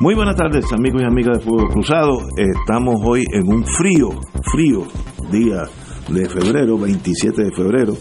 [0.00, 2.20] Muy buenas tardes, amigos y amigas de Fuego Cruzado.
[2.36, 4.10] Estamos hoy en un frío,
[4.44, 4.86] frío
[5.32, 5.64] día
[6.08, 7.94] de febrero, 27 de febrero.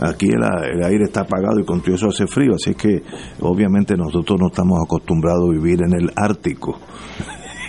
[0.00, 3.04] Aquí el, el aire está apagado y con todo eso hace frío, así que
[3.40, 6.76] obviamente nosotros no estamos acostumbrados a vivir en el Ártico,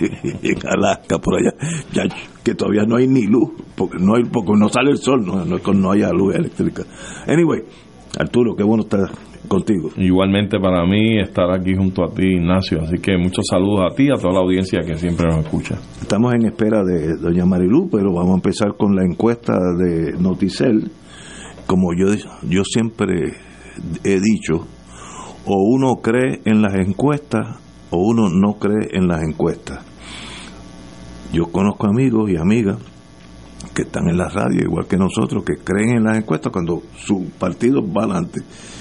[0.00, 1.52] en Alaska, por allá,
[1.92, 2.02] ya,
[2.42, 5.44] que todavía no hay ni luz, porque no, hay, porque no sale el sol, no,
[5.44, 6.82] no, no haya luz eléctrica.
[7.28, 7.62] Anyway,
[8.18, 9.08] Arturo, qué bueno estar
[9.46, 9.90] contigo.
[9.96, 12.82] Igualmente para mí estar aquí junto a ti, Ignacio.
[12.82, 15.78] Así que muchos saludos a ti y a toda la audiencia que siempre nos escucha.
[16.00, 20.90] Estamos en espera de doña Marilú, pero vamos a empezar con la encuesta de Noticel.
[21.66, 22.14] Como yo,
[22.48, 23.34] yo siempre
[24.04, 24.66] he dicho,
[25.44, 27.58] o uno cree en las encuestas
[27.90, 29.84] o uno no cree en las encuestas.
[31.32, 32.78] Yo conozco amigos y amigas
[33.74, 37.30] que están en la radio, igual que nosotros, que creen en las encuestas cuando su
[37.38, 38.40] partido va adelante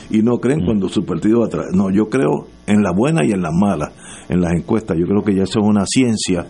[0.10, 1.68] y no creen cuando su partido va atrás.
[1.74, 3.92] No, yo creo en las buenas y en las malas,
[4.30, 4.98] en las encuestas.
[5.00, 6.46] Yo creo que ya eso es una ciencia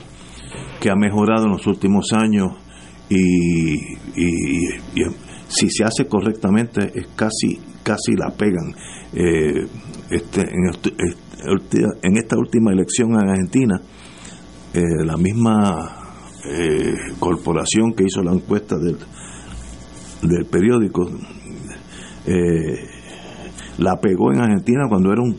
[0.80, 2.52] que ha mejorado en los últimos años
[3.10, 3.76] y,
[4.16, 4.30] y,
[4.96, 5.04] y
[5.48, 8.74] si se hace correctamente es casi casi la pegan.
[9.14, 9.68] Eh,
[10.10, 10.90] este, en, este,
[12.02, 13.80] en, esta última elección en Argentina,
[14.74, 16.06] eh, la misma
[16.52, 18.98] eh, corporación que hizo la encuesta del,
[20.24, 21.10] del periódico
[22.26, 22.95] eh,
[23.78, 25.36] la pegó en Argentina cuando era un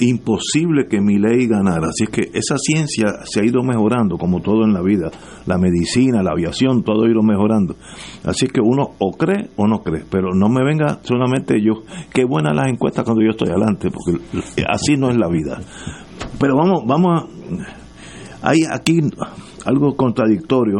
[0.00, 1.88] imposible que mi ley ganara.
[1.88, 5.10] Así es que esa ciencia se ha ido mejorando, como todo en la vida.
[5.46, 7.76] La medicina, la aviación, todo ha ido mejorando.
[8.24, 10.04] Así que uno o cree o no cree.
[10.10, 11.82] Pero no me venga solamente yo.
[12.12, 15.58] Qué buenas las encuestas cuando yo estoy adelante, porque así no es la vida.
[16.38, 18.48] Pero vamos, vamos a.
[18.48, 19.00] Hay aquí
[19.64, 20.78] algo contradictorio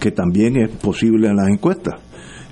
[0.00, 1.94] que también es posible en las encuestas.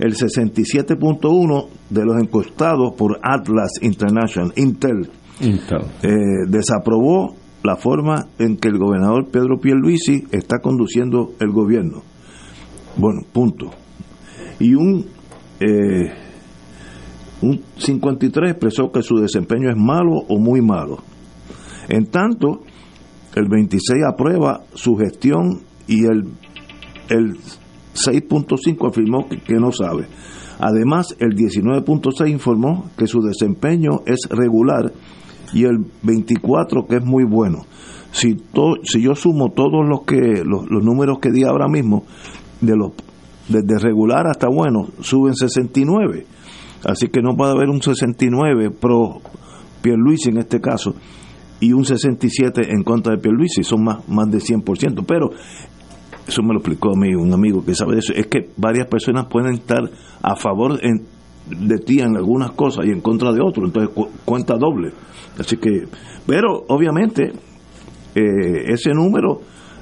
[0.02, 5.08] El 67.1 de los encuestados por Atlas International, Intel,
[5.40, 5.82] Intel.
[6.02, 12.02] Eh, desaprobó la forma en que el gobernador Pedro Pierluisi está conduciendo el gobierno.
[12.96, 13.70] Bueno, punto.
[14.58, 15.06] Y un,
[15.60, 16.12] eh,
[17.40, 20.98] un 53 expresó que su desempeño es malo o muy malo.
[21.88, 22.62] En tanto,
[23.36, 26.24] el 26 aprueba su gestión y el,
[27.08, 27.36] el
[27.94, 30.06] 6.5 afirmó que, no sabe.
[30.58, 34.92] Además, el 19.6 informó que su desempeño es regular
[35.52, 37.66] y el 24 que es muy bueno.
[38.12, 42.04] Si, to, si yo sumo todos los que los, los, números que di ahora mismo,
[42.60, 42.92] de los
[43.48, 46.26] desde regular hasta bueno, suben 69.
[46.84, 49.20] Así que no puede haber un 69 pro
[49.82, 50.94] Pierluisi en este caso
[51.60, 55.04] y un 67 en contra de Pierluisi, son más, más de 100%.
[55.06, 55.30] Pero
[56.26, 58.86] eso me lo explicó a mí un amigo que sabe de eso, es que varias
[58.86, 59.82] personas pueden estar
[60.22, 61.06] a favor en,
[61.48, 64.92] de ti en algunas cosas y en contra de otros, entonces cu cuenta doble.
[65.38, 65.86] Así que,
[66.26, 67.32] pero obviamente
[68.14, 69.40] eh, ese número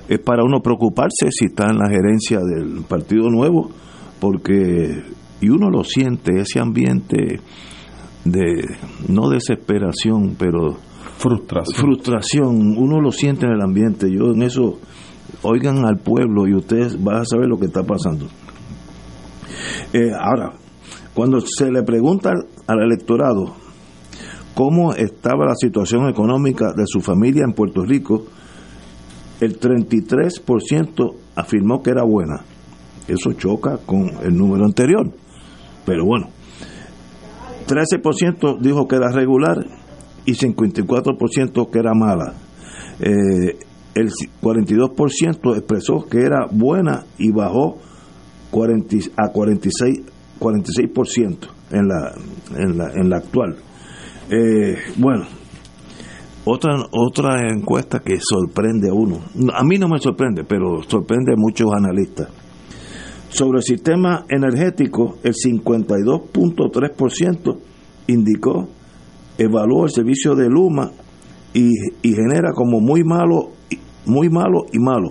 [0.09, 3.71] es para uno preocuparse si está en la gerencia del Partido Nuevo,
[4.19, 5.03] porque,
[5.41, 7.41] y uno lo siente, ese ambiente
[8.25, 8.65] de,
[9.09, 10.77] no desesperación, pero
[11.17, 11.77] frustración.
[11.77, 14.79] frustración, uno lo siente en el ambiente, yo en eso
[15.43, 18.27] oigan al pueblo y ustedes van a saber lo que está pasando.
[19.93, 20.53] Eh, ahora,
[21.15, 22.33] cuando se le pregunta
[22.67, 23.55] al electorado
[24.55, 28.25] cómo estaba la situación económica de su familia en Puerto Rico,
[29.41, 32.45] el 33% afirmó que era buena.
[33.09, 35.11] Eso choca con el número anterior.
[35.87, 36.29] Pero bueno,
[37.67, 39.65] 13% dijo que era regular
[40.27, 42.35] y 54% que era mala.
[43.01, 43.59] Eh,
[43.95, 44.11] el
[44.43, 47.79] 42% expresó que era buena y bajó
[48.51, 50.01] 40, a 46,
[50.39, 52.15] 46% en la,
[52.57, 53.57] en, la, en la actual.
[54.31, 55.27] Eh, bueno,
[56.45, 59.21] otra, otra encuesta que sorprende a uno,
[59.53, 62.29] a mí no me sorprende, pero sorprende a muchos analistas.
[63.29, 67.59] Sobre el sistema energético, el 52.3%
[68.09, 68.69] indicó,
[69.39, 70.91] evaluó el servicio de Luma
[71.53, 71.71] y,
[72.03, 73.51] y genera como muy malo,
[74.07, 75.11] muy malo y malo.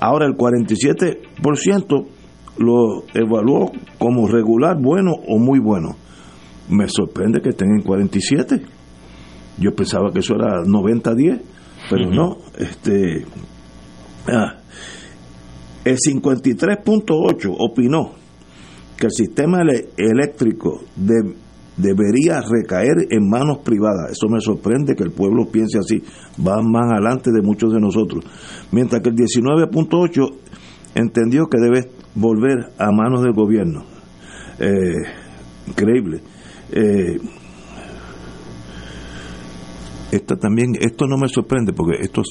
[0.00, 2.06] Ahora el 47%
[2.58, 5.96] lo evaluó como regular, bueno o muy bueno.
[6.68, 8.62] Me sorprende que estén en 47.
[9.58, 11.40] Yo pensaba que eso era 90-10,
[11.88, 12.36] pero no.
[12.58, 13.24] Este,
[14.28, 14.56] ah,
[15.84, 18.12] el 53.8 opinó
[18.98, 19.58] que el sistema
[19.96, 20.82] eléctrico
[21.76, 24.12] debería recaer en manos privadas.
[24.12, 26.02] Eso me sorprende que el pueblo piense así.
[26.40, 28.24] Va más adelante de muchos de nosotros.
[28.72, 30.34] Mientras que el 19.8
[30.94, 33.84] entendió que debe volver a manos del gobierno.
[34.58, 35.02] Eh,
[35.66, 36.22] increíble.
[36.72, 37.18] Eh,
[40.10, 42.22] esta también, esto no me sorprende porque esto,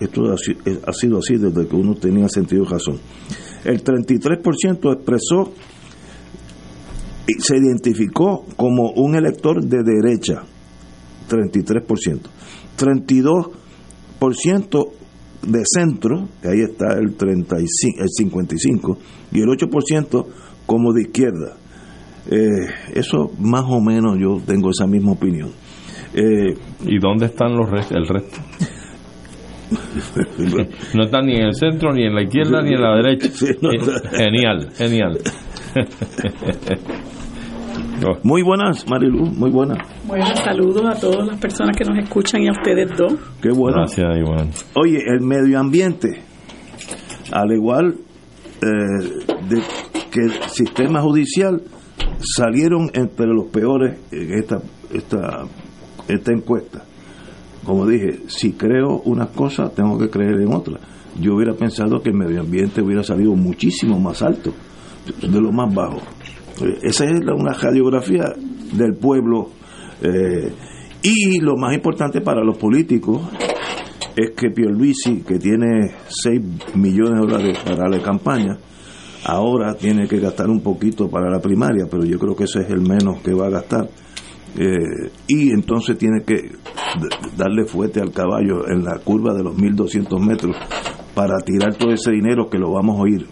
[0.00, 2.98] esto ha, sido así desde que uno tenía sentido razón.
[3.64, 5.52] El 33% expresó
[7.38, 10.42] se identificó como un elector de derecha,
[11.28, 12.20] 33%.
[12.76, 14.90] 32%
[15.42, 18.98] de centro, que ahí está el, 35, el 55,
[19.32, 20.26] y el 8%
[20.66, 21.56] como de izquierda.
[22.30, 25.50] Eh, eso más o menos yo tengo esa misma opinión.
[26.14, 26.56] Eh,
[26.86, 28.40] ¿Y dónde están los el resto?
[30.94, 33.28] no están ni en el centro, ni en la izquierda, ni en la derecha.
[33.50, 33.78] Eh,
[34.16, 35.18] genial, genial.
[38.22, 39.78] Muy buenas, Marilu, muy buenas.
[40.06, 43.14] Buenas, saludos a todas las personas que nos escuchan y a ustedes dos.
[43.40, 43.78] Qué bueno.
[43.78, 44.50] Gracias, Iván.
[44.74, 46.22] Oye, el medio ambiente,
[47.32, 47.96] al igual
[48.62, 49.62] eh, de
[50.10, 51.60] que el sistema judicial,
[52.20, 54.60] salieron entre los peores en esta,
[54.92, 55.44] esta,
[56.08, 56.84] esta encuesta.
[57.64, 60.78] Como dije, si creo una cosa, tengo que creer en otra.
[61.20, 64.52] Yo hubiera pensado que el medio ambiente hubiera salido muchísimo más alto,
[65.20, 66.00] de lo más bajo.
[66.60, 68.24] Eh, esa es una radiografía
[68.72, 69.50] del pueblo.
[70.02, 70.52] Eh,
[71.02, 73.20] y lo más importante para los políticos
[74.16, 76.40] es que Pierluisi, que tiene 6
[76.76, 78.56] millones de dólares para la campaña,
[79.24, 82.70] ahora tiene que gastar un poquito para la primaria, pero yo creo que ese es
[82.70, 83.88] el menos que va a gastar.
[84.56, 86.52] Eh, y entonces tiene que
[87.36, 90.56] darle fuerte al caballo en la curva de los 1200 metros
[91.12, 93.26] para tirar todo ese dinero que lo vamos a oír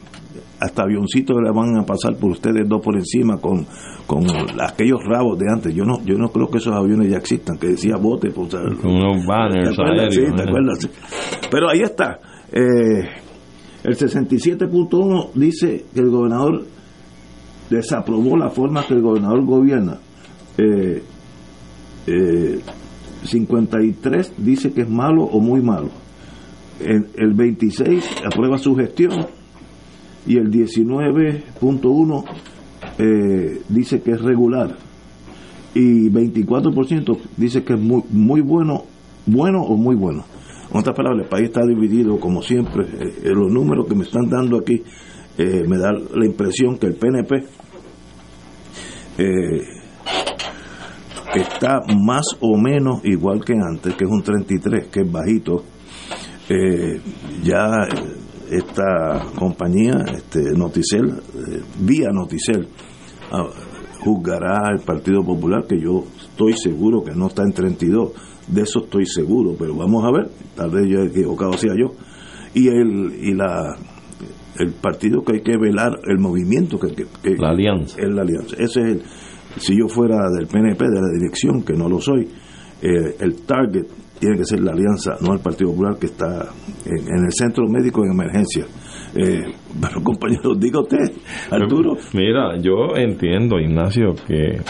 [0.62, 3.66] hasta avioncitos le van a pasar por ustedes dos por encima con,
[4.06, 4.24] con
[4.60, 5.74] aquellos rabos de antes.
[5.74, 9.26] Yo no yo no creo que esos aviones ya existan, que decía bote, pues, unos
[9.26, 10.90] banners aéreos.
[11.50, 12.20] Pero ahí está.
[12.52, 13.08] Eh,
[13.82, 16.64] el 67.1 dice que el gobernador
[17.68, 19.98] desaprobó la forma que el gobernador gobierna.
[20.58, 21.02] Eh,
[23.24, 25.90] 53 eh, dice que es malo o muy malo.
[26.78, 29.26] El, el 26 aprueba su gestión
[30.26, 32.24] y el 19.1
[32.98, 34.76] eh, dice que es regular
[35.74, 38.84] y 24% dice que es muy, muy bueno,
[39.26, 40.24] bueno o muy bueno.
[40.70, 42.84] En otras palabras, el país está dividido como siempre.
[42.84, 44.82] Eh, eh, los números que me están dando aquí
[45.38, 47.42] me da la impresión que el PNP
[51.34, 55.64] está más o menos igual que antes, que es un 33, que es bajito.
[57.42, 57.88] ya
[58.56, 62.68] esta compañía, este Noticel, eh, vía Noticel,
[63.30, 63.48] ah,
[64.00, 68.12] juzgará al Partido Popular, que yo estoy seguro que no está en 32,
[68.48, 71.92] de eso estoy seguro, pero vamos a ver, tal vez yo he equivocado sea yo.
[72.54, 73.76] Y el, y la
[74.58, 77.98] el partido que hay que velar, el movimiento que, que, la alianza.
[77.98, 78.56] Es la alianza.
[78.58, 79.02] Ese es el,
[79.56, 82.28] si yo fuera del PNP, de la dirección, que no lo soy,
[82.82, 83.86] eh, el target
[84.22, 86.46] tiene que ser la alianza, no el Partido Popular que está
[86.86, 88.64] en, el centro médico en emergencia.
[89.16, 91.10] Eh, pero compañeros, diga usted,
[91.50, 91.96] Arturo.
[92.14, 94.60] Mira, yo entiendo, Ignacio, que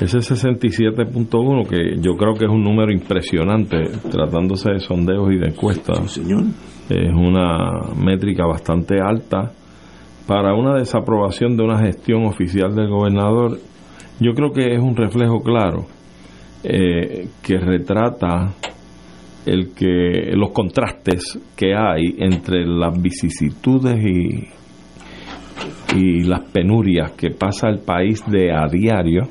[0.00, 3.76] ese 67.1, que yo creo que es un número impresionante,
[4.10, 6.42] tratándose de sondeos y de encuestas, señor.
[6.88, 9.52] es una métrica bastante alta
[10.26, 13.60] para una desaprobación de una gestión oficial del gobernador.
[14.18, 15.86] Yo creo que es un reflejo claro
[16.64, 18.54] eh, que retrata
[19.46, 24.48] el que los contrastes que hay entre las vicisitudes y,
[25.96, 29.28] y las penurias que pasa el país de a diario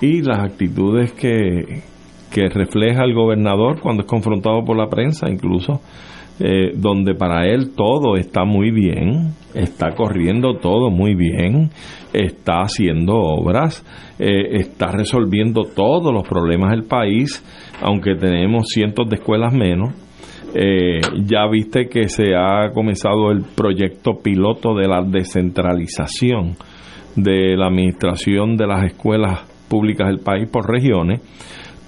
[0.00, 1.82] y las actitudes que,
[2.30, 5.80] que refleja el gobernador cuando es confrontado por la prensa, incluso
[6.40, 11.70] eh, donde para él todo está muy bien, está corriendo todo muy bien,
[12.12, 13.84] está haciendo obras,
[14.18, 17.44] eh, está resolviendo todos los problemas del país,
[17.82, 19.94] aunque tenemos cientos de escuelas menos.
[20.54, 26.56] Eh, ya viste que se ha comenzado el proyecto piloto de la descentralización
[27.16, 31.20] de la administración de las escuelas públicas del país por regiones.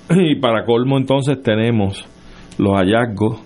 [0.10, 2.04] Y para colmo entonces tenemos
[2.58, 3.40] los hallazgos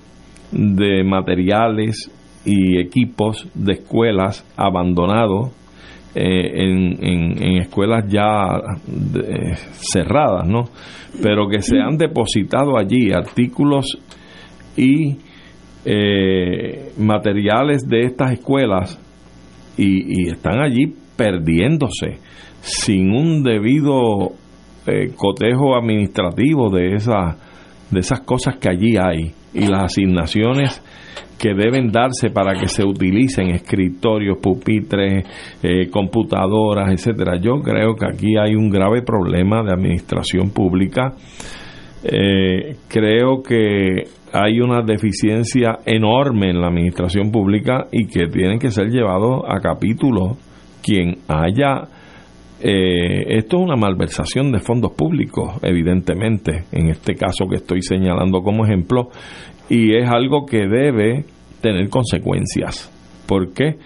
[0.55, 2.11] de materiales
[2.45, 5.51] y equipos de escuelas abandonados
[6.15, 8.61] eh, en, escuelas ya
[9.73, 10.69] cerradas, ¿no?
[11.21, 13.99] Pero que se han depositado allí artículos
[14.77, 15.17] y
[15.85, 19.01] eh, materiales de estas escuelas
[19.77, 22.19] y, están allí perdiéndose
[22.61, 24.33] sin un debido
[24.87, 27.37] eh, cotejo administrativo de esas
[27.91, 30.83] de esas cosas que allí hay y las asignaciones
[31.39, 35.25] que deben darse para que se utilicen escritorios, pupitres,
[35.63, 37.39] eh, computadoras, etcétera.
[37.41, 41.13] Yo creo que aquí hay un grave problema de administración pública.
[42.05, 48.71] Eh, creo que hay una deficiencia enorme en la administración pública y que tienen que
[48.71, 50.37] ser llevados a capítulo
[50.83, 51.89] quien haya
[52.67, 58.41] eh, esto es una malversación de fondos públicos, evidentemente, en este caso que estoy señalando
[58.41, 59.11] como ejemplo,
[59.69, 61.27] y es algo que debe
[61.61, 62.91] tener consecuencias.
[63.27, 63.77] ¿Por qué?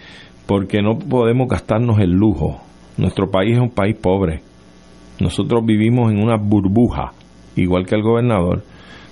[0.46, 2.60] Porque no podemos gastarnos el lujo.
[2.98, 4.42] Nuestro país es un país pobre.
[5.18, 7.14] Nosotros vivimos en una burbuja,
[7.56, 8.62] igual que el gobernador,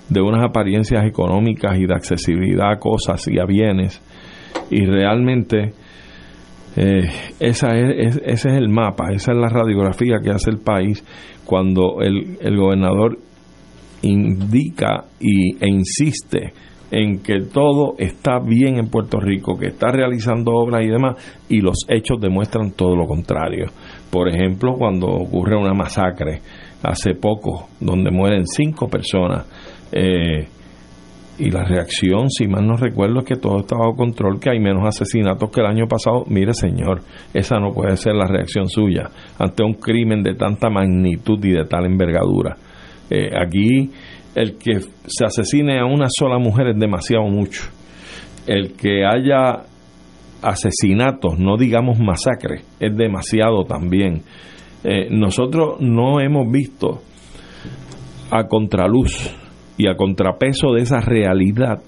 [0.07, 4.01] de unas apariencias económicas y de accesibilidad a cosas y a bienes.
[4.71, 5.73] Y realmente
[6.77, 11.03] eh, esa es, ese es el mapa, esa es la radiografía que hace el país
[11.43, 13.17] cuando el, el gobernador
[14.03, 16.53] indica y, e insiste
[16.91, 21.15] en que todo está bien en Puerto Rico, que está realizando obras y demás,
[21.49, 23.65] y los hechos demuestran todo lo contrario.
[24.09, 26.41] Por ejemplo, cuando ocurre una masacre
[26.83, 29.47] hace poco, donde mueren cinco personas,
[29.91, 30.47] eh,
[31.39, 34.59] y la reacción, si mal no recuerdo, es que todo está bajo control, que hay
[34.59, 36.25] menos asesinatos que el año pasado.
[36.27, 37.01] Mire, señor,
[37.33, 41.65] esa no puede ser la reacción suya ante un crimen de tanta magnitud y de
[41.65, 42.57] tal envergadura.
[43.09, 43.91] Eh, aquí
[44.33, 47.63] el que se asesine a una sola mujer es demasiado mucho.
[48.47, 49.63] El que haya
[50.41, 54.23] asesinatos, no digamos masacres, es demasiado también.
[54.83, 57.01] Eh, nosotros no hemos visto
[58.31, 59.35] a contraluz
[59.77, 61.81] y a contrapeso de esa realidad,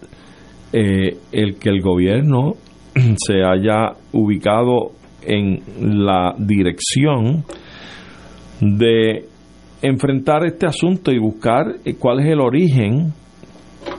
[0.71, 2.53] eh, el que el gobierno
[3.17, 4.91] se haya ubicado
[5.23, 5.61] en
[6.05, 7.43] la dirección
[8.61, 9.25] de
[9.81, 13.13] enfrentar este asunto y buscar eh, cuál es el origen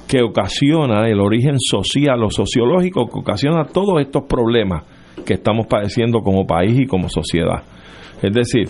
[0.07, 4.85] que ocasiona, el origen social o sociológico que ocasiona todos estos problemas
[5.25, 7.63] que estamos padeciendo como país y como sociedad.
[8.23, 8.69] Es decir,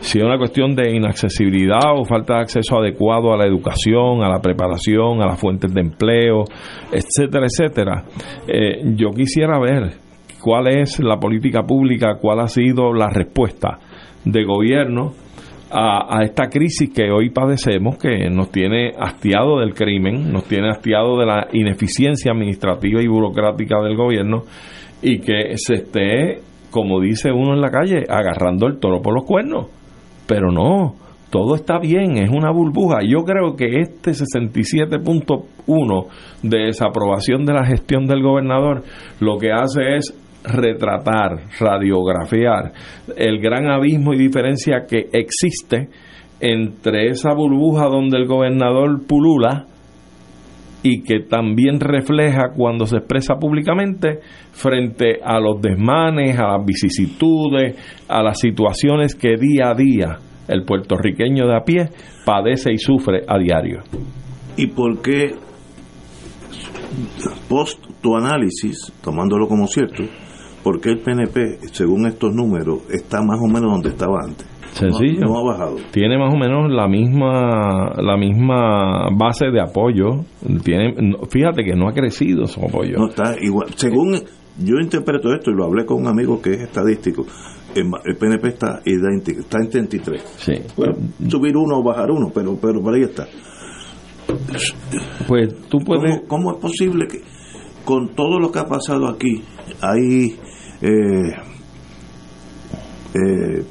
[0.00, 4.28] si es una cuestión de inaccesibilidad o falta de acceso adecuado a la educación, a
[4.28, 6.44] la preparación, a las fuentes de empleo,
[6.92, 8.04] etcétera, etcétera,
[8.46, 9.94] eh, yo quisiera ver
[10.40, 13.78] cuál es la política pública, cuál ha sido la respuesta
[14.24, 15.12] de gobierno
[15.70, 20.70] a, a, esta crisis que hoy padecemos, que nos tiene hastiado del crimen, nos tiene
[20.70, 24.44] hastiado de la ineficiencia administrativa y burocrática del gobierno
[25.02, 26.40] y que se esté,
[26.70, 29.77] como dice uno en la calle, agarrando el toro por los cuernos
[30.28, 30.94] pero no,
[31.30, 32.98] todo está bien, es una burbuja.
[33.02, 36.06] Yo creo que este 67.1
[36.42, 38.84] de desaprobación de la gestión del gobernador
[39.20, 42.72] lo que hace es retratar, radiografiar
[43.16, 45.88] el gran abismo y diferencia que existe
[46.40, 49.66] entre esa burbuja donde el gobernador pulula
[50.82, 54.20] y que también refleja cuando se expresa públicamente
[54.52, 57.76] frente a los desmanes, a las vicisitudes,
[58.08, 61.88] a las situaciones que día a día el puertorriqueño de a pie
[62.24, 63.82] padece y sufre a diario.
[64.56, 65.34] ¿Y por qué,
[67.48, 70.04] post tu análisis, tomándolo como cierto,
[70.62, 74.57] por qué el PNP, según estos números, está más o menos donde estaba antes?
[74.78, 75.26] Sencillo.
[75.26, 75.76] No, ha bajado.
[75.90, 80.24] Tiene más o menos la misma la misma base de apoyo.
[80.62, 80.94] Tiene,
[81.28, 82.96] fíjate que no ha crecido su apoyo.
[82.98, 83.68] No está igual.
[83.74, 84.14] Según
[84.58, 87.26] yo interpreto esto y lo hablé con un amigo que es estadístico.
[87.74, 90.22] El, PNP está idéntico, está en 33.
[90.36, 90.52] Sí.
[91.28, 93.26] subir uno o bajar uno, pero pero por ahí está.
[95.26, 96.22] Pues tú puedes.
[96.26, 97.20] ¿Cómo, es posible que
[97.84, 99.42] con todo lo que ha pasado aquí
[99.80, 100.36] hay
[100.82, 101.32] eh,
[103.14, 103.64] eh,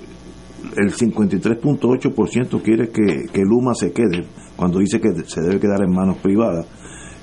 [0.75, 5.93] el 53.8% quiere que, que Luma se quede, cuando dice que se debe quedar en
[5.93, 6.65] manos privadas.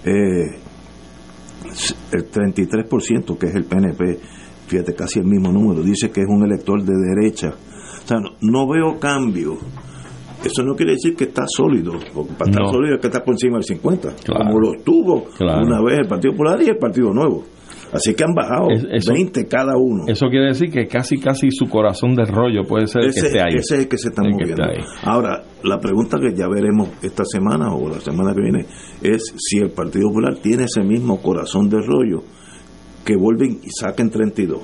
[0.05, 0.59] Eh,
[2.13, 4.19] el 33%, que es el PNP,
[4.67, 7.49] fíjate, casi el mismo número, dice que es un elector de derecha.
[8.05, 9.57] O sea, no, veo cambio.
[10.45, 13.35] Eso no quiere decir que está sólido, porque para estar sólido es que está por
[13.35, 17.45] encima del 50, como lo tuvo una vez el Partido Popular y el Partido Nuevo.
[17.95, 20.05] Así que han bajado 20 cada uno.
[20.09, 23.41] Eso quiere decir que casi casi su corazón de rollo puede ser ese, que esté
[23.41, 23.55] ahí.
[23.55, 24.65] Ese es el que se está moviendo.
[25.05, 28.67] Ahora, la pregunta que ya veremos esta semana o la semana que viene
[29.01, 32.25] es si el Partido Popular tiene ese mismo corazón de rollo
[33.05, 34.61] que vuelven y saquen 32.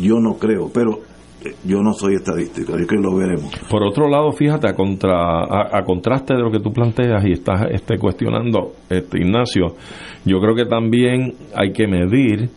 [0.00, 1.00] Yo no creo, pero
[1.44, 3.50] eh, yo no soy estadístico, así que lo veremos.
[3.70, 7.66] Por otro lado, fíjate, a, contra, a, contraste de lo que tú planteas y estás
[7.70, 9.76] este, cuestionando, este, Ignacio,
[10.24, 12.50] yo creo que también hay que medir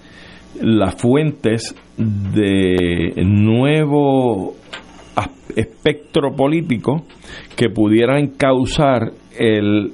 [0.62, 4.56] las fuentes de nuevo
[5.56, 7.04] espectro político
[7.56, 9.94] que pudieran causar el,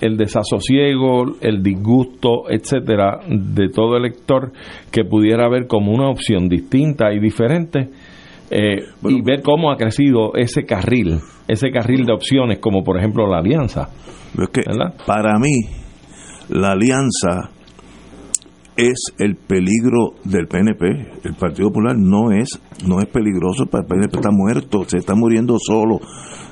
[0.00, 4.52] el desasosiego, el disgusto, etcétera, de todo elector
[4.90, 7.90] que pudiera ver como una opción distinta y diferente
[8.50, 13.26] eh, y ver cómo ha crecido ese carril, ese carril de opciones, como por ejemplo
[13.26, 13.88] la alianza.
[15.06, 15.68] para mí,
[16.48, 17.50] la alianza
[18.76, 20.84] es el peligro del PNP.
[21.24, 25.14] El Partido Popular no es no es peligroso para el PNP, está muerto, se está
[25.14, 26.00] muriendo solo.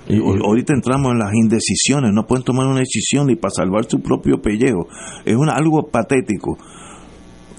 [0.09, 4.00] Y, ahorita entramos en las indecisiones, no pueden tomar una decisión ni para salvar su
[4.00, 4.89] propio pellejo.
[5.25, 6.59] Es una, algo patético.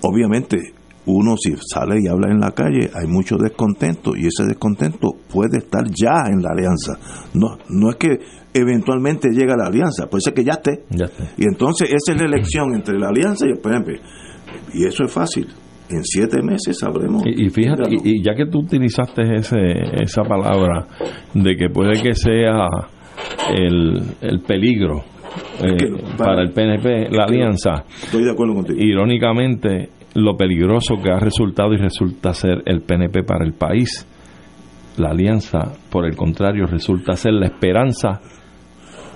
[0.04, 0.58] Obviamente,
[1.06, 5.60] uno si sale y habla en la calle, hay mucho descontento y ese descontento puede
[5.60, 6.94] estar ya en la alianza.
[7.34, 8.20] No, no es que
[8.54, 10.84] eventualmente llega la alianza, puede ser que ya esté.
[10.90, 11.24] Ya esté.
[11.38, 14.00] Y entonces esa es la elección entre la alianza y el PNP.
[14.74, 15.48] Y eso es fácil.
[15.90, 17.24] En siete meses sabremos.
[17.26, 19.58] Y, fíjate, y, ya que tú utilizaste ese,
[20.02, 20.88] esa palabra
[21.34, 22.66] de que puede que sea
[23.54, 25.04] el, el peligro
[25.62, 27.84] eh, para, el PNP, la alianza.
[28.04, 28.80] Estoy de acuerdo contigo.
[28.80, 34.08] Irónicamente, lo peligroso que ha resultado y resulta ser el PNP para el país,
[34.98, 38.22] la alianza, por el contrario, resulta ser la esperanza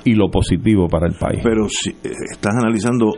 [0.03, 1.41] y lo positivo para el país.
[1.43, 3.13] Pero si eh, estás analizando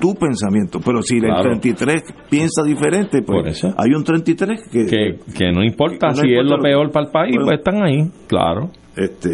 [0.00, 0.80] tu pensamiento.
[0.84, 4.86] Pero si el 33 piensa diferente, pues hay un 33 que,
[5.36, 8.70] que, no importa si es lo peor para el país, pues están ahí, claro.
[8.96, 9.30] Este,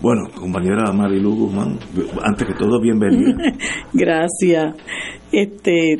[0.00, 1.78] bueno, compañera Marilu Guzmán,
[2.22, 3.34] antes que todo, bienvenida.
[3.92, 4.76] Gracias.
[5.32, 5.96] Este,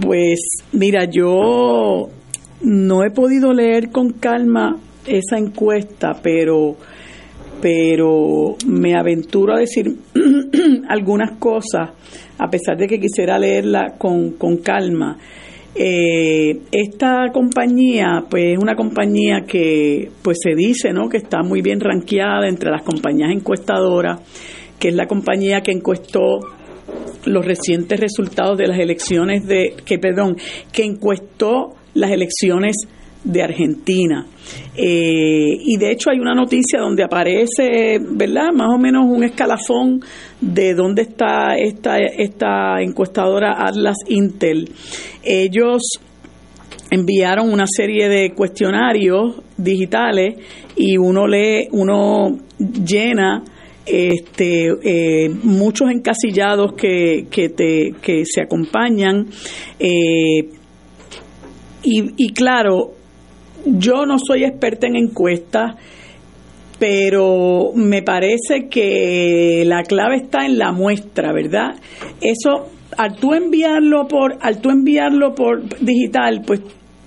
[0.00, 2.08] pues mira, yo
[2.62, 6.76] no he podido leer con calma esa encuesta, pero
[7.60, 9.86] pero me aventuro a decir
[10.88, 11.90] algunas cosas
[12.42, 15.16] a pesar de que quisiera leerla con, con calma.
[15.74, 21.08] Eh, esta compañía, pues es una compañía que, pues se dice, ¿no?
[21.08, 24.20] Que está muy bien ranqueada entre las compañías encuestadoras,
[24.78, 26.40] que es la compañía que encuestó
[27.26, 30.36] los recientes resultados de las elecciones de, que perdón,
[30.72, 32.76] que encuestó las elecciones
[33.24, 34.26] de Argentina.
[34.76, 38.52] Eh, y de hecho hay una noticia donde aparece, ¿verdad?
[38.52, 40.00] Más o menos un escalafón
[40.42, 44.70] de dónde está esta, esta encuestadora Atlas Intel.
[45.22, 45.82] Ellos
[46.90, 50.34] enviaron una serie de cuestionarios digitales
[50.76, 53.44] y uno lee, uno llena
[53.86, 59.28] este, eh, muchos encasillados que, que, te, que se acompañan.
[59.78, 60.48] Eh,
[61.84, 62.94] y, y claro,
[63.64, 65.76] yo no soy experta en encuestas,
[66.82, 71.76] pero me parece que la clave está en la muestra, ¿verdad?
[72.20, 76.60] Eso al tú enviarlo por al tú enviarlo por digital, pues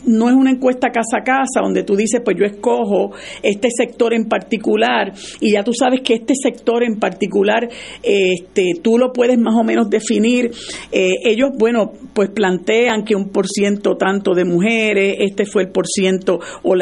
[0.05, 4.13] no es una encuesta casa a casa donde tú dices, pues yo escojo este sector
[4.13, 7.67] en particular y ya tú sabes que este sector en particular,
[8.01, 10.51] este, tú lo puedes más o menos definir.
[10.91, 15.69] Eh, ellos, bueno, pues plantean que un por ciento tanto de mujeres, este fue el
[15.69, 16.75] por ciento o,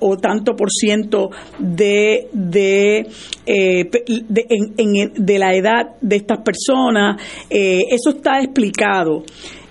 [0.00, 3.06] o, tanto por ciento de, de,
[3.46, 7.20] eh, de, la edad de estas personas.
[7.48, 9.24] Eh, eso está explicado.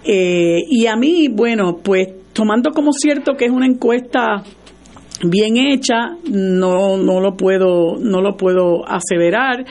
[0.03, 4.43] y a mí, bueno, pues tomando como cierto que es una encuesta
[5.23, 9.65] bien hecha, no, no lo puedo, no lo puedo aseverar,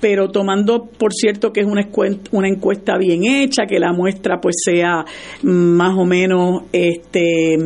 [0.00, 1.88] pero tomando por cierto que es una,
[2.32, 5.04] una encuesta bien hecha, que la muestra pues sea
[5.42, 7.56] más o menos este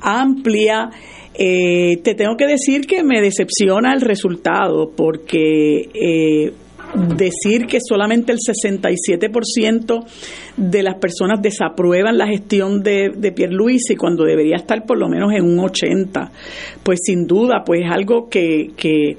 [0.00, 0.90] amplia,
[1.34, 6.52] eh, te tengo que decir que me decepciona el resultado, porque eh,
[6.94, 10.04] decir que solamente el 67%
[10.56, 15.32] de las personas desaprueban la gestión de, de Pierluisi cuando debería estar por lo menos
[15.32, 16.30] en un 80%,
[16.82, 19.16] pues sin duda, pues algo que, que,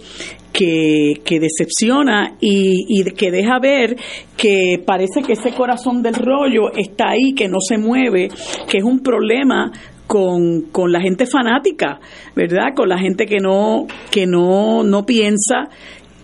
[0.51, 3.95] que, que decepciona y, y que deja ver
[4.37, 8.29] que parece que ese corazón del rollo está ahí, que no se mueve,
[8.69, 9.71] que es un problema
[10.05, 11.99] con, con, la gente fanática,
[12.35, 12.75] ¿verdad?
[12.75, 15.69] Con la gente que no, que no, no piensa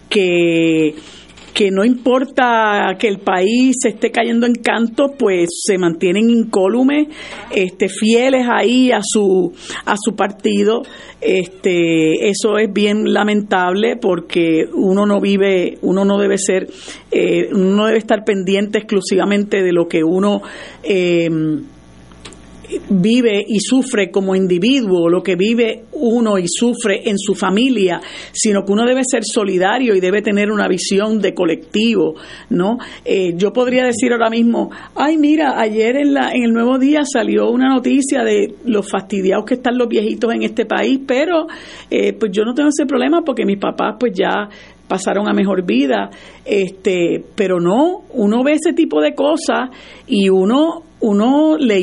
[0.10, 0.94] que
[1.54, 7.08] que no importa que el país se esté cayendo en canto, pues se mantienen incólumes,
[7.52, 9.54] este, fieles ahí a su,
[9.86, 10.84] a su partido.
[11.22, 16.68] Este, eso es bien lamentable porque uno no vive, uno no debe ser,
[17.12, 20.42] eh, uno no debe estar pendiente exclusivamente de lo que uno
[20.84, 21.30] eh,
[22.90, 28.00] vive y sufre como individuo, lo que vive uno y sufre en su familia,
[28.32, 32.16] sino que uno debe ser solidario y debe tener una visión de colectivo,
[32.50, 32.78] ¿no?
[33.04, 37.02] Eh, yo podría decir ahora mismo, ay, mira, ayer en, la, en el Nuevo Día
[37.04, 41.48] salió una noticia de los fastidiados que están los viejitos en este país, pero
[41.90, 44.50] eh, pues yo no tengo ese problema porque mis papás pues ya
[44.88, 46.10] pasaron a mejor vida,
[46.44, 49.70] este, pero no, uno ve ese tipo de cosas
[50.08, 51.82] y uno uno le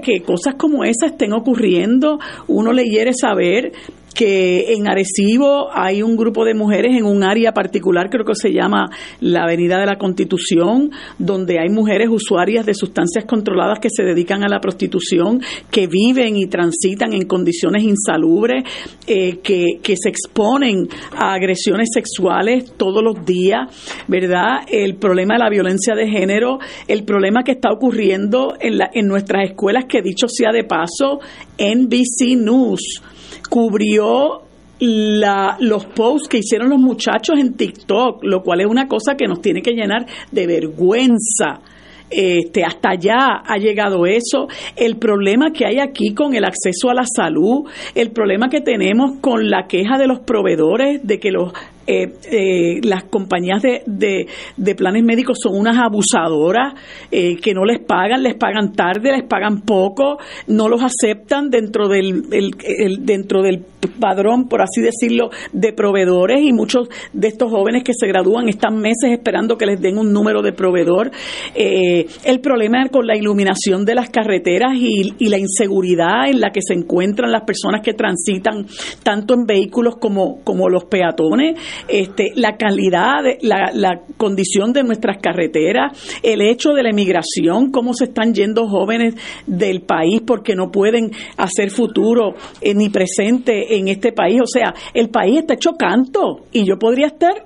[0.00, 3.72] que cosas como esas estén ocurriendo, uno le saber
[4.16, 8.50] que en Arecibo hay un grupo de mujeres en un área particular, creo que se
[8.50, 8.86] llama
[9.20, 14.42] la Avenida de la Constitución, donde hay mujeres usuarias de sustancias controladas que se dedican
[14.42, 18.64] a la prostitución, que viven y transitan en condiciones insalubres,
[19.06, 23.68] eh, que, que se exponen a agresiones sexuales todos los días,
[24.08, 24.60] ¿verdad?
[24.66, 29.84] El problema de la violencia de género, el problema que está ocurriendo en, nuestras escuelas,
[29.86, 31.20] que dicho sea de paso,
[31.58, 33.02] NBC News
[33.48, 34.42] cubrió
[34.78, 39.26] la, los posts que hicieron los muchachos en TikTok, lo cual es una cosa que
[39.26, 41.60] nos tiene que llenar de vergüenza.
[42.08, 46.94] Este, hasta allá ha llegado eso, el problema que hay aquí con el acceso a
[46.94, 51.52] la salud, el problema que tenemos con la queja de los proveedores de que los
[51.86, 56.74] eh, eh, las compañías de, de, planes médicos son unas abusadoras
[57.12, 60.18] eh, que no les pagan, les pagan tarde, les pagan poco,
[60.48, 62.24] no los aceptan dentro del,
[63.00, 63.64] dentro del
[64.00, 68.78] padrón, por así decirlo, de proveedores y muchos de estos jóvenes que se gradúan están
[68.78, 71.12] meses esperando que les den un número de proveedor.
[71.54, 76.60] el problema con la iluminación de las carreteras y, y la inseguridad en la que
[76.62, 78.66] se encuentran las personas que transitan
[79.02, 81.56] tanto en vehículos como, como los peatones
[81.88, 87.94] este, la calidad, la, la condición de nuestras carreteras, el hecho de la emigración, cómo
[87.94, 89.14] se están yendo jóvenes
[89.46, 94.40] del país porque no pueden hacer futuro eh, ni presente en este país.
[94.40, 97.44] O sea, el país está hecho canto y yo podría estar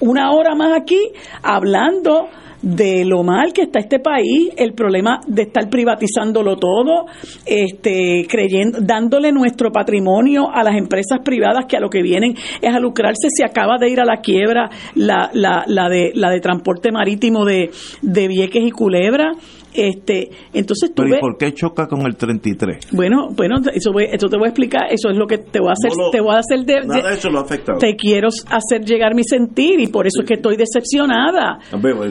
[0.00, 1.00] una hora más aquí
[1.42, 2.28] hablando
[2.64, 7.04] de lo mal que está este país, el problema de estar privatizándolo todo,
[7.44, 12.74] este, creyendo, dándole nuestro patrimonio a las empresas privadas que a lo que vienen es
[12.74, 13.28] a lucrarse.
[13.28, 17.44] Se acaba de ir a la quiebra la, la, la de, la de transporte marítimo
[17.44, 19.32] de, de Vieques y Culebra.
[19.74, 22.92] Este, entonces tú Pero ¿y por qué choca con el 33?
[22.92, 25.72] Bueno, bueno, eso, eso te voy a explicar, eso es lo que te voy a
[25.72, 27.78] hacer, te voy a hacer de, nada eso lo ha afectado.
[27.78, 31.58] Te quiero hacer llegar mi sentir y por eso es que estoy decepcionada,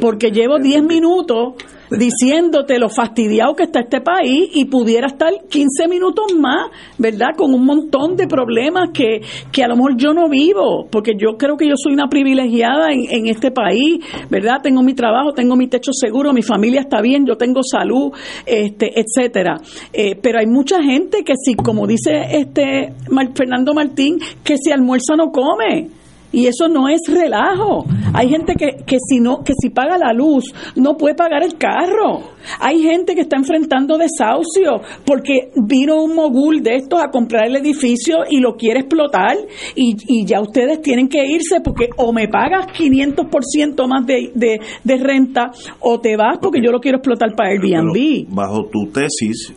[0.01, 1.53] porque llevo 10 minutos
[1.97, 7.29] diciéndote lo fastidiado que está este país y pudiera estar 15 minutos más, ¿verdad?
[7.35, 11.37] Con un montón de problemas que, que a lo mejor yo no vivo, porque yo
[11.37, 14.61] creo que yo soy una privilegiada en, en este país, ¿verdad?
[14.61, 18.11] Tengo mi trabajo, tengo mi techo seguro, mi familia está bien, yo tengo salud,
[18.45, 19.57] este, etcétera.
[19.91, 22.93] Eh, pero hay mucha gente que si, como dice este
[23.35, 26.02] Fernando Martín, que si almuerza no come
[26.33, 27.85] y eso no es relajo.
[28.13, 31.55] Hay gente que, que si no, que si paga la luz, no puede pagar el
[31.57, 32.33] carro.
[32.59, 37.55] Hay gente que está enfrentando desahucio porque vino un mogul de estos a comprar el
[37.55, 39.37] edificio y lo quiere explotar
[39.75, 44.59] y, y ya ustedes tienen que irse porque o me pagas 500% más de, de,
[44.83, 48.27] de renta o te vas porque yo lo quiero explotar para Airbnb.
[48.29, 49.53] bajo tu tesis,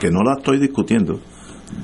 [0.00, 1.18] que no la estoy discutiendo,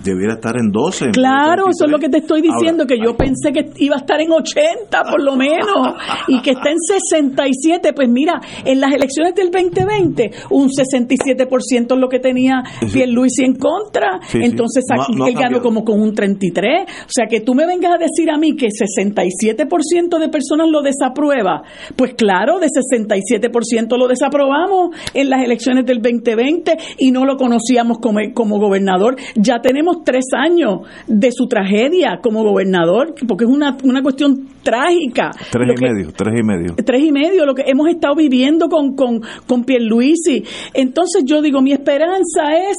[0.02, 1.10] debiera estar en 12.
[1.10, 4.20] Claro, eso es lo que te estoy diciendo, que yo pensé que iba a estar
[4.20, 5.94] en 80 por lo menos
[6.28, 7.92] y que está en 67.
[7.92, 13.54] Pues mira, en las elecciones del 2020, un 67% es lo que tenía Pierluisi en
[13.54, 16.84] contra, entonces aquí él ganó como con un 33.
[16.88, 20.82] O sea, que tú me vengas a decir a mí que 67% de personas lo
[20.82, 21.62] desaprueba,
[21.96, 27.98] pues claro, de 67% lo desaprobamos en las elecciones del 2020 y no lo conocíamos
[27.98, 29.16] como, como gobernador.
[29.34, 34.48] Ya tenemos tenemos tres años de su tragedia como gobernador, porque es una, una cuestión
[34.64, 35.30] trágica.
[35.52, 36.74] Tres y medio, tres y medio.
[36.84, 40.42] Tres y medio, lo que hemos estado viviendo con, con, con Pierluisi.
[40.74, 42.76] Entonces yo digo, mi esperanza es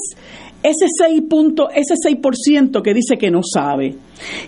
[0.62, 3.95] ese 6 punto, ese 6% que dice que no sabe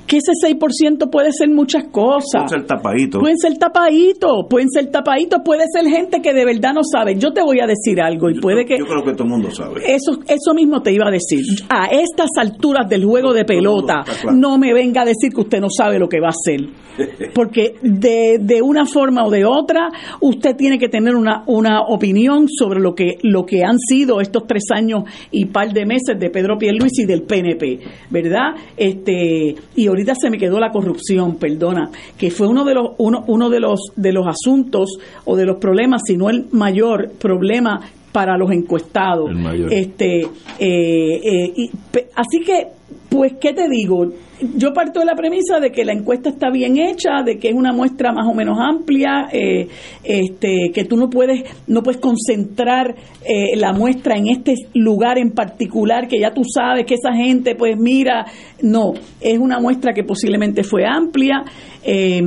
[0.08, 2.44] que ese 6% puede ser muchas cosas.
[2.44, 3.20] Puede ser tapadito.
[3.20, 7.16] Pueden ser tapaditos, pueden ser tapaditos, puede ser gente que de verdad no sabe.
[7.18, 8.78] Yo te voy a decir algo y puede que...
[8.78, 9.82] Yo creo que todo el mundo sabe.
[9.86, 11.42] Eso, eso mismo te iba a decir.
[11.70, 14.04] A estas alturas del juego de pelota,
[14.34, 16.68] no me venga a decir que usted no sabe lo que va a hacer.
[17.34, 22.48] Porque de, de una forma o de otra, usted tiene que tener una, una opinión
[22.50, 26.30] sobre lo que, lo que han sido estos tres años y par de meses de
[26.30, 27.80] Pedro Pierluisi y del PNP,
[28.10, 28.56] ¿verdad?
[28.76, 33.24] Este, y ahorita se me quedó la corrupción, perdona, que fue uno de los, uno,
[33.28, 37.80] uno de los, de los asuntos o de los problemas, si no el mayor problema
[38.12, 39.32] para los encuestados.
[39.70, 40.28] Este, eh,
[40.60, 41.72] eh, y,
[42.16, 42.68] así que,
[43.10, 44.12] pues, ¿qué te digo?
[44.56, 47.54] Yo parto de la premisa de que la encuesta está bien hecha, de que es
[47.54, 49.68] una muestra más o menos amplia, eh,
[50.04, 55.32] este, que tú no puedes, no puedes concentrar eh, la muestra en este lugar en
[55.32, 58.26] particular, que ya tú sabes que esa gente, pues mira,
[58.62, 61.44] no, es una muestra que posiblemente fue amplia.
[61.84, 62.22] Eh,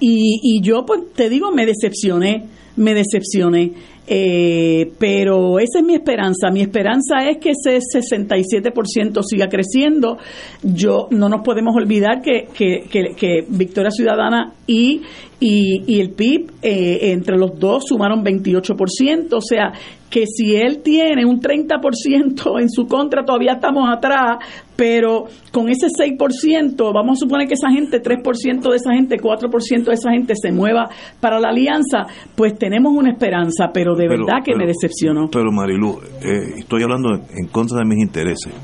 [0.00, 2.44] y, y yo, pues, te digo, me decepcioné,
[2.76, 3.72] me decepcioné.
[4.06, 6.50] Eh, pero esa es mi esperanza.
[6.50, 10.18] Mi esperanza es que ese 67% siga creciendo.
[10.62, 15.02] Yo no nos podemos olvidar que, que, que, Victoria Ciudadana y,
[15.40, 19.32] y, el PIB eh, entre los dos sumaron 28%.
[19.32, 19.72] O sea,
[20.14, 24.38] que si él tiene un 30% en su contra, todavía estamos atrás,
[24.76, 29.84] pero con ese 6%, vamos a suponer que esa gente, 3% de esa gente, 4%
[29.84, 34.44] de esa gente se mueva para la alianza, pues tenemos una esperanza, pero de verdad
[34.44, 35.28] que me decepcionó.
[35.32, 38.54] Pero Marilu, eh, estoy hablando en contra de mis intereses.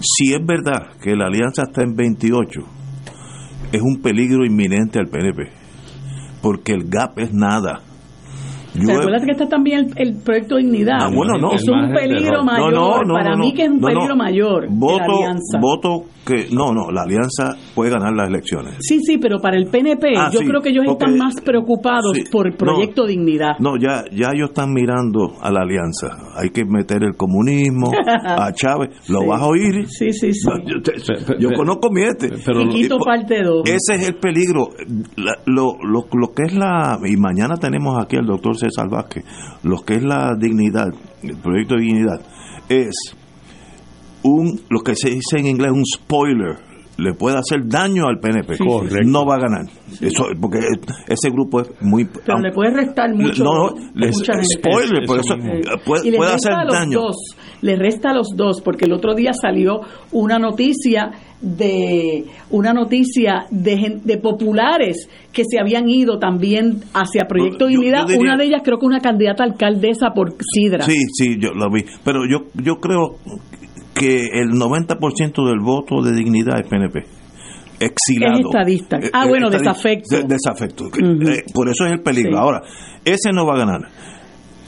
[0.00, 2.60] Si es verdad que la alianza está en 28,
[3.72, 5.50] es un peligro inminente al PNP,
[6.40, 7.89] porque el gap es nada
[8.72, 10.98] ¿Te acuerdas que está también el, proyecto Dignidad?
[11.00, 11.52] Ah, bueno, no.
[11.52, 13.06] Es un peligro mayor.
[13.12, 14.66] para mí que es un peligro mayor.
[14.70, 15.58] Voto, la alianza.
[15.60, 16.48] voto que.
[16.52, 18.76] No, no, la alianza puede ganar las elecciones.
[18.80, 22.46] Sí, sí, pero para el PNP, ah, yo creo que ellos están más preocupados por
[22.46, 23.56] el proyecto Dignidad.
[23.58, 26.16] No, ya, ya ellos están mirando a la alianza.
[26.36, 27.90] Hay que meter el comunismo,
[28.24, 28.90] a Chávez.
[29.08, 29.86] ¿Lo vas a oír?
[29.88, 30.48] Sí, sí, sí.
[31.38, 32.28] Yo, conozco mi este.
[32.44, 33.62] Pero, Chiquito parte 2.
[33.66, 34.68] Ese es el peligro.
[35.46, 36.98] lo, lo, lo que es la.
[37.04, 39.24] Y mañana tenemos aquí al doctor César Vázquez,
[39.62, 40.88] lo que es la dignidad,
[41.22, 42.20] el proyecto de dignidad,
[42.68, 43.16] es
[44.22, 46.70] un, lo que se dice en inglés, un spoiler,
[47.00, 48.56] le puede hacer daño al PNP.
[49.06, 49.66] No va a ganar.
[50.00, 50.58] Eso, porque
[51.08, 52.04] ese grupo es muy.
[52.04, 53.42] Pero le puede restar mucho.
[53.42, 55.34] No, no, spoiler, por eso,
[55.84, 57.00] puede, puede hacer daño.
[57.00, 57.16] Dos,
[57.62, 59.80] le resta a los dos, porque el otro día salió
[60.12, 67.66] una noticia de una noticia de, de populares que se habían ido también hacia Proyecto
[67.66, 68.06] Dignidad.
[68.18, 70.84] una de ellas creo que una candidata alcaldesa por Sidra.
[70.84, 71.84] Sí, sí, yo lo vi.
[72.04, 73.16] Pero yo, yo creo
[73.94, 77.00] que el 90% del voto de dignidad es PNP.
[77.80, 78.40] Exilado.
[78.40, 78.98] Es estadista.
[78.98, 80.16] Eh, ah, bueno, desafecto.
[80.26, 80.86] desafecto.
[80.86, 82.38] Eh, por eso es el peligro.
[82.38, 82.60] Ahora,
[83.04, 83.80] ese no va a ganar.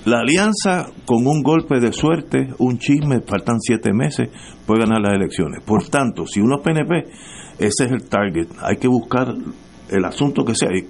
[0.04, 4.30] La alianza, con un golpe de suerte, un chisme, faltan siete meses,
[4.66, 5.62] puede ganar las elecciones.
[5.64, 7.08] Por tanto, si uno es PNP,
[7.58, 8.48] ese es el target.
[8.62, 9.34] Hay que buscar
[9.88, 10.70] el asunto que sea.
[10.74, 10.86] Y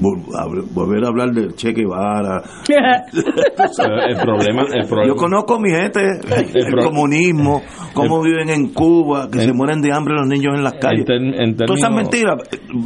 [0.00, 2.42] volver a hablar del Che Guevara.
[2.68, 4.62] el, problema,
[5.06, 9.92] Yo conozco a mi gente, el, comunismo, cómo viven en Cuba, que se mueren de
[9.92, 11.04] hambre los niños en las calles.
[11.04, 12.36] Todas esas mentiras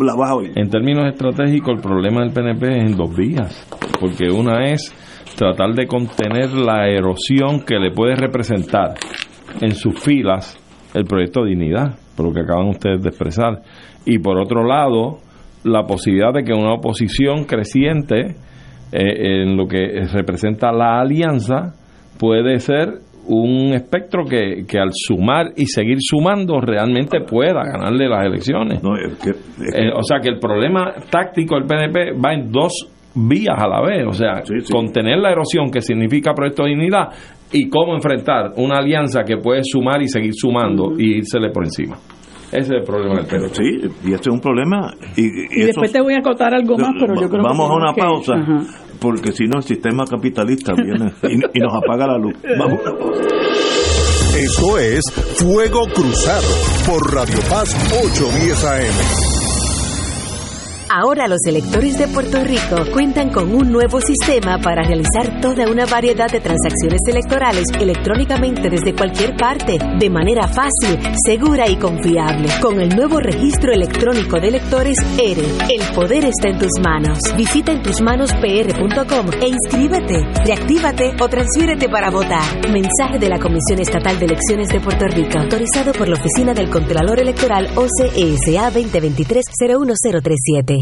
[0.00, 0.52] las vas a oír.
[0.56, 3.66] En términos estratégicos, el problema del PNP es en dos vías.
[4.00, 4.92] Porque una es
[5.36, 8.94] tratar de contener la erosión que le puede representar
[9.60, 10.58] en sus filas
[10.94, 13.62] el proyecto Dignidad, por lo que acaban ustedes de expresar.
[14.04, 15.18] Y por otro lado,
[15.64, 18.36] la posibilidad de que una oposición creciente
[18.92, 21.74] eh, en lo que representa la alianza
[22.18, 28.26] puede ser un espectro que, que, al sumar y seguir sumando realmente pueda ganarle las
[28.26, 28.80] elecciones.
[28.82, 33.80] Eh, o sea que el problema táctico del PNP va en dos vías a la
[33.82, 37.08] vez, o sea, contener la erosión que significa Proyecto de Dignidad
[37.52, 41.96] y cómo enfrentar una alianza que puede sumar y seguir sumando y írsele por encima.
[42.48, 43.64] Ese es el problema del Pero sí,
[44.04, 44.92] y este es un problema.
[45.16, 48.34] Y, después te voy a contar algo más, pero yo creo Vamos a una pausa,
[49.00, 52.34] porque si no, el sistema capitalista viene y, nos apaga la luz.
[52.58, 53.22] Vamos a una pausa.
[54.38, 55.02] Esto es
[55.36, 56.48] Fuego Cruzado
[56.86, 59.31] por Radio Paz 810 AM.
[60.94, 65.86] Ahora los electores de Puerto Rico cuentan con un nuevo sistema para realizar toda una
[65.86, 72.46] variedad de transacciones electorales electrónicamente desde cualquier parte, de manera fácil, segura y confiable.
[72.60, 77.20] Con el nuevo registro electrónico de electores ERE, el poder está en tus manos.
[77.38, 82.68] Visita entusmanospr.com e inscríbete, reactívate o transfiérete para votar.
[82.70, 86.68] Mensaje de la Comisión Estatal de Elecciones de Puerto Rico, autorizado por la Oficina del
[86.68, 90.81] Contralor Electoral OCESA 2023-01037.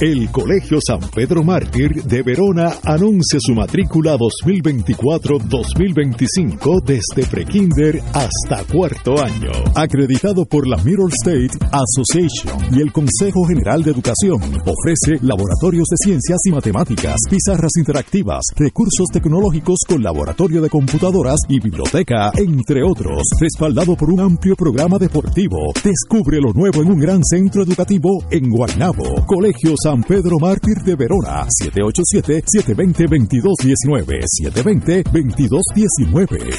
[0.00, 9.22] El Colegio San Pedro Mártir de Verona anuncia su matrícula 2024-2025 desde prekinder hasta cuarto
[9.22, 9.50] año.
[9.74, 15.96] Acreditado por la Middle State Association y el Consejo General de Educación, ofrece laboratorios de
[16.02, 23.20] ciencias y matemáticas, pizarras interactivas, recursos tecnológicos con laboratorio de computadoras y biblioteca, entre otros.
[23.38, 25.58] Respaldado por un amplio programa deportivo.
[25.84, 29.26] Descubre lo nuevo en un gran centro educativo en Guaynabo.
[29.26, 36.54] Colegio San San Pedro Mártir de Verona, 787-720-2219, 720-2219.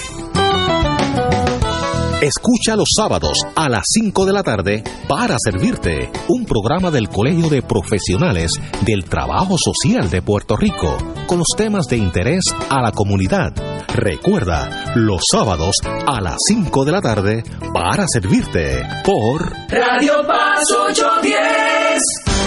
[2.21, 7.47] Escucha los sábados a las 5 de la tarde para servirte un programa del Colegio
[7.47, 8.51] de Profesionales
[8.85, 13.53] del Trabajo Social de Puerto Rico con los temas de interés a la comunidad.
[13.95, 22.30] Recuerda, los sábados a las 5 de la tarde para servirte por Radio Paz 810.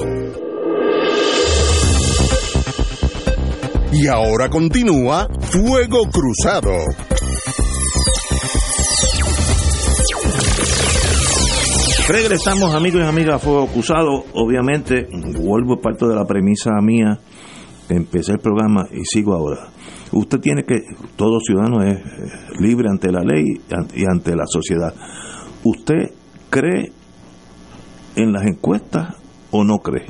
[3.91, 6.71] Y ahora continúa Fuego Cruzado.
[12.07, 14.25] Regresamos amigos y amigas a Fuego Cruzado.
[14.33, 15.07] Obviamente,
[15.39, 17.19] vuelvo parte de la premisa mía.
[17.89, 19.69] Empecé el programa y sigo ahora.
[20.11, 20.81] Usted tiene que,
[21.15, 21.99] todo ciudadano es
[22.59, 23.43] libre ante la ley
[23.95, 24.93] y ante la sociedad.
[25.63, 26.11] ¿Usted
[26.49, 26.91] cree
[28.15, 29.15] en las encuestas
[29.51, 30.05] o no cree?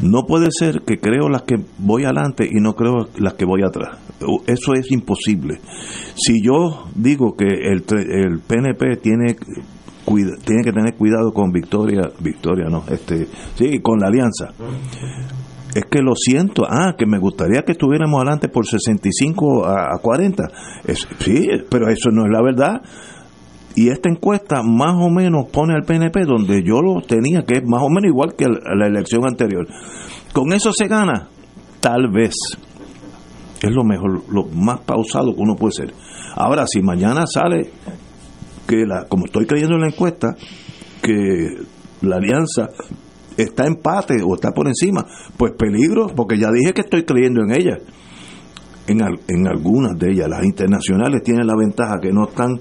[0.00, 3.62] No puede ser que creo las que voy adelante y no creo las que voy
[3.62, 3.98] atrás.
[4.46, 5.60] Eso es imposible.
[6.14, 9.36] Si yo digo que el, el PNP tiene
[10.44, 14.52] tiene que tener cuidado con Victoria, Victoria no, este, sí, con la alianza
[15.74, 20.44] es que lo siento, ah, que me gustaría que estuviéramos adelante por 65 a, 40.
[21.18, 22.82] sí, pero eso no es la verdad.
[23.76, 27.62] Y esta encuesta más o menos pone al PNP donde yo lo tenía, que es
[27.66, 29.66] más o menos igual que la elección anterior.
[30.32, 31.28] ¿Con eso se gana?
[31.80, 32.34] Tal vez.
[33.60, 35.94] Es lo mejor, lo más pausado que uno puede ser.
[36.36, 37.70] Ahora, si mañana sale
[38.68, 40.36] que, la, como estoy creyendo en la encuesta,
[41.02, 41.48] que
[42.02, 42.68] la alianza
[43.36, 47.52] está empate o está por encima, pues peligro, porque ya dije que estoy creyendo en
[47.52, 47.78] ella.
[48.86, 52.60] En, en algunas de ellas, las internacionales tienen la ventaja que no están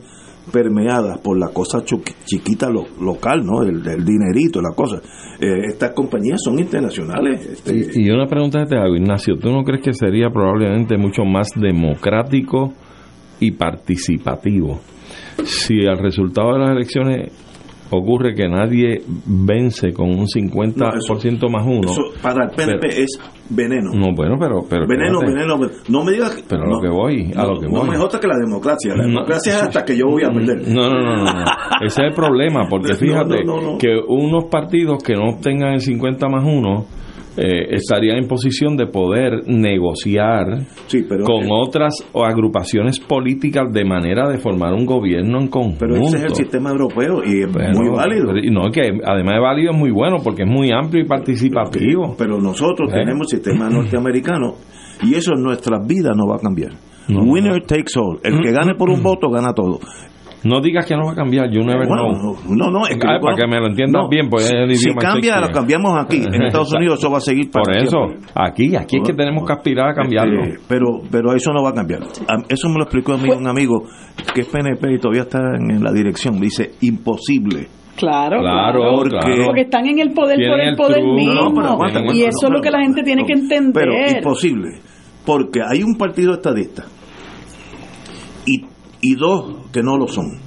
[0.51, 3.63] permeadas por la cosa chiquita local, ¿no?
[3.63, 4.97] El, dinerito, la cosa.
[5.39, 7.45] Eh, estas compañías son internacionales.
[7.45, 11.49] Este, y, una pregunta te hago, Ignacio, ¿tú no crees que sería probablemente mucho más
[11.55, 12.73] democrático
[13.39, 14.79] y participativo
[15.43, 17.31] si al resultado de las elecciones
[17.93, 21.91] ocurre que nadie vence con un 50% más uno.
[21.91, 23.91] Eso para el PNP es veneno.
[23.93, 24.61] No, bueno, pero...
[24.69, 25.57] pero veneno, veneno,
[25.89, 26.43] No me digas...
[26.47, 27.75] Pero a lo que voy, a lo que voy.
[27.75, 28.95] No me que la democracia.
[28.95, 30.67] La democracia es hasta que yo voy a perder.
[30.67, 31.45] No, no, no, no.
[31.81, 33.43] Ese es el problema, porque fíjate
[33.79, 36.85] que unos partidos que no obtengan el 50 más uno
[37.35, 40.67] eh, estarían en posición de poder negociar
[41.25, 45.77] con otras agrupaciones políticas de manera de formar un gobierno en conjunto.
[45.79, 48.33] Pero ese es el sistema europeo y es muy válido.
[48.51, 52.15] No, que además de válido es muy bueno porque es muy amplio y participativo.
[52.17, 52.95] Pero, nosotros ¿Eh?
[52.95, 54.55] tenemos sistema norteamericano
[55.01, 56.71] y eso en nuestras vidas no va a cambiar.
[57.09, 58.19] Winner takes all.
[58.23, 59.79] El que gane por un voto gana todo.
[60.43, 63.35] No digas que no va a cambiar, yo never bueno, No, no, es que para
[63.35, 66.17] que me lo entiendas bien, pues Si cambia, lo cambiamos aquí.
[66.17, 67.97] En Estados Unidos eso va a seguir Por eso,
[68.35, 70.43] aquí, aquí es que tenemos que aspirar a cambiarlo.
[70.43, 72.01] Eh, pero, pero eso no va a cambiar.
[72.49, 73.83] Eso me lo explicó a mí un amigo
[74.33, 76.39] que es PNP y todavía está en la dirección.
[76.39, 77.67] Dice, imposible.
[77.95, 79.03] Claro, claro,
[79.45, 81.53] porque, están en el poder por el, poder mismo.
[82.11, 83.71] y eso es lo que la gente tiene que entender.
[83.71, 84.79] Pero imposible,
[85.25, 86.85] porque hay un partido estadista
[89.03, 90.39] y dos que no lo son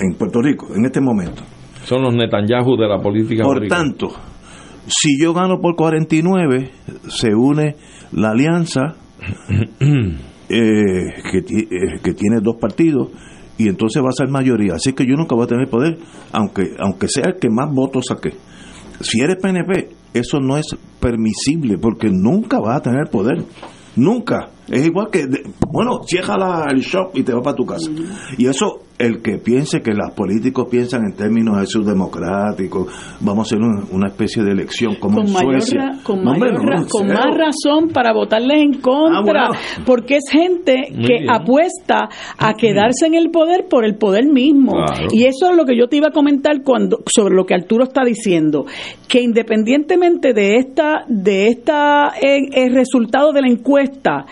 [0.00, 1.42] en Puerto Rico en este momento.
[1.84, 3.42] Son los Netanyahu de la política.
[3.44, 4.12] Por tanto,
[4.86, 6.70] si yo gano por 49,
[7.08, 7.76] se une
[8.12, 8.94] la alianza
[9.80, 10.14] eh,
[10.48, 13.10] que, eh, que tiene dos partidos
[13.58, 14.74] y entonces va a ser mayoría.
[14.74, 15.98] Así que yo nunca voy a tener poder,
[16.32, 18.34] aunque, aunque sea el que más votos saque.
[19.00, 20.66] Si eres PNP, eso no es
[21.00, 23.44] permisible porque nunca vas a tener poder.
[23.96, 24.50] Nunca.
[24.68, 25.26] Es igual que,
[25.70, 27.90] bueno, cierra el shop y te vas para tu casa.
[28.36, 32.88] Y eso el que piense que los políticos piensan en términos de democráticos,
[33.20, 35.98] vamos a hacer una, especie de elección como con en Suecia.
[36.02, 42.08] con, más razón para votarles en contra, ah, porque es gente que apuesta
[42.38, 44.72] a quedarse en el poder por el poder mismo.
[45.10, 47.84] Y eso es lo que yo te iba a comentar cuando sobre lo que Arturo
[47.84, 48.64] está diciendo,
[49.08, 54.26] que independientemente de esta de esta eh, el resultado de la encuesta,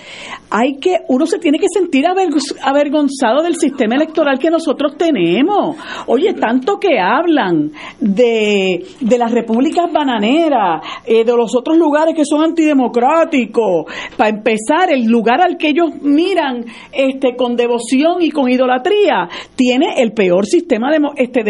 [0.50, 5.76] hay que uno se tiene que sentir avergonzado del sistema electoral que nosotros tenemos.
[6.06, 7.70] Oye, tanto que hablan
[8.00, 13.86] de, de las repúblicas bananeras, eh, de los otros lugares que son antidemocráticos.
[14.16, 19.94] Para empezar, el lugar al que ellos miran este, con devoción y con idolatría tiene
[19.98, 21.42] el peor sistema de, este,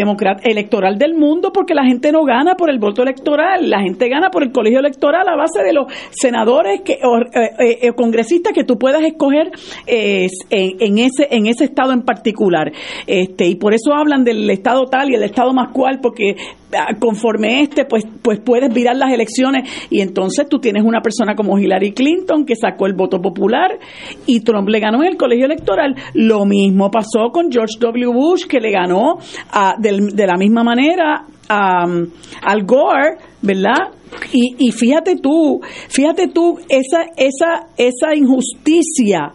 [0.43, 4.29] electoral del mundo porque la gente no gana por el voto electoral, la gente gana
[4.29, 8.63] por el colegio electoral a base de los senadores que, o, eh, eh, congresistas que
[8.65, 9.51] tú puedas escoger
[9.87, 12.71] en, en, ese, en ese estado en particular.
[13.07, 16.35] Este, y por eso hablan del Estado tal y el Estado más cual, porque
[16.73, 21.35] ah, conforme este, pues, pues puedes virar las elecciones y entonces tú tienes una persona
[21.35, 23.77] como Hillary Clinton que sacó el voto popular
[24.25, 25.95] y Trump le ganó en el colegio electoral.
[26.13, 28.11] Lo mismo pasó con George W.
[28.11, 29.17] Bush que le ganó
[29.51, 31.85] a, de, la misma manera a,
[32.41, 33.93] al Gore, ¿verdad?
[34.31, 39.33] Y, y, fíjate tú, fíjate tú esa, esa, esa injusticia,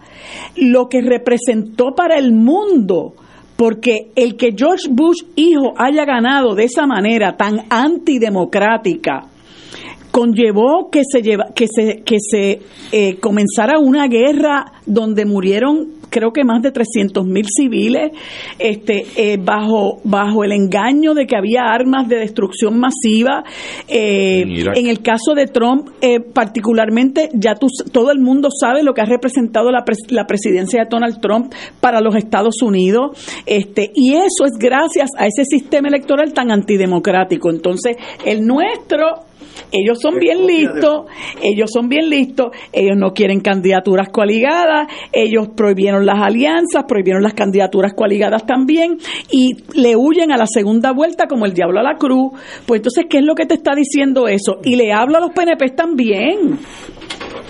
[0.56, 3.14] lo que representó para el mundo
[3.56, 9.26] porque el que George Bush hijo haya ganado de esa manera tan antidemocrática
[10.10, 16.32] conllevó que se lleva, que se que se eh, comenzara una guerra donde murieron creo
[16.32, 18.12] que más de 300 mil civiles,
[18.58, 23.44] este, eh, bajo, bajo el engaño de que había armas de destrucción masiva.
[23.88, 24.42] Eh,
[24.74, 29.06] en el caso de Trump, eh, particularmente, ya todo el mundo sabe lo que ha
[29.06, 34.52] representado la, la presidencia de Donald Trump para los Estados Unidos, este, y eso es
[34.58, 37.50] gracias a ese sistema electoral tan antidemocrático.
[37.50, 39.30] Entonces, el nuestro
[39.72, 41.06] ellos son bien listos,
[41.42, 47.34] ellos son bien listos, ellos no quieren candidaturas coaligadas, ellos prohibieron las alianzas, prohibieron las
[47.34, 48.98] candidaturas coaligadas también
[49.30, 52.32] y le huyen a la segunda vuelta como el diablo a la cruz.
[52.66, 54.60] Pues entonces, ¿qué es lo que te está diciendo eso?
[54.64, 56.58] Y le hablo a los PNP también.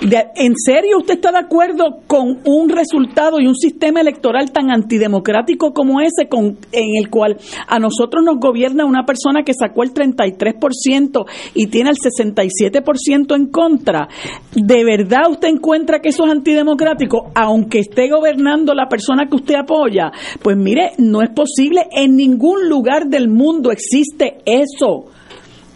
[0.03, 5.75] ¿En serio usted está de acuerdo con un resultado y un sistema electoral tan antidemocrático
[5.75, 7.37] como ese, con, en el cual
[7.67, 13.47] a nosotros nos gobierna una persona que sacó el 33% y tiene el 67% en
[13.49, 14.09] contra?
[14.55, 19.57] ¿De verdad usted encuentra que eso es antidemocrático, aunque esté gobernando la persona que usted
[19.57, 20.13] apoya?
[20.43, 21.83] Pues mire, no es posible.
[21.93, 25.11] En ningún lugar del mundo existe eso.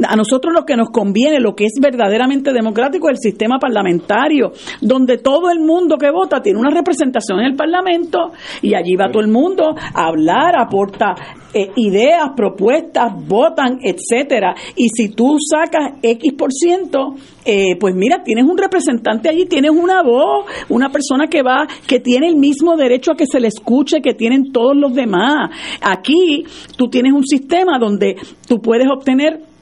[0.03, 4.53] A nosotros lo que nos conviene, lo que es verdaderamente democrático, es el sistema parlamentario,
[4.81, 9.11] donde todo el mundo que vota tiene una representación en el Parlamento y allí va
[9.11, 11.15] todo el mundo a hablar, aporta
[11.53, 14.57] eh, ideas, propuestas, votan, etcétera.
[14.75, 17.15] Y si tú sacas X por ciento,
[17.45, 22.01] eh, pues mira, tienes un representante allí, tienes una voz, una persona que va, que
[22.01, 25.51] tiene el mismo derecho a que se le escuche que tienen todos los demás.
[25.81, 26.45] Aquí
[26.77, 28.17] tú tienes un sistema donde
[28.49, 29.54] tú puedes obtener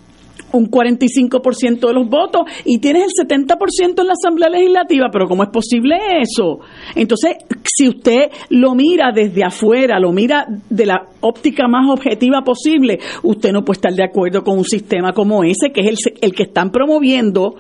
[0.53, 5.42] un 45% de los votos y tienes el 70% en la Asamblea Legislativa, pero ¿cómo
[5.42, 6.61] es posible eso?
[6.94, 12.98] Entonces, si usted lo mira desde afuera, lo mira de la óptica más objetiva posible,
[13.22, 16.34] usted no puede estar de acuerdo con un sistema como ese, que es el, el
[16.34, 17.57] que están promoviendo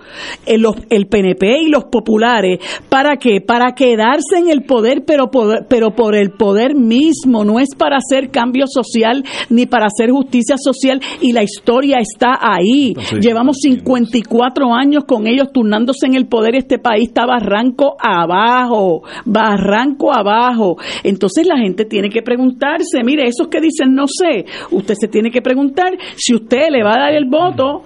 [0.46, 2.58] el, el PNP y los populares.
[2.88, 3.40] ¿Para qué?
[3.40, 5.30] Para quedarse en el poder, pero,
[5.68, 10.56] pero por el poder mismo, no es para hacer cambio social ni para hacer justicia
[10.58, 12.81] social y la historia está ahí.
[13.20, 20.12] Llevamos 54 años con ellos turnándose en el poder, este país está barranco abajo, barranco
[20.12, 20.76] abajo.
[21.02, 25.30] Entonces la gente tiene que preguntarse, mire, esos que dicen no sé, usted se tiene
[25.30, 27.82] que preguntar si usted le va a dar el voto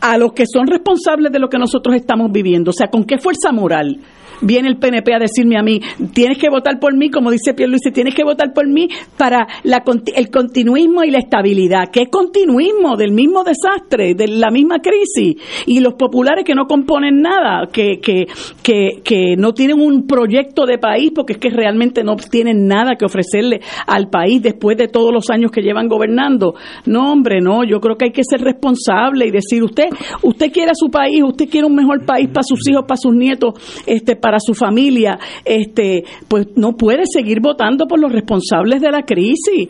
[0.00, 3.18] a los que son responsables de lo que nosotros estamos viviendo, o sea, con qué
[3.18, 3.98] fuerza moral
[4.40, 5.80] viene el PNP a decirme a mí,
[6.12, 9.46] tienes que votar por mí, como dice Pierre Luis, tienes que votar por mí para
[9.62, 9.82] la,
[10.14, 11.90] el continuismo y la estabilidad.
[11.92, 12.96] ¿Qué continuismo?
[12.96, 15.36] Del mismo desastre, de la misma crisis.
[15.66, 18.26] Y los populares que no componen nada, que, que,
[18.62, 22.96] que, que no tienen un proyecto de país, porque es que realmente no tienen nada
[22.96, 26.54] que ofrecerle al país después de todos los años que llevan gobernando.
[26.86, 29.88] No, hombre, no, yo creo que hay que ser responsable y decir, usted,
[30.22, 33.14] usted quiere a su país, usted quiere un mejor país para sus hijos, para sus
[33.14, 33.54] nietos,
[33.86, 39.02] este, para su familia, este, pues no puede seguir votando por los responsables de la
[39.02, 39.68] crisis.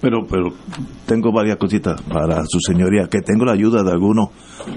[0.00, 0.50] Pero, pero
[1.06, 4.28] tengo varias cositas para su señoría, que tengo la ayuda de algunos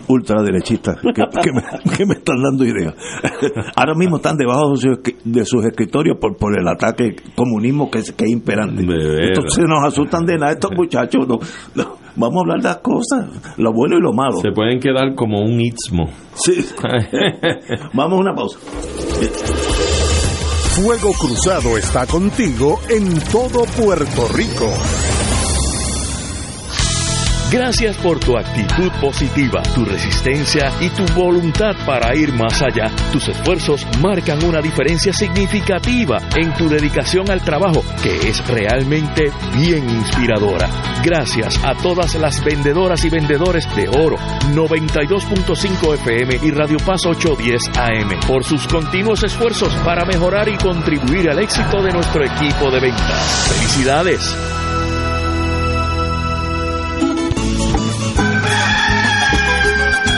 [0.08, 1.62] ultraderechistas que, que, me,
[1.98, 2.96] que me, están dando ideas.
[3.76, 4.74] Ahora mismo están debajo
[5.24, 8.82] de sus escritorios por, por el ataque comunismo que, es, que es imperante.
[8.82, 11.28] Entonces nos asustan de nada estos muchachos.
[11.28, 14.38] No, vamos a hablar de las cosas, lo bueno y lo malo.
[14.42, 16.10] Se pueden quedar como un istmo.
[16.34, 16.66] Sí.
[17.94, 18.60] vamos a una pausa.
[20.76, 24.70] Fuego Cruzado está contigo en todo Puerto Rico.
[27.52, 32.90] Gracias por tu actitud positiva, tu resistencia y tu voluntad para ir más allá.
[33.12, 39.90] Tus esfuerzos marcan una diferencia significativa en tu dedicación al trabajo, que es realmente bien
[39.90, 40.70] inspiradora.
[41.04, 44.16] Gracias a todas las vendedoras y vendedores de oro
[44.54, 51.30] 92.5 FM y Radio Paz 810 AM por sus continuos esfuerzos para mejorar y contribuir
[51.30, 53.50] al éxito de nuestro equipo de ventas.
[53.50, 54.61] ¡Felicidades!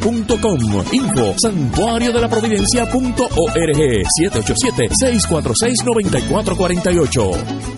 [0.00, 0.84] santuarioprovidencia.com.
[0.92, 3.76] Info santuario de la providencia.org
[4.16, 7.77] 787 646 9448.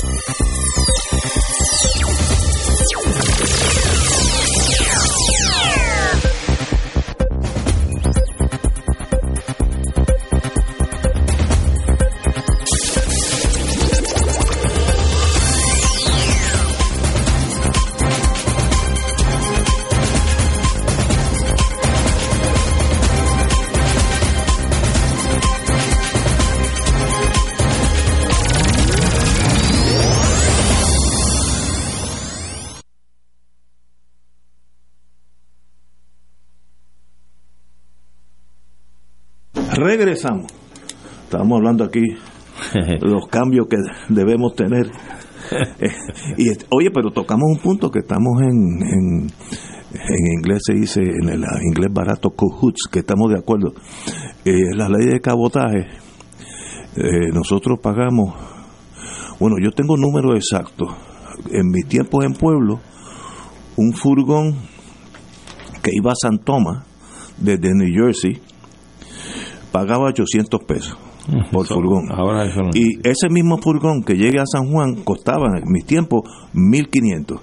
[39.81, 40.45] Regresamos.
[41.23, 42.01] Estamos hablando aquí
[42.73, 43.77] de los cambios que
[44.09, 44.91] debemos tener.
[45.81, 45.91] Eh,
[46.37, 49.27] y oye, pero tocamos un punto que estamos en, en,
[49.91, 53.73] en inglés se dice, en el inglés barato, cahoots, que estamos de acuerdo.
[54.45, 55.87] Eh, la ley de cabotaje,
[56.95, 58.33] eh, nosotros pagamos,
[59.41, 60.95] bueno, yo tengo números exactos.
[61.51, 62.79] En mis tiempos en pueblo,
[63.75, 64.55] un furgón
[65.83, 66.85] que iba a San Tomás,
[67.37, 68.39] desde New Jersey,
[69.71, 70.97] pagaba 800 pesos
[71.51, 72.11] por Eso- furgón.
[72.11, 72.69] Ahora eso no.
[72.73, 76.21] Y ese mismo furgón que llegue a San Juan costaba en mis tiempos
[76.53, 77.39] 1500.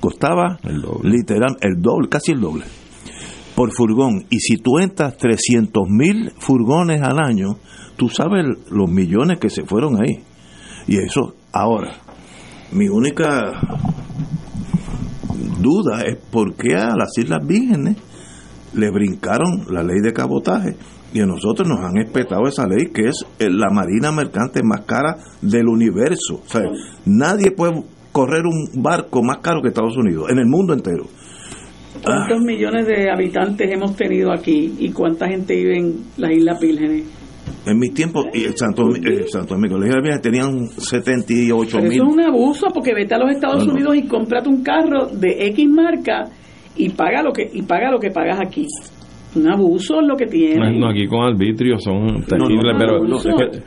[0.00, 1.10] Costaba El doble.
[1.10, 2.64] literal el doble, casi el doble
[3.54, 4.26] por furgón.
[4.30, 7.56] Y si tú entras 300 mil furgones al año,
[7.96, 10.22] tú sabes los millones que se fueron ahí.
[10.86, 11.94] Y eso, ahora,
[12.72, 13.54] mi única
[15.60, 17.96] duda es por qué a las Islas Vírgenes
[18.74, 20.76] le brincaron la ley de cabotaje
[21.16, 24.82] y a nosotros nos han espetado esa ley que es eh, la marina mercante más
[24.82, 26.42] cara del universo.
[26.44, 26.62] O sea,
[27.06, 31.04] nadie puede correr un barco más caro que Estados Unidos, en el mundo entero.
[32.04, 37.04] ¿Cuántos millones de habitantes hemos tenido aquí y cuánta gente vive en las Islas Vírgenes?
[37.64, 41.82] En mis tiempos, y el Santo, el Santo Domingo, las Islas Vírgenes tenían 78 Pero
[41.88, 41.92] mil.
[41.94, 43.72] eso es un abuso porque vete a los Estados No, no.
[43.72, 46.24] Unidos y cómprate un carro de X marca
[46.76, 48.66] y paga lo que y paga lo que pagas aquí.
[49.36, 50.78] Un abuso es lo que tiene.
[50.78, 53.62] No, aquí con arbitrio son terribles, no, pero, no, no, pero, es que-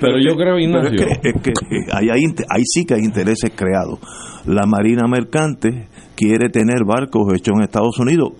[0.00, 2.94] pero yo creo, Pero Ignacio, es que, es que, eh, ahí, hay ahí sí que
[2.94, 3.98] hay intereses creados.
[4.46, 8.30] La Marina Mercante quiere tener barcos hechos en Estados Unidos,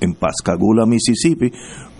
[0.00, 1.50] en Pascagoula, Mississippi,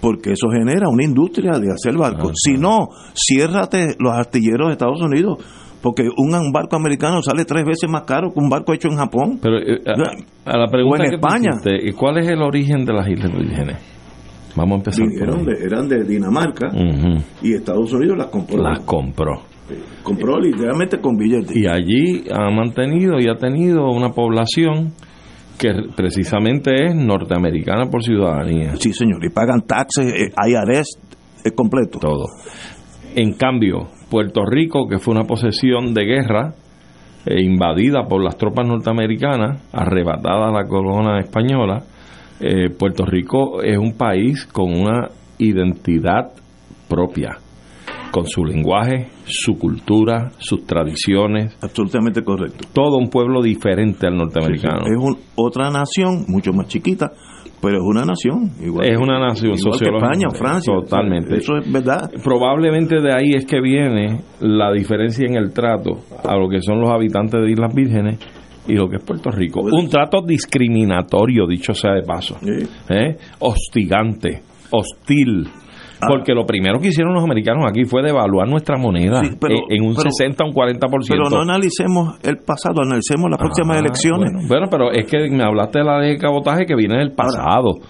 [0.01, 2.31] porque eso genera una industria de hacer barcos.
[2.33, 5.39] Ah, si no, ciérrate los astilleros de Estados Unidos,
[5.81, 9.39] porque un, barco americano sale tres veces más caro que un barco hecho en Japón.
[9.41, 11.51] pero eh, a, a la pregunta O en que España.
[11.53, 13.77] hiciste, ¿y ¿cuál es el origen de las Islas Vírgenes?
[14.57, 16.71] Vamos a empezar por Eran de, eran de Dinamarca
[17.43, 18.63] y Estados Unidos las compró.
[18.63, 19.43] Las compró.
[20.03, 21.57] compró literalmente con billetes.
[21.57, 24.93] Y allí ha mantenido y ha tenido una población
[25.59, 28.77] que precisamente es norteamericana por ciudadanía.
[28.77, 30.99] Sí, señor, y pagan taxes, eh, IRS
[31.45, 31.99] es completo.
[31.99, 32.25] Todo.
[33.15, 36.55] En cambio, Puerto Rico, que fue una posesión de guerra,
[37.27, 41.85] eh, invadida por las tropas norteamericanas, arrebatada a la corona española,
[42.43, 46.33] eh, Puerto Rico es un país con una identidad
[46.89, 47.39] propia,
[48.11, 52.69] con su lenguaje, su cultura, sus tradiciones, Absolutamente correcto.
[52.73, 54.83] todo un pueblo diferente al norteamericano.
[54.87, 57.11] Es un- otra nación, mucho más chiquita,
[57.63, 58.51] pero es una nación.
[58.61, 60.75] Igual Es que- una nación igual que España, Francia.
[60.75, 61.37] totalmente.
[61.37, 62.11] Eso es verdad.
[62.23, 66.81] Probablemente de ahí es que viene la diferencia en el trato a lo que son
[66.81, 68.19] los habitantes de Islas Vírgenes
[68.69, 69.61] y lo que es Puerto Rico.
[69.63, 72.37] Un trato discriminatorio, dicho sea de paso.
[72.89, 73.17] ¿eh?
[73.41, 75.49] Hostigante, hostil.
[76.05, 76.07] Ah.
[76.09, 79.85] Porque lo primero que hicieron los americanos aquí fue devaluar nuestra moneda Sí, pero- en,
[79.87, 81.07] un pero- 60 a un 40%.
[81.09, 84.33] Pero no analicemos el pasado, analicemos las próximas Ah, elecciones.
[84.33, 87.75] Bueno, bueno, pero es que me hablaste de la de cabotaje que viene del pasado,
[87.79, 87.87] Ahora,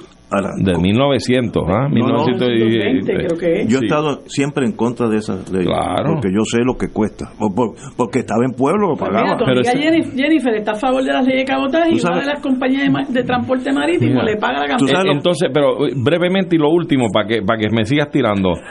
[0.63, 1.89] de 1900, ¿ah?
[1.89, 2.25] No, no.
[2.25, 3.69] 1920 creo que es.
[3.69, 3.87] yo he sí.
[3.87, 5.65] estado siempre en contra de esa ley.
[5.65, 6.15] Claro.
[6.15, 7.31] Porque yo sé lo que cuesta.
[7.39, 9.39] Por- por- porque estaba en pueblo, lo Pues mira, pagaba.
[9.39, 12.27] tu Pero Jennifer, Jennifer está a favor de las leyes de cabotaje y una sabes-
[12.27, 15.05] de las compañías de, ma- de transporte marítimo Mira, le paga la campaña.
[15.05, 18.51] lo- Entonces, pero eh, brevemente y lo último, para que, para que me sigas tirando.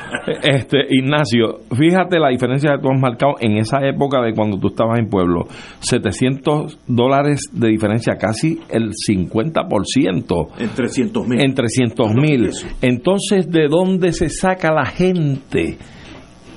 [0.43, 4.67] Este, Ignacio, fíjate la diferencia que tú has marcado en esa época de cuando tú
[4.67, 5.45] estabas en pueblo.
[5.79, 10.47] 700 dólares de diferencia, casi el 50%.
[10.59, 11.39] En 300 mil.
[11.51, 12.49] En 300 mil.
[12.81, 15.77] Entonces, ¿de dónde se saca la gente?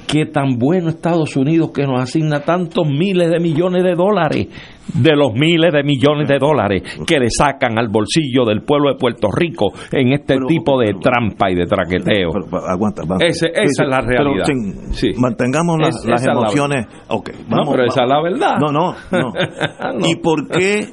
[0.07, 4.49] Que tan bueno Estados Unidos que nos asigna tantos miles de millones de dólares,
[4.93, 8.99] de los miles de millones de dólares que le sacan al bolsillo del pueblo de
[8.99, 12.31] Puerto Rico en este Pero- tipo de pero- trampa y de traqueteo.
[12.33, 13.25] Pero, aguanta, aguanta.
[13.27, 14.45] Ese- esa es la realidad.
[14.47, 15.09] sin- Sí.
[15.19, 16.87] Mantengamos las, Es- las esa es la emociones.
[17.09, 18.31] ok, No, vamos, pero esa es la vamos.
[18.33, 18.57] verdad.
[18.61, 19.33] No, no, no.
[19.99, 20.07] No.
[20.09, 20.87] ¿Y por qué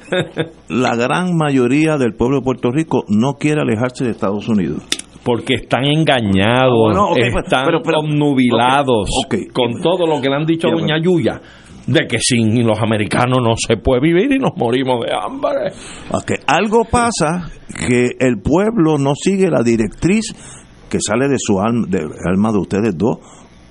[0.68, 4.82] la gran mayoría del pueblo de Puerto Rico no quiere alejarse de Estados Unidos?
[5.24, 9.08] Porque están engañados, Ah, bueno, pues, están pero- pero- obnubilados
[9.52, 10.96] con todo lo que le han dicho a Doña.
[11.00, 11.40] Yuya,
[11.86, 15.72] de que sin los americanos no se puede vivir y nos morimos de hambre.
[16.10, 17.50] Ok, Algo pasa
[17.86, 20.34] que el pueblo no sigue la directriz
[20.90, 23.18] que sale de su alma, del alma de ustedes dos,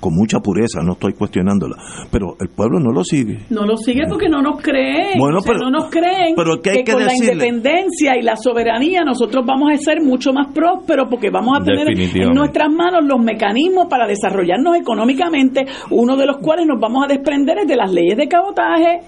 [0.01, 1.77] con mucha pureza, no estoy cuestionándola,
[2.11, 3.45] pero el pueblo no lo sigue.
[3.49, 5.17] No lo sigue porque no nos creen.
[5.17, 7.35] Bueno, O sea, pero- no nos creen pero ¿qué hay que con decirle?
[7.35, 11.63] la independencia y la soberanía nosotros vamos a ser mucho más prósperos porque vamos a
[11.63, 17.05] tener en nuestras manos los mecanismos para desarrollarnos económicamente, uno de los cuales nos vamos
[17.05, 18.99] a desprender es de las leyes de cabotaje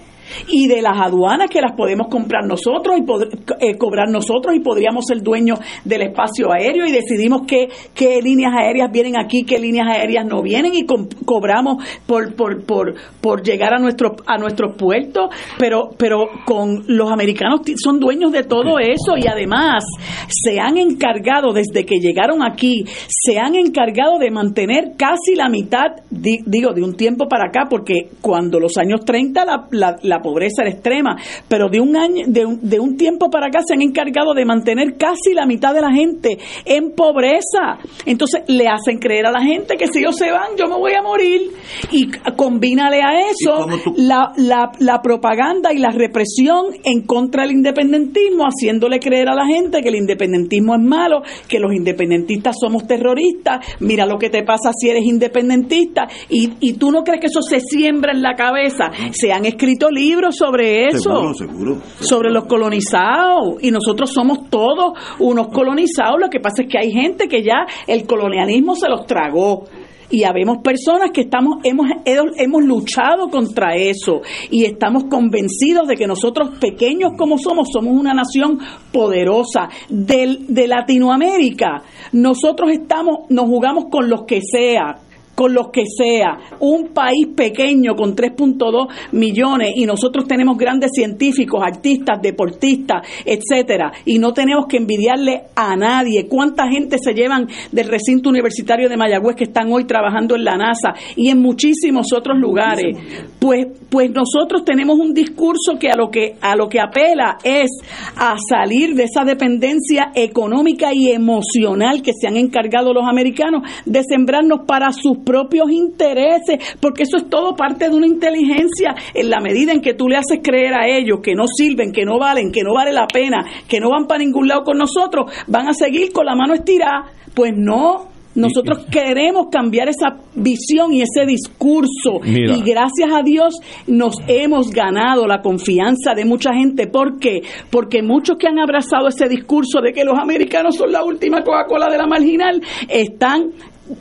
[0.48, 3.28] y de las aduanas que las podemos comprar nosotros y pod-
[3.60, 8.52] eh, cobrar nosotros y podríamos ser dueños del espacio aéreo y decidimos qué, qué líneas
[8.56, 10.84] aéreas vienen aquí, qué líneas aéreas no vienen y
[11.24, 17.10] cobramos por, por, por, por llegar a nuestros a nuestros puertos, pero pero con los
[17.10, 19.84] americanos son dueños de todo eso y además
[20.28, 25.86] se han encargado desde que llegaron aquí, se han encargado de mantener casi la mitad,
[26.10, 30.13] di- digo, de un tiempo para acá, porque cuando los años 30 la, la- la
[30.20, 31.16] pobreza era extrema,
[31.48, 34.44] pero de un año, de un, de un tiempo para acá se han encargado de
[34.44, 37.78] mantener casi la mitad de la gente en pobreza.
[38.06, 40.92] Entonces le hacen creer a la gente que si ellos se van, yo me voy
[40.92, 41.50] a morir.
[41.90, 48.44] Y combínale a eso la, la, la propaganda y la represión en contra del independentismo,
[48.44, 53.64] haciéndole creer a la gente que el independentismo es malo, que los independentistas somos terroristas,
[53.80, 57.42] mira lo que te pasa si eres independentista, y, y tú no crees que eso
[57.42, 58.90] se siembra en la cabeza.
[59.12, 61.76] Se han escrito libros sobre eso Seguro, seguro.
[62.00, 66.20] sobre los colonizados y nosotros somos todos unos colonizados.
[66.20, 69.64] Lo que pasa es que hay gente que ya el colonialismo se los tragó.
[70.10, 76.06] Y habemos personas que estamos hemos, hemos luchado contra eso y estamos convencidos de que
[76.06, 78.58] nosotros pequeños como somos somos una nación
[78.92, 81.82] poderosa del, de Latinoamérica.
[82.12, 85.00] Nosotros estamos nos jugamos con los que sea,
[85.34, 91.62] con los que sea, un país pequeño con 3.2 millones y nosotros tenemos grandes científicos,
[91.62, 96.26] artistas, deportistas, etcétera, y no tenemos que envidiarle a nadie.
[96.28, 100.56] ¿Cuánta gente se llevan del recinto universitario de Mayagüez que están hoy trabajando en la
[100.56, 102.96] NASA y en muchísimos otros lugares?
[103.38, 107.70] Pues pues nosotros tenemos un discurso que a lo que a lo que apela es
[108.16, 114.02] a salir de esa dependencia económica y emocional que se han encargado los americanos de
[114.02, 119.40] sembrarnos para sus propios intereses, porque eso es todo parte de una inteligencia en la
[119.40, 122.52] medida en que tú le haces creer a ellos que no sirven, que no valen,
[122.52, 125.74] que no vale la pena, que no van para ningún lado con nosotros, van a
[125.74, 127.10] seguir con la mano estirada.
[127.34, 132.20] Pues no, nosotros queremos cambiar esa visión y ese discurso.
[132.24, 132.56] Mira.
[132.56, 133.54] Y gracias a Dios
[133.86, 136.86] nos hemos ganado la confianza de mucha gente.
[136.88, 137.42] ¿Por qué?
[137.70, 141.88] Porque muchos que han abrazado ese discurso de que los americanos son la última Coca-Cola
[141.88, 143.52] de la marginal están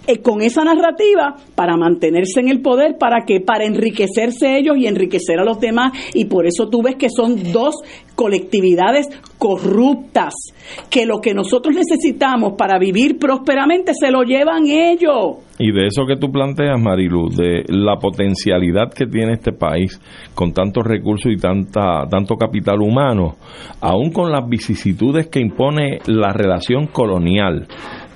[0.08, 4.88] eh, con esa narrativa para mantenerse en el poder, para que para enriquecerse ellos y
[4.88, 7.76] enriquecer a los demás y por eso tú ves que son dos
[8.16, 9.08] colectividades
[9.38, 10.34] corruptas,
[10.90, 15.40] que lo que nosotros necesitamos para vivir prósperamente se lo llevan ellos.
[15.60, 20.02] Y de eso que tú planteas, Marilu, de la potencialidad que tiene este país
[20.34, 23.36] con tantos recursos y tanta, tanto capital humano,
[23.82, 27.68] aún con las vicisitudes que impone la relación colonial,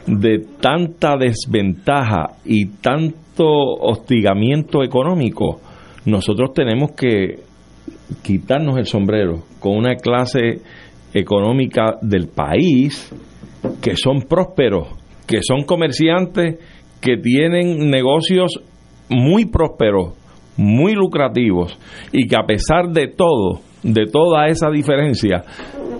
[0.07, 5.59] de tanta desventaja y tanto hostigamiento económico,
[6.05, 7.41] nosotros tenemos que
[8.23, 10.61] quitarnos el sombrero con una clase
[11.13, 13.13] económica del país
[13.81, 14.87] que son prósperos,
[15.27, 16.57] que son comerciantes,
[17.01, 18.61] que tienen negocios
[19.09, 20.13] muy prósperos,
[20.55, 21.77] muy lucrativos
[22.11, 25.43] y que a pesar de todo, de toda esa diferencia,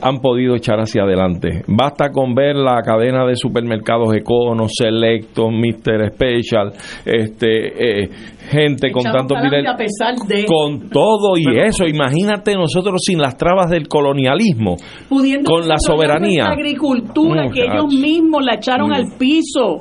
[0.02, 1.64] han podido echar hacia adelante.
[1.68, 6.12] Basta con ver la cadena de supermercados Econo, Selecto, Mr.
[6.14, 6.72] Special,
[7.06, 8.10] este, eh,
[8.50, 11.86] gente con Echamos tanto pa'lante dinero, a pesar de con todo y eso.
[11.88, 14.76] Imagínate nosotros sin las trabas del colonialismo,
[15.10, 16.44] pudiendo con la soberanía.
[16.46, 18.94] nuestra agricultura que ellos mismos la echaron Mm.
[18.94, 19.80] al piso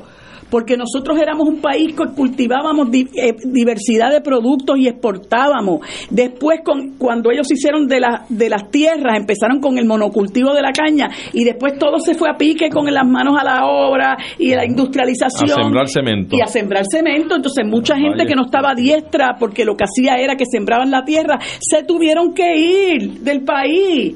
[0.51, 5.81] porque nosotros éramos un país que cultivábamos di- eh, diversidad de productos y exportábamos.
[6.11, 10.63] Después, con, cuando ellos hicieron de, la- de las tierras, empezaron con el monocultivo de
[10.63, 14.17] la caña y después todo se fue a pique con las manos a la obra
[14.39, 15.51] y la industrialización.
[15.51, 16.37] A sembrar cemento.
[16.37, 17.37] Y a sembrar cemento.
[17.37, 21.05] Entonces, mucha gente que no estaba diestra porque lo que hacía era que sembraban la
[21.05, 24.15] tierra, se tuvieron que ir del país.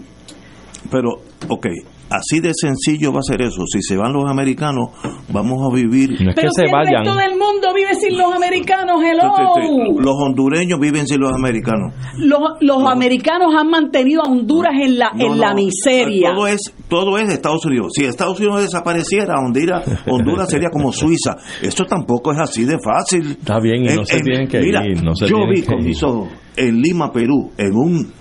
[0.90, 1.10] Pero,
[1.48, 1.66] ok,
[2.10, 3.62] así de sencillo va a ser eso.
[3.72, 4.90] Si se van los americanos,
[5.32, 6.10] vamos a vivir.
[6.22, 7.04] No es Pero que se si el vayan.
[7.04, 10.00] resto del mundo vive sin los americanos, hello.
[10.00, 11.94] Los hondureños viven sin los americanos.
[12.16, 16.32] Los, los americanos han mantenido a Honduras en la, No, en la miseria.
[16.34, 17.92] Todo es, todo es Estados Unidos.
[17.94, 21.36] Si Estados Unidos desapareciera, Honduras, Honduras sería como Suiza.
[21.62, 23.32] Eso tampoco es así de fácil.
[23.32, 26.02] Está bien, y no se tienen que mira, ir, no se yo vi con mis
[26.02, 28.12] ojos en Lima, Perú, en un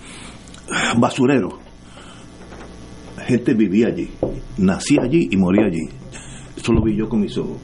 [0.97, 1.49] basurero.
[3.29, 4.09] Gente vivía allí,
[4.57, 5.87] nacía allí y moría allí.
[6.57, 7.57] Eso lo vi yo con mis ojos.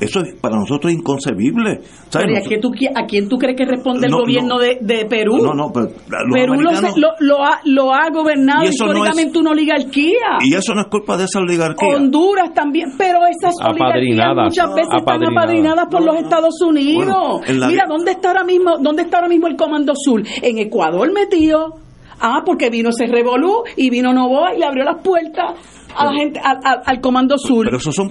[0.00, 1.80] Eso es para nosotros inconcebible.
[2.08, 2.28] ¿Sabes?
[2.28, 4.54] Pero ¿y a, qué tú qui- ¿A quién tú crees que responde el No, gobierno
[4.54, 4.58] no.
[4.60, 5.38] de, de Perú?
[5.38, 9.50] No, no, pero los Perú lo, lo, lo ha, lo ha gobernado no históricamente una
[9.50, 10.38] oligarquía.
[10.44, 11.96] Y eso no es culpa de esa oligarquía.
[11.96, 15.86] Honduras también, pero esas oligarquías muchas veces están Apadrinadas.
[15.90, 17.40] por los Estados Unidos.
[17.44, 20.22] Bueno, Mira, ¿dónde está ahora mismo, dónde está ahora mismo el Comando Sur?
[20.42, 21.74] En Ecuador metido.
[22.20, 25.54] Ah, porque vino ese revolú y vino Novoa y le abrió las puertas
[25.96, 27.64] a la gente, al, al- al Comando Sur.
[27.66, 28.10] Pero eso son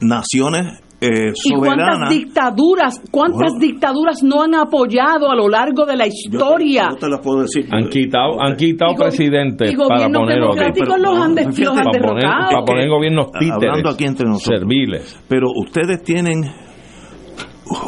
[0.00, 3.58] naciones eh, ¿Y cuántas dictaduras, cuántas Bueno.
[3.58, 6.88] dictaduras no han apoyado a lo largo de la Yo te- historia?
[6.92, 7.66] yo te las puedo decir.
[7.72, 11.46] Han quitado, han quitado Y presidentes y para gobiernos poner democráticos los han, los
[11.76, 14.58] han Para poner, para poner gobiernos Hablando títeres, aquí entre nosotros.
[14.60, 15.20] serviles.
[15.28, 16.44] Pero ustedes tienen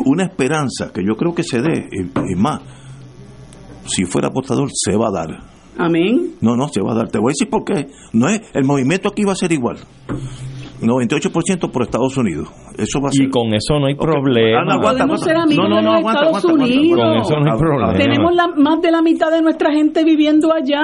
[0.04, 2.60] una esperanza que yo creo que se dé, y, y más,
[3.86, 5.28] si fuera apostador, se va a dar.
[5.78, 6.36] Amén.
[6.40, 7.08] No, no, se va a dar.
[7.08, 7.88] Te voy a decir por qué.
[8.12, 9.78] No es, el movimiento aquí va a ser igual.
[10.80, 12.48] 98% por Estados Unidos.
[12.78, 13.26] Eso va a ser.
[13.26, 14.60] Y con eso no hay problema.
[14.62, 15.24] Ana, aguanta, Podemos aguanta.
[15.24, 16.80] ser amigos No, no, de no, los aguanta, Estados aguanta, aguanta.
[16.80, 17.06] Unidos.
[17.06, 17.92] Con eso no hay problema.
[17.94, 20.82] Tenemos la, más de la mitad de nuestra gente viviendo allá.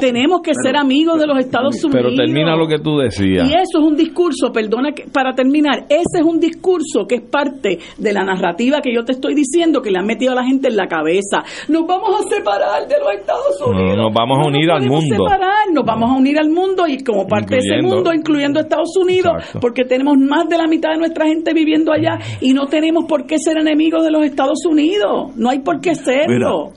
[0.00, 2.02] Tenemos que pero- ser amigos de los Estados Unidos.
[2.02, 3.48] Pero termina lo que tú decías.
[3.48, 7.22] Y eso es un discurso, perdona que, para terminar, ese es un discurso que es
[7.22, 10.44] parte de la narrativa que yo te estoy diciendo que le han metido a la
[10.44, 11.42] gente en la cabeza.
[11.68, 13.96] Nos vamos a separar de los Estados No, Unidos.
[13.96, 15.16] nos vamos a No unir al mundo.
[15.16, 18.96] separar, nos vamos a unir al mundo y como parte de ese mundo, incluyendo Estados
[19.00, 19.60] Unidos, Exacto.
[19.60, 23.26] porque tenemos más de la mitad de nuestra gente viviendo allá y no tenemos por
[23.26, 25.36] qué ser enemigos de los Estados Unidos.
[25.36, 26.72] No hay por qué serlo.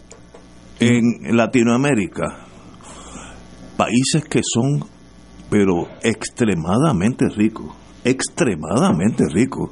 [0.80, 2.46] en Latinoamérica,
[3.78, 4.84] países que son,
[5.50, 7.74] pero extremadamente ricos,
[8.04, 9.72] extremadamente ricos.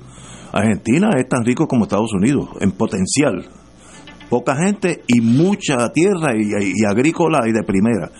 [0.51, 3.45] Argentina es tan rico como Estados Unidos, en potencial.
[4.29, 8.11] Poca gente y mucha tierra y, y agrícola y de primera.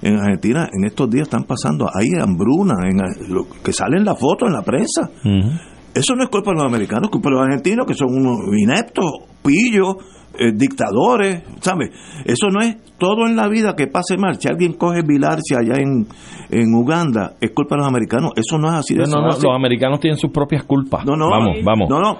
[0.00, 2.98] En Argentina en estos días están pasando, hay hambruna, en,
[3.32, 5.10] lo que sale en la foto en la prensa.
[5.98, 8.38] Eso no es culpa de los americanos, es culpa de los argentinos que son unos
[8.56, 9.04] ineptos,
[9.42, 9.96] pillos,
[10.38, 11.90] eh, dictadores, ¿sabes?
[12.24, 14.36] Eso no es todo en la vida que pase mal.
[14.40, 16.06] Si alguien coge bilarcia allá en,
[16.50, 18.32] en Uganda, es culpa de los americanos.
[18.36, 21.04] Eso no es así de No, no, no, los americanos tienen sus propias culpas.
[21.04, 21.88] No, no, vamos, vamos.
[21.90, 22.18] No, no.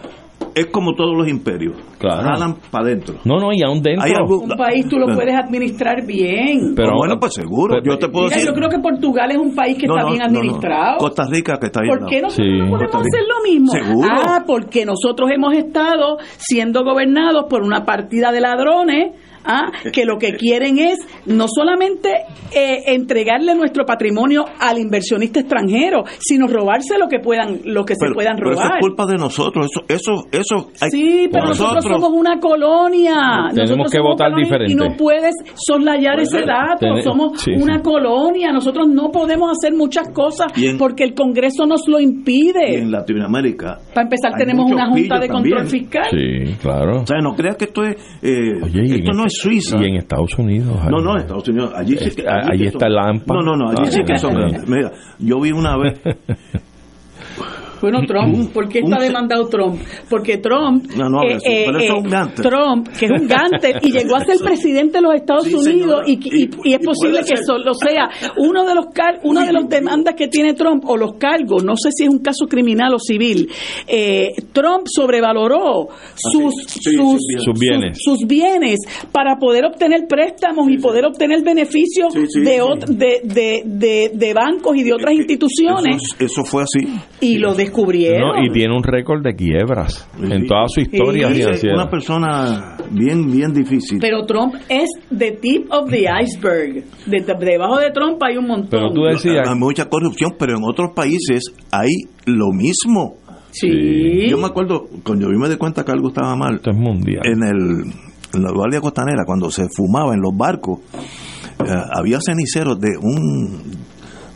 [0.55, 1.77] Es como todos los imperios.
[1.99, 2.23] Claro.
[2.23, 3.17] Jalan para adentro.
[3.25, 4.05] No, no, y aún dentro.
[4.05, 6.75] Hay algo- Un país tú lo puedes administrar bien.
[6.75, 7.75] Pero- bueno, pues seguro.
[7.75, 8.51] pero- yo te puedo Mira, decir.
[8.51, 10.39] yo creo que Portugal es un país que No, está no, bien no, no.
[10.41, 10.99] administrado.
[10.99, 11.89] Costa Rica que está ahí.
[11.91, 12.59] al ¿Por qué nosotros Sí.
[12.59, 13.73] no podemos hacer lo mismo?
[13.73, 14.09] Seguro.
[14.11, 19.13] Ah, porque nosotros hemos estado siendo gobernados por una partida de ladrones.
[19.49, 22.11] Ah, que lo que quieren es no solamente
[22.55, 28.13] eh, entregarle nuestro patrimonio al inversionista extranjero, sino robarse lo que puedan, lo que se
[28.15, 28.77] puedan pero eso robar.
[28.79, 29.67] es culpa de nosotros.
[29.67, 30.71] Eso, eso, eso.
[30.81, 33.49] hay- Sí, pero nosotros, somos una colonia.
[33.55, 34.73] Tenemos Nosotros que votar diferente.
[34.73, 37.03] Y no puedes soslayar Pues, ese dato.
[37.03, 37.83] Somos sí, una sí.
[37.83, 38.53] colonia.
[38.53, 42.79] Nosotros no podemos hacer muchas cosas en- porque el Congreso nos lo Y impide.
[42.79, 43.79] en Latinoamérica.
[43.95, 45.83] Para empezar, tenemos una junta de control también.
[45.83, 46.09] fiscal.
[46.11, 47.03] Sí, claro.
[47.03, 47.97] O sea, no creas que esto es.
[48.23, 49.77] eh, Oye, esto no este- es Suiza.
[49.81, 50.77] Y en Estados Unidos.
[50.91, 51.73] No, no, Estados Unidos.
[51.75, 52.21] Allí sí que.
[52.23, 53.35] Está- allí allí está son- el AMPA.
[53.35, 54.31] No, no, no, allí Ah, sí que son.
[54.33, 54.37] sí.
[54.39, 54.69] grandes.
[54.69, 56.01] Mira, yo vi una vez.
[57.81, 59.81] Bueno, Trump, ¿por qué está demandado Trump?
[60.11, 62.43] Porque Trump, No, no, eh, eso- pero eso es un eh, gante.
[62.43, 66.03] Trump, que es un gante y llegó a ser presidente de los Estados Sí, Unidos
[66.07, 67.39] y, y- Y- y es posible que ser.
[67.41, 68.09] eso lo sea.
[68.37, 71.75] Uno de los car una de las demandas que tiene Trump o los cargos, no
[71.77, 73.49] sé si es un caso criminal o civil,
[73.87, 77.99] eh, Trump sobrevaloró sus sí, sí, sus, bienes.
[78.03, 78.79] sus bienes
[79.13, 84.35] para poder obtener préstamos y poder obtener beneficios Sí, sí, de, de, de, de, de
[84.35, 86.87] bancos y de otras instituciones Eso, eso fue así.
[87.21, 88.37] y lo descubrieron.
[88.37, 91.35] No, y tiene un récord de quiebras en toda su historia Sí.
[91.35, 91.75] Financiera.
[91.75, 93.99] una persona bien, bien difícil.
[94.01, 96.85] Pero Trump es the tip of the iceberg.
[97.07, 98.69] De- de- debajo de Trump hay un montón.
[98.71, 101.91] Pero tú decías, Hay mucha corrupción, pero en otros países hay
[102.27, 103.17] lo mismo.
[103.51, 104.29] sí.
[104.29, 107.23] Yo me acuerdo, cuando yo me di cuenta que algo estaba mal, esto es mundial.
[107.25, 107.93] en, el,
[108.35, 110.81] en la guardia costanera, cuando se fumaba en los barcos,
[111.67, 113.63] eh, había ceniceros de un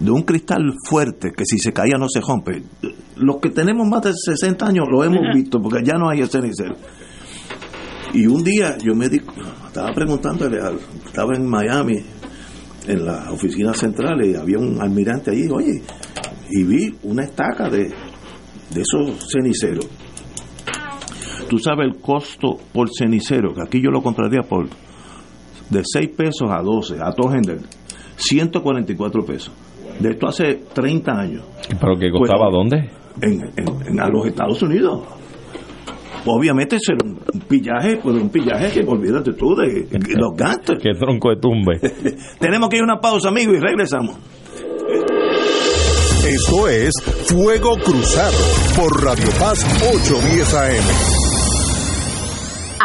[0.03, 2.63] de un cristal fuerte que si se caía no se rompe.
[3.17, 6.75] Los que tenemos más de 60 años lo hemos visto porque ya no hay cenicero.
[8.13, 9.21] Y un día yo me di,
[9.67, 12.03] estaba preguntándole, al- estaba en Miami,
[12.87, 15.83] en la oficina central, y había un almirante allí, oye,
[16.51, 19.89] y vi una estaca de, de esos ceniceros.
[21.49, 24.69] Tú sabes el costo por cenicero, que aquí yo lo compraría por
[25.71, 27.61] de 6 pesos a 12, a Tojender,
[28.17, 29.53] 144 pesos.
[30.01, 31.43] De esto hace 30 años,
[31.81, 32.91] ¿Pero que costaba Pues, dónde?
[33.21, 35.01] en, en- en- a los Estados Unidos.
[36.25, 40.77] Obviamente es un un pillaje, pues un pillaje que olvídate tú de, de los gastos.
[40.83, 41.81] Que tronco de tumbe.
[42.41, 44.17] Tenemos que ir a una pausa, amigo, y regresamos.
[46.27, 46.93] Esto es
[47.27, 48.37] Fuego Cruzado
[48.77, 51.22] por Radio Paz 810 AM.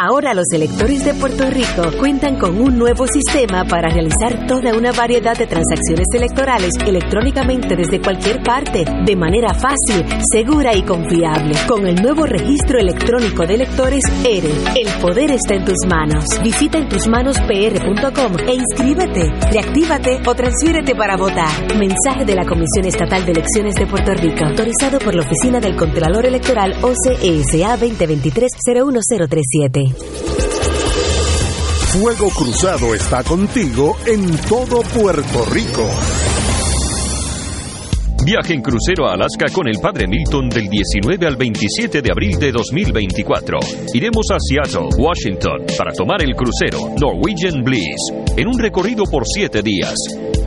[0.00, 4.92] Ahora los electores de Puerto Rico cuentan con un nuevo sistema para realizar toda una
[4.92, 11.56] variedad de transacciones electorales electrónicamente desde cualquier parte, de manera fácil, segura y confiable.
[11.66, 16.26] Con el nuevo registro electrónico de electores ERE, el poder está en tus manos.
[16.44, 21.50] Visita entusmanospr.com e inscríbete, reactívate o transfiérete para votar.
[21.76, 25.74] Mensaje de la Comisión Estatal de Elecciones de Puerto Rico, autorizado por la Oficina del
[25.74, 29.87] Contralor Electoral OCESA 2023-01037.
[31.92, 35.88] Fuego Cruzado está contigo en todo Puerto Rico.
[38.24, 42.38] Viaje en crucero a Alaska con el Padre Milton del 19 al 27 de abril
[42.38, 43.58] de 2024.
[43.94, 49.62] Iremos a Seattle, Washington, para tomar el crucero Norwegian Bliss en un recorrido por siete
[49.62, 49.94] días.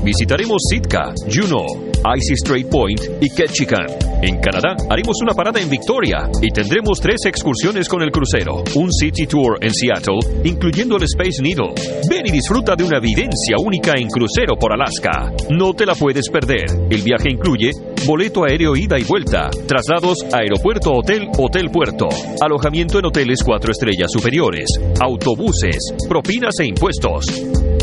[0.04, 3.86] Visitaremos Sitka, Juneau, Icy Strait Point y Ketchikan.
[4.24, 8.64] En Canadá haremos una parada en Victoria y tendremos tres excursiones con el crucero.
[8.76, 11.74] Un City Tour en Seattle, incluyendo el Space Needle.
[12.10, 15.32] Ven y disfruta de una vivencia única en crucero por Alaska.
[15.50, 16.66] No te la puedes perder.
[16.90, 17.72] El viaje incluye
[18.06, 22.08] boleto aéreo ida y vuelta, traslados aeropuerto hotel hotel puerto,
[22.42, 25.78] alojamiento en hoteles cuatro estrellas superiores, autobuses,
[26.10, 27.26] propinas e impuestos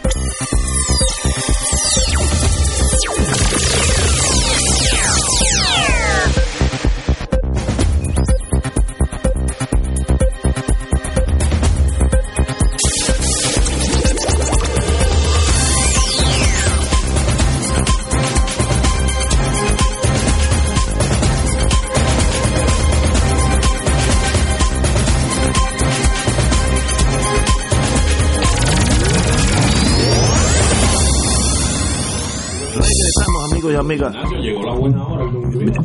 [33.81, 34.15] Amigas.
[34.41, 35.25] Llegó la buena hora.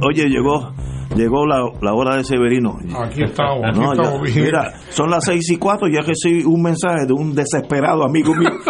[0.06, 0.72] Oye, llegó
[1.14, 2.76] llegó la, la hora de Severino.
[3.02, 7.06] Aquí estamos, aquí No, estamos mira, son las seis y cuatro, ya recibí un mensaje
[7.06, 8.50] de un desesperado amigo mío.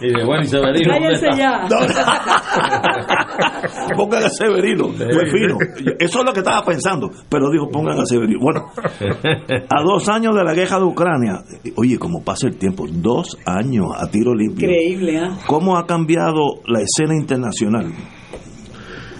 [0.00, 0.94] Y de bueno, y Severino.
[0.94, 1.66] ¿dónde Cállense ya.
[3.96, 5.58] pongan a Severino, fue fino.
[5.98, 8.38] Eso es lo que estaba pensando, pero dijo, pongan a Severino.
[8.40, 8.66] Bueno,
[9.68, 11.42] a dos años de la guerra de Ucrania,
[11.76, 14.68] oye, como pasa el tiempo, dos años a tiro limpio.
[14.68, 15.36] Increíble, ¿ah?
[15.48, 17.92] ¿Cómo ha cambiado la escena internacional?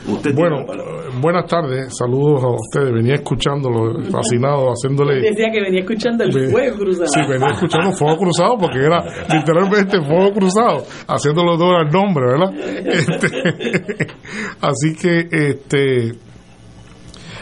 [0.08, 0.64] Usted Bueno,
[1.20, 2.94] buenas tardes, saludos a ustedes.
[2.94, 5.20] Venía escuchándolo, fascinado, haciéndole.
[5.20, 7.06] Decía que venía escuchando el fuego cruzado.
[7.08, 12.52] Sí, venía escuchando Fuego Cruzado porque era literalmente Fuego Cruzado, haciéndolo todo al nombre, ¿verdad?
[12.98, 13.28] Este,
[14.60, 16.12] así que este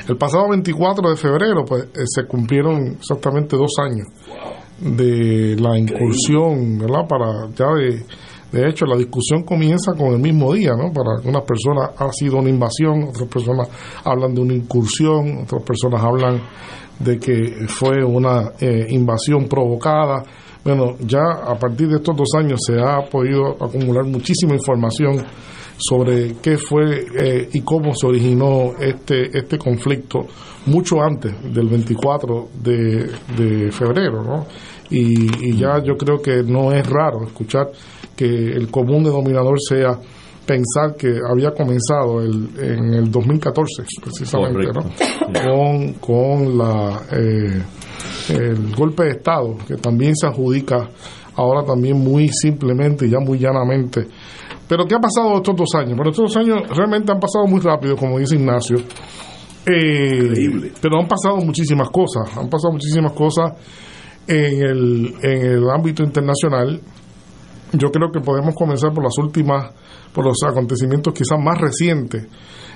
[0.09, 4.07] el pasado 24 de febrero pues eh, se cumplieron exactamente dos años
[4.79, 7.07] de la incursión, ¿verdad?
[7.09, 8.05] Para ya de,
[8.53, 10.93] de hecho la discusión comienza con el mismo día, ¿no?
[10.93, 13.69] Para unas personas ha sido una invasión, otras personas
[14.05, 16.41] hablan de una incursión, otras personas hablan
[16.99, 20.23] de que fue una eh, invasión provocada.
[20.65, 25.25] Bueno, ya a partir de estos dos años se ha podido acumular muchísima información
[25.77, 30.27] sobre qué fue eh, y cómo se originó este este conflicto
[30.67, 34.47] mucho antes del 24 de, de febrero, ¿no?
[34.91, 37.71] Y, y ya yo creo que no es raro escuchar
[38.17, 39.99] que el común denominador sea
[40.47, 44.83] pensar que había comenzado el, en el 2014 precisamente, ¿no?
[45.45, 47.63] Con, con la eh,
[48.31, 50.89] el golpe de Estado que también se adjudica
[51.35, 54.07] ahora también muy simplemente y ya muy llanamente
[54.69, 55.97] pero ¿qué ha pasado estos dos años?
[55.97, 58.79] Bueno, estos dos años realmente han pasado muy rápido, como dice Ignacio.
[59.65, 62.37] Eh, pero han pasado muchísimas cosas.
[62.37, 63.53] Han pasado muchísimas cosas
[64.27, 66.81] en el, en el ámbito internacional.
[67.73, 69.73] Yo creo que podemos comenzar por las últimas,
[70.13, 72.27] por los acontecimientos quizás más recientes,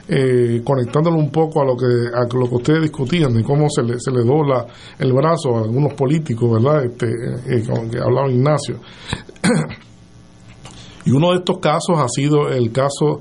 [0.08, 3.82] eh, conectándolo un poco a lo que a lo que ustedes discutían de cómo se
[3.82, 4.66] le, se le dobla
[4.98, 6.84] el brazo a algunos políticos, ¿verdad?
[6.84, 8.80] Este, eh, como que hablaba Ignacio.
[11.02, 13.20] Y uno de estos casos ha sido el caso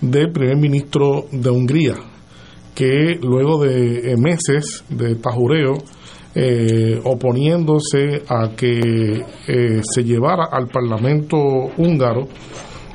[0.00, 1.94] del primer ministro de Hungría,
[2.74, 5.74] que luego de eh, meses de tajureo,
[6.38, 11.36] eh, oponiéndose a que eh, se llevara al Parlamento
[11.78, 12.28] húngaro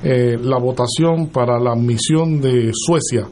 [0.03, 3.23] eh, la votación para la admisión de Suecia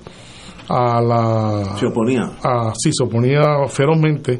[0.67, 1.75] a la...
[1.77, 2.21] Se oponía.
[2.43, 4.39] a- sí, se oponía ferozmente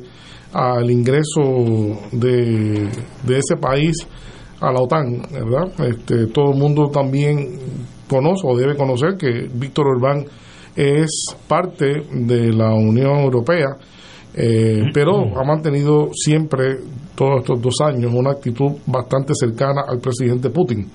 [0.53, 1.41] al ingreso
[2.11, 2.87] de,
[3.23, 3.95] de ese país
[4.61, 5.87] a la OTAN, ¿verdad?
[5.87, 7.59] Este, todo el mundo también
[8.09, 10.25] conoce o debe conocer que Víctor Orbán
[10.75, 13.67] es parte de la Unión Europea,
[14.33, 16.77] eh, pero ha mantenido siempre,
[17.15, 20.89] todos estos dos años, una actitud bastante cercana al presidente Putin,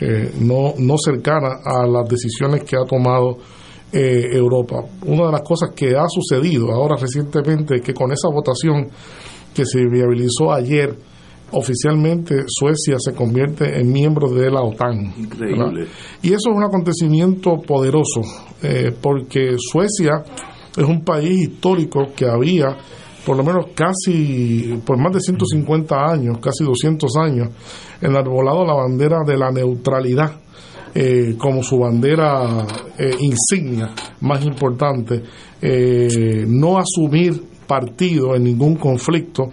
[0.00, 3.36] eh, no, no cercana a las decisiones que ha tomado
[3.92, 4.84] eh, Europa.
[5.04, 8.88] Una de las cosas que ha sucedido ahora recientemente es que con esa votación
[9.52, 10.96] que se viabilizó ayer,
[11.52, 15.12] oficialmente Suecia se convierte en miembro de la OTAN.
[15.18, 15.64] Increíble.
[15.64, 15.88] ¿verdad?
[16.22, 18.20] Y eso es un acontecimiento poderoso,
[18.62, 20.22] eh, porque Suecia
[20.76, 22.76] es un país histórico que había
[23.24, 27.48] por lo menos casi, por más de 150 años, casi 200 años,
[28.00, 30.32] enarbolado la bandera de la neutralidad
[30.92, 32.66] eh, como su bandera
[32.98, 35.22] eh, insignia más importante,
[35.62, 39.50] eh, no asumir partido en ningún conflicto,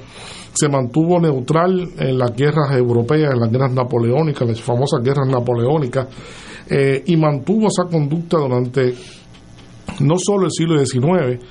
[0.51, 6.07] se mantuvo neutral en las guerras europeas, en las guerras napoleónicas, las famosas guerras napoleónicas,
[7.05, 8.93] y mantuvo esa conducta durante
[9.99, 11.43] no solo el siglo XIX,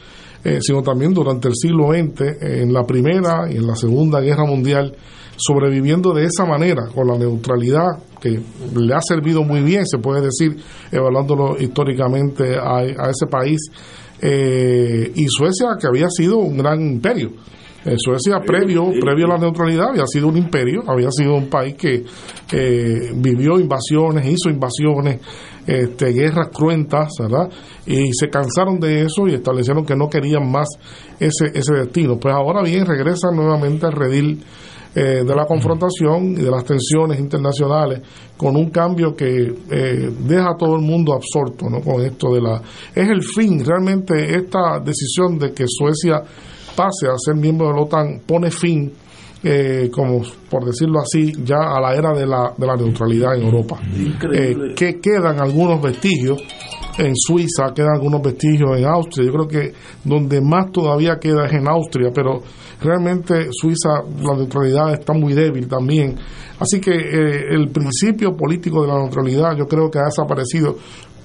[0.45, 4.21] eh, sino también durante el siglo XX, eh, en la Primera y en la Segunda
[4.21, 4.95] Guerra Mundial,
[5.37, 8.41] sobreviviendo de esa manera, con la neutralidad que
[8.75, 10.57] le ha servido muy bien, se puede decir,
[10.91, 13.61] evaluándolo históricamente a, a ese país,
[14.21, 17.33] eh, y Suecia, que había sido un gran imperio.
[17.85, 21.77] Eh, Suecia, previo, previo a la neutralidad, había sido un imperio, había sido un país
[21.77, 22.05] que
[22.53, 25.21] eh, vivió invasiones, hizo invasiones,
[25.67, 27.51] este, guerras cruentas, ¿verdad?
[27.87, 30.69] Y se cansaron de eso y establecieron que no querían más
[31.19, 32.19] ese, ese destino.
[32.19, 34.43] Pues ahora bien, regresan nuevamente al redil
[34.99, 38.01] eh, de la confrontación y de las tensiones internacionales
[38.35, 41.83] con un cambio que eh, deja a todo el mundo absorto ¿no?
[41.83, 42.63] con esto de la
[42.95, 46.23] es el fin realmente esta decisión de que Suecia
[46.75, 48.91] pase a ser miembro de la OTAN pone fin
[49.49, 53.45] eh, como por decirlo así ya a la era de la, de la neutralidad en
[53.45, 53.79] Europa.
[54.35, 56.43] Eh, que quedan algunos vestigios
[56.99, 59.27] en Suiza, quedan algunos vestigios en Austria.
[59.27, 59.73] Yo creo que
[60.03, 62.43] donde más todavía queda es en Austria, pero
[62.81, 66.17] realmente Suiza, la neutralidad está muy débil también.
[66.59, 70.77] Así que eh, el principio político de la neutralidad yo creo que ha desaparecido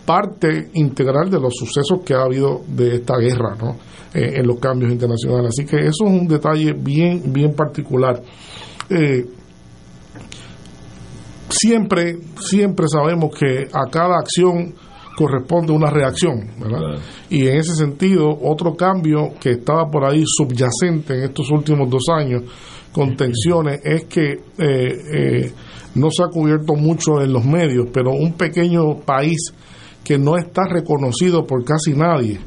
[0.05, 3.77] parte integral de los sucesos que ha habido de esta guerra ¿no?
[4.13, 5.51] Eh, en los cambios internacionales.
[5.57, 8.21] Así que eso es un detalle bien, bien particular.
[8.89, 9.25] Eh,
[11.49, 14.73] siempre, siempre sabemos que a cada acción
[15.15, 16.99] corresponde una reacción, ¿verdad?
[17.29, 22.05] Y en ese sentido, otro cambio que estaba por ahí subyacente en estos últimos dos
[22.09, 22.43] años
[22.91, 25.53] con tensiones es que eh, eh,
[25.95, 29.53] no se ha cubierto mucho en los medios, pero un pequeño país
[30.03, 32.39] que no está reconocido por casi nadie,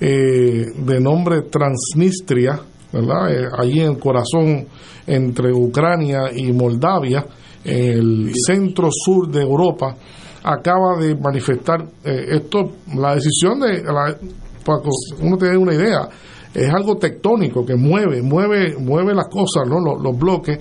[0.00, 2.60] eh, de nombre Transnistria,
[2.92, 3.32] ¿verdad?
[3.32, 4.66] Eh, allí en el corazón
[5.06, 7.24] entre Ucrania y Moldavia,
[7.64, 9.96] el centro sur de Europa,
[10.42, 14.16] acaba de manifestar eh, esto, la decisión de, la,
[14.64, 16.08] para que uno tenga una idea,
[16.54, 19.80] es algo tectónico que mueve, mueve, mueve las cosas, ¿no?
[19.80, 20.58] los, los bloques,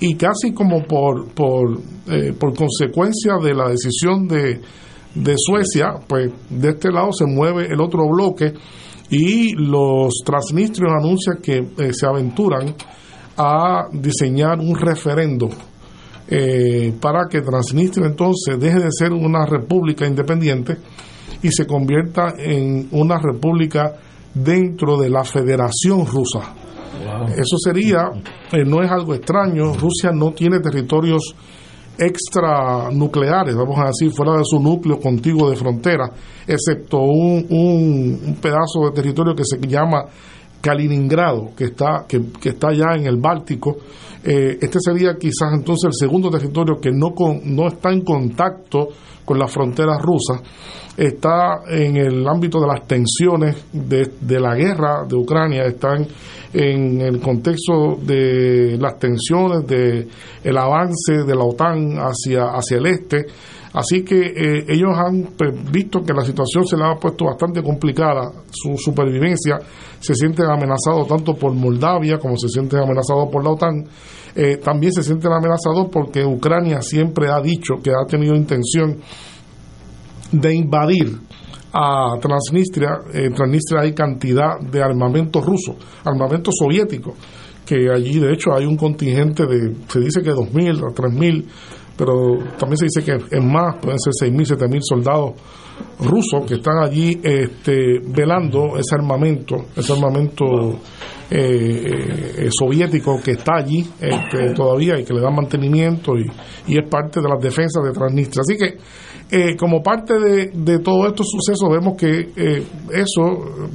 [0.00, 4.60] y casi como por, por, eh, por consecuencia de la decisión de,
[5.16, 8.52] de Suecia, pues de este lado se mueve el otro bloque
[9.10, 12.74] y los transnistrios anuncian que eh, se aventuran
[13.36, 15.48] a diseñar un referendo
[16.28, 20.76] eh, para que Transnistria entonces deje de ser una república independiente
[21.42, 23.94] y se convierta en una república
[24.34, 26.54] dentro de la Federación Rusa.
[27.36, 28.10] Eso sería,
[28.52, 31.34] eh, no es algo extraño, Rusia no tiene territorios
[31.98, 36.10] extranucleares, vamos a decir, fuera de su núcleo contiguo de frontera,
[36.46, 40.04] excepto un, un, un pedazo de territorio que se llama
[40.66, 43.76] Kaliningrado, que está, que, está ya en el Báltico.
[44.24, 48.88] Eh, este sería quizás entonces el segundo territorio que no, con, no está en contacto
[49.24, 50.40] con las fronteras rusas,
[50.96, 56.08] está en el ámbito de las tensiones de, de la guerra de Ucrania, está en,
[56.52, 60.08] en el contexto de las tensiones de
[60.42, 63.26] el avance de la OTAN hacia, hacia el este.
[63.76, 67.62] Así que eh, ellos han pues, visto que la situación se le ha puesto bastante
[67.62, 69.58] complicada, su supervivencia,
[70.00, 73.84] se sienten amenazados tanto por Moldavia como se sienten amenazados por la OTAN.
[74.34, 78.96] Eh, también se sienten amenazados porque Ucrania siempre ha dicho que ha tenido intención
[80.32, 81.18] de invadir
[81.70, 83.02] a Transnistria.
[83.12, 87.14] En Transnistria hay cantidad de armamento ruso, armamento soviético,
[87.66, 91.44] que allí de hecho hay un contingente de, se dice que 2.000 a 3.000,
[91.96, 95.32] pero también se dice que es más, pueden ser 6.000, 7.000 soldados
[96.00, 100.44] rusos que están allí este, velando ese armamento, ese armamento
[101.30, 106.24] eh, eh, soviético que está allí este, todavía y que le da mantenimiento y,
[106.72, 108.42] y es parte de las defensas de Transnistria.
[108.42, 108.78] Así que
[109.28, 112.62] eh, como parte de, de todos estos sucesos vemos que eh,
[112.92, 113.22] eso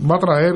[0.10, 0.54] va a traer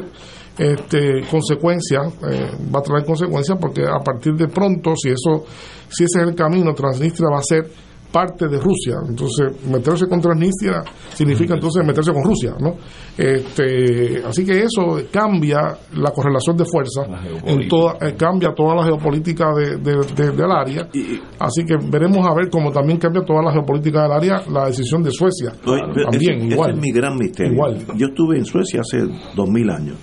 [0.57, 5.45] este, consecuencias, eh, va a traer consecuencias porque a partir de pronto, si eso,
[5.89, 7.67] si ese es el camino, Transnistria va a ser
[8.11, 8.95] parte de Rusia.
[9.09, 10.81] Entonces, meterse con Transnistria
[11.13, 12.75] significa entonces meterse con Rusia, ¿no?
[13.17, 17.01] Este, así que eso cambia la correlación de fuerza,
[17.45, 20.87] en toda, eh, cambia toda la geopolítica de, de- de- del área.
[21.39, 25.03] Así que veremos a ver cómo también cambia toda la geopolítica del área la decisión
[25.03, 25.51] de Suecia.
[25.65, 26.71] Oye, también, ese, ese igual.
[26.71, 27.51] es mi gran misterio.
[27.53, 27.85] Igual.
[27.97, 28.99] Yo estuve en Suecia hace
[29.35, 29.97] dos mil años.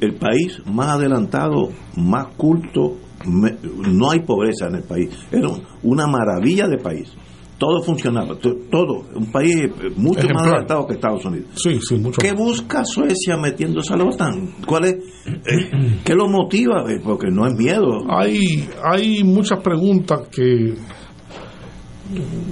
[0.00, 2.96] El país más adelantado, más culto,
[3.26, 3.56] me-
[3.92, 5.10] no hay pobreza en el país.
[5.32, 5.48] Era
[5.82, 7.12] una maravilla de país.
[7.56, 9.04] Todo funcionaba, to- todo.
[9.14, 11.46] Un país eh, mucho más adelantado que Estados Unidos.
[11.54, 14.54] Sí, sí, mucho ¿Qué busca Suecia metiéndose a la OTAN?
[14.66, 14.94] ¿Cuál es?
[15.26, 16.84] eh, ¿Qué lo motiva?
[16.90, 18.00] Eh, Porque no es miedo.
[18.10, 20.74] Hay, hay muchas preguntas que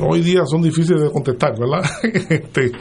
[0.01, 1.83] hoy día son difíciles de contestar, ¿verdad?
[2.31, 2.73] este,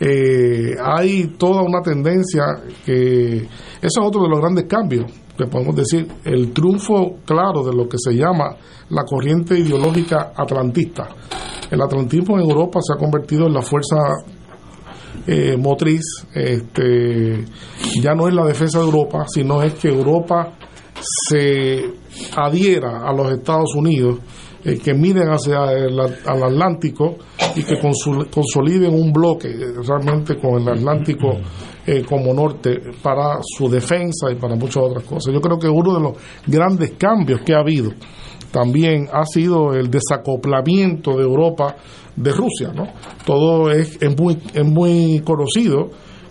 [0.00, 2.42] eh, hay toda una tendencia
[2.84, 3.46] que eso
[3.80, 5.10] es otro de los grandes cambios
[5.40, 8.56] que podemos decir, el triunfo claro de lo que se llama
[8.90, 11.08] la corriente ideológica atlantista.
[11.70, 13.96] El atlantismo en Europa se ha convertido en la fuerza
[15.26, 16.02] eh, motriz,
[16.34, 17.44] este,
[18.02, 20.52] ya no es la defensa de Europa, sino es que Europa
[21.00, 21.90] se
[22.36, 24.18] adhiera a los Estados Unidos,
[24.64, 27.16] eh, que miren hacia el, al Atlántico
[27.56, 31.38] y que consoliden un bloque eh, realmente con el Atlántico
[31.86, 35.32] eh, como norte para su defensa y para muchas otras cosas.
[35.32, 36.12] Yo creo que uno de los
[36.46, 37.90] grandes cambios que ha habido
[38.50, 41.76] también ha sido el desacoplamiento de Europa
[42.16, 42.88] de Rusia, ¿no?
[43.24, 45.90] Todo es, es muy es muy conocido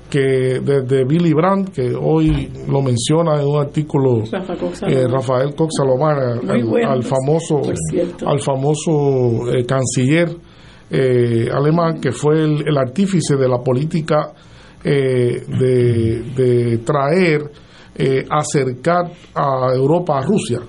[0.10, 4.56] que desde Billy Brandt, que hoy lo menciona en un artículo Rafa
[4.88, 5.08] eh.
[5.08, 7.62] Rafael Cox Salomán, Muy al, bueno, al famoso
[8.26, 10.36] al famoso eh, canciller
[10.90, 14.34] eh, alemán que fue el, el artífice de la política
[14.84, 17.52] eh, de, de traer,
[18.30, 20.62] acercar a Europa a Rusia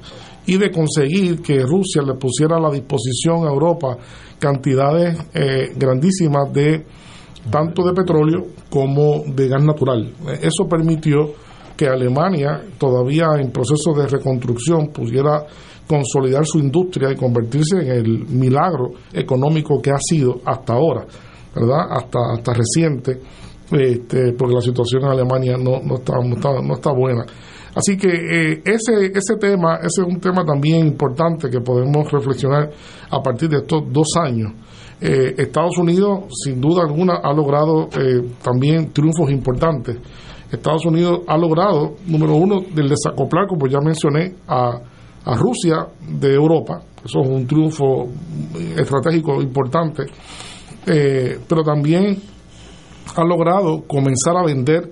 [0.46, 3.96] y de conseguir que Rusia le pusiera a la disposición a Europa
[4.40, 6.84] cantidades eh, grandísimas de
[7.50, 10.12] tanto de petróleo como de gas natural.
[10.40, 11.32] Eso permitió
[11.76, 15.46] que Alemania, todavía en proceso de reconstrucción, pudiera
[15.86, 21.04] consolidar su industria y convertirse en el milagro económico que ha sido hasta ahora,
[21.54, 21.86] ¿verdad?
[21.90, 23.18] Hasta, hasta reciente,
[23.72, 27.24] este, porque la situación en Alemania no, no, está, no, está, no está buena.
[27.74, 32.70] Así que eh, ese, ese tema, ese es un tema también importante que podemos reflexionar
[33.10, 34.52] a partir de estos dos años.
[35.00, 39.96] Eh, Estados Unidos, sin duda alguna, ha logrado eh, también triunfos importantes.
[40.50, 44.80] Estados Unidos ha logrado, número uno, del desacoplar, como ya mencioné, a,
[45.24, 45.86] a Rusia
[46.18, 46.82] de Europa.
[47.04, 48.08] Eso es un triunfo
[48.76, 50.04] estratégico importante.
[50.86, 52.16] Eh, pero también
[53.14, 54.90] ha logrado comenzar a vender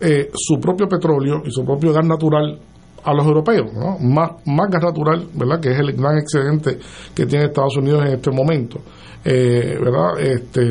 [0.00, 2.58] eh, su propio petróleo y su propio gas natural
[3.04, 5.60] a los europeos, más, más gas natural, ¿verdad?
[5.60, 6.78] que es el gran excedente
[7.14, 8.80] que tiene Estados Unidos en este momento.
[9.28, 10.20] Eh, ¿verdad?
[10.20, 10.62] Este,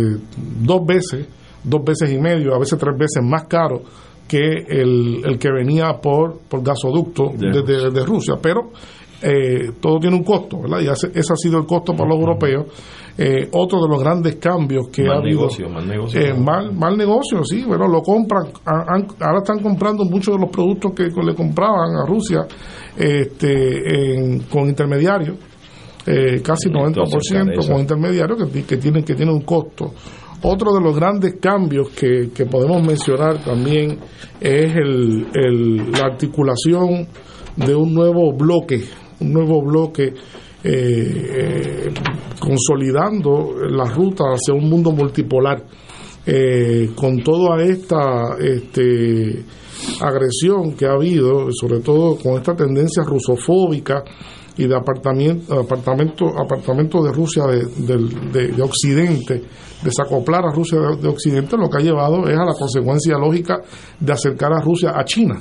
[0.61, 1.27] dos veces,
[1.63, 3.81] dos veces y medio, a veces tres veces más caro
[4.27, 8.69] que el, el que venía por, por gasoducto desde de Rusia, pero
[9.21, 10.79] eh, todo tiene un costo, ¿verdad?
[10.81, 12.65] Y ese, ese ha sido el costo para los europeos.
[13.17, 15.39] Eh, otro de los grandes cambios que Mal ha habido.
[15.39, 16.19] negocio, mal negocio.
[16.19, 18.47] Eh, mal, mal negocio, sí, bueno, lo compran.
[18.65, 22.45] han- ahora están comprando muchos de los productos que le compraban a Rusia
[22.97, 25.37] este, en- con intermediarios,
[26.07, 29.93] eh, casi 90% entonces, con intermediarios que, que, tienen, que tienen un costo.
[30.43, 33.97] Otro de los grandes cambios que, que podemos mencionar también
[34.39, 37.07] es el, el- la articulación
[37.55, 38.83] de un nuevo bloque,
[39.21, 40.13] un nuevo bloque
[40.63, 40.73] eh,
[41.83, 41.93] eh,
[42.39, 45.63] consolidando la ruta hacia un mundo multipolar.
[46.27, 49.43] Eh, con toda esta este,
[50.01, 54.03] agresión que ha habido, sobre todo con esta tendencia rusofóbica
[54.57, 57.65] y de apartamento, apartamento, apartamento de Rusia de,
[58.31, 59.41] de- de Occidente,
[59.83, 63.61] desacoplar a Rusia de, de Occidente, lo que ha llevado es a la consecuencia lógica
[63.99, 65.39] de acercar a Rusia a China.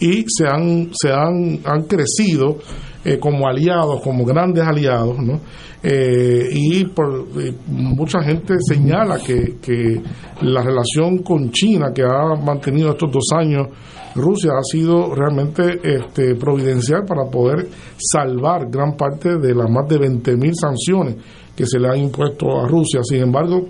[0.00, 2.58] Y se han, se han, han crecido
[3.04, 5.40] eh, como aliados, como grandes aliados, ¿no?
[5.82, 10.00] Eh, y por, eh, mucha gente señala que, que
[10.42, 13.66] la relación con China que ha mantenido estos dos años
[14.14, 19.98] Rusia ha sido realmente este, providencial para poder salvar gran parte de las más de
[19.98, 21.16] 20.000 sanciones
[21.56, 23.00] que se le han impuesto a Rusia.
[23.02, 23.68] Sin embargo,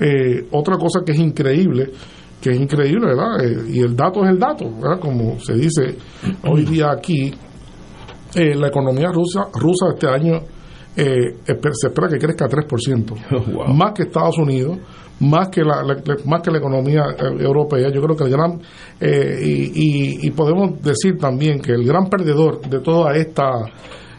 [0.00, 1.90] eh, otra cosa que es increíble,
[2.40, 3.66] que es increíble, ¿verdad?
[3.68, 5.00] Y el dato es el dato, ¿verdad?
[5.00, 5.96] Como se dice
[6.44, 7.32] hoy día aquí,
[8.36, 10.40] eh, la economía rusa, rusa este año
[10.96, 11.36] eh,
[11.72, 14.78] se espera que crezca 3%, más que Estados Unidos,
[15.20, 15.82] más que la,
[16.26, 17.88] más que la economía eh, europea.
[17.92, 18.60] Yo creo que el gran
[19.00, 23.50] eh, y, y- y podemos decir también que el gran perdedor de toda esta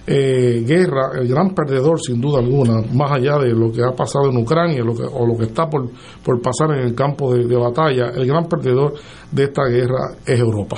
[0.07, 4.29] eh, guerra, el gran perdedor sin duda alguna, más allá de lo que ha pasado
[4.29, 5.89] en Ucrania lo que, o lo que está por,
[6.23, 8.93] por pasar en el campo de, de batalla, el gran perdedor
[9.31, 10.77] de esta guerra es Europa.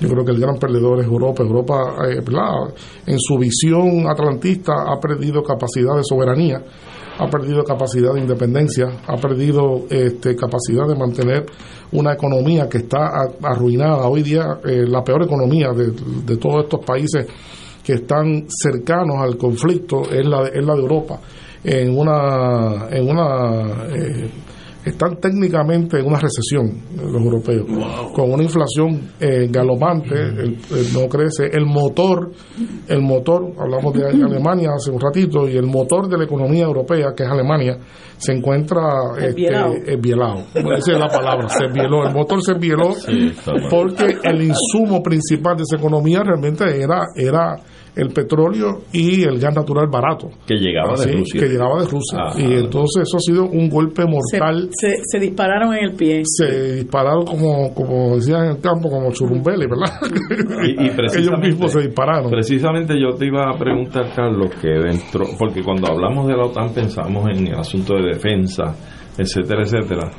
[0.00, 1.42] Yo creo que el gran perdedor es Europa.
[1.42, 2.22] Europa, eh,
[3.06, 6.62] en su visión atlantista, ha perdido capacidad de soberanía,
[7.18, 11.46] ha perdido capacidad de independencia, ha perdido este, capacidad de mantener
[11.92, 13.10] una economía que está
[13.42, 14.08] arruinada.
[14.08, 15.92] Hoy día, eh, la peor economía de,
[16.24, 17.26] de todos estos países
[17.84, 21.20] que están cercanos al conflicto es la de, es la de Europa.
[21.62, 24.30] En una, en una eh,
[24.84, 27.66] están técnicamente en una recesión eh, los europeos,
[28.12, 32.30] con una inflación eh, galopante, el- el no crece, el motor,
[32.88, 37.08] el motor, hablamos de Alemania hace un ratito, y el motor de la economía europea,
[37.16, 37.78] que es Alemania,
[38.16, 38.82] se encuentra
[39.20, 39.72] Esbielado.
[39.74, 40.44] este, esbielado.
[40.54, 43.68] Esa es la palabra, se esbieló, el motor se Sí, mal.
[43.70, 47.56] porque el insumo principal de esa economía realmente era, era
[47.96, 50.28] el petróleo y el gas natural barato.
[50.46, 51.40] Que llegaba de Rusia.
[51.40, 52.18] Que llegaba de Rusia.
[52.38, 54.68] Y entonces eso ha sido un golpe Se, mortal.
[54.74, 56.22] Se, se dispararon en el pie.
[56.24, 59.98] Se dispararon como, como decían en el campo, como churumbeli, ¿verdad?
[60.64, 62.30] Y, y Ellos precisamente, mismos se dispararon.
[62.30, 66.72] Precisamente yo te iba a preguntar, Carlos, que dentro, porque cuando hablamos de la OTAN
[66.74, 68.74] pensamos en el asunto de defensa,
[69.16, 70.10] etcétera, etcétera,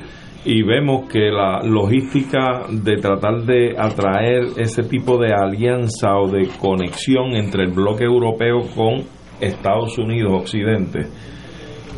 [0.45, 6.48] y vemos que la logística de tratar de atraer ese tipo de alianza o de
[6.60, 9.03] conexión entre el bloque europeo con
[9.41, 11.07] Estados Unidos, Occidente,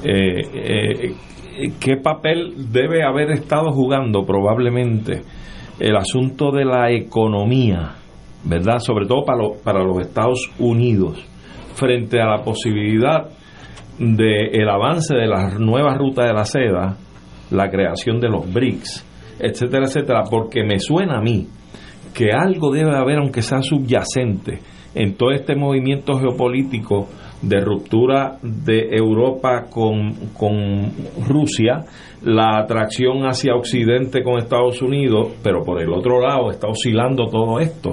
[0.04, 1.16] eh, eh,
[1.80, 5.22] ¿qué papel debe haber estado jugando probablemente
[5.80, 7.96] el asunto de la economía,
[8.44, 8.80] ¿verdad?
[8.80, 11.24] Sobre todo para, para los Estados Unidos,
[11.76, 13.30] frente a la posibilidad
[14.00, 16.98] de el avance de la nueva ruta de la seda,
[17.52, 19.06] la creación de los BRICS,
[19.40, 21.48] etcétera, etcétera, porque me suena a mí
[22.14, 24.60] que algo debe haber, aunque sea subyacente,
[24.96, 27.08] en todo este movimiento geopolítico
[27.42, 30.92] de ruptura de Europa con, con
[31.28, 31.84] Rusia,
[32.24, 37.60] la atracción hacia Occidente con Estados Unidos, pero por el otro lado está oscilando todo
[37.60, 37.92] esto,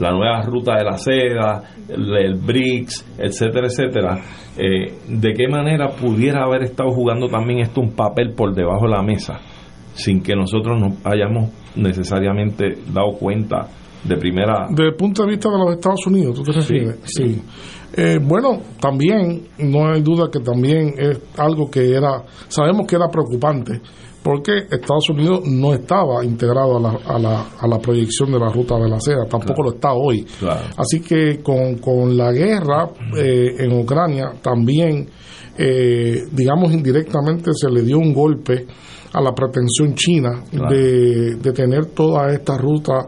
[0.00, 4.18] la nueva ruta de la seda, el, el BRICS, etcétera, etcétera.
[4.58, 8.92] Eh, ¿De qué manera pudiera haber estado jugando también esto un papel por debajo de
[8.92, 9.34] la mesa,
[9.92, 13.68] sin que nosotros nos hayamos necesariamente dado cuenta
[14.06, 14.66] de primera...
[14.70, 16.96] Desde el punto de vista de los Estados Unidos, ¿tú te refieres?
[17.04, 17.42] Sí.
[17.94, 23.08] Eh, bueno, también, no hay duda que también es algo que era, sabemos que era
[23.08, 23.80] preocupante,
[24.22, 28.48] porque Estados Unidos no estaba integrado a la, a la, a la proyección de la
[28.48, 30.26] ruta de la seda, tampoco lo está hoy.
[30.76, 35.08] Así que con, con la guerra eh, en Ucrania también,
[35.56, 38.66] eh, digamos indirectamente, se le dio un golpe
[39.12, 43.06] a la pretensión china de, de tener toda esta ruta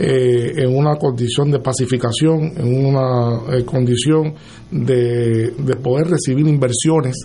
[0.00, 4.34] eh, en una condición de pacificación, en una eh, condición
[4.70, 7.16] de, de poder recibir inversiones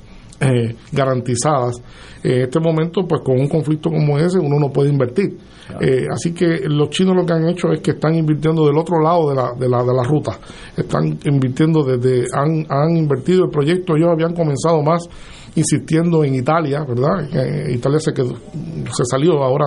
[0.41, 1.81] eh, garantizadas.
[2.22, 5.38] En este momento, pues con un conflicto como ese, uno no puede invertir.
[5.80, 9.02] Eh, así que los chinos lo que han hecho es que están invirtiendo del otro
[9.02, 10.38] lado de la, de la, de la ruta.
[10.76, 15.07] Están invirtiendo desde, han, han invertido el proyecto, ellos habían comenzado más
[15.56, 17.30] insistiendo en Italia, ¿verdad?
[17.34, 19.65] Eh, Italia se, quedó, se salió ahora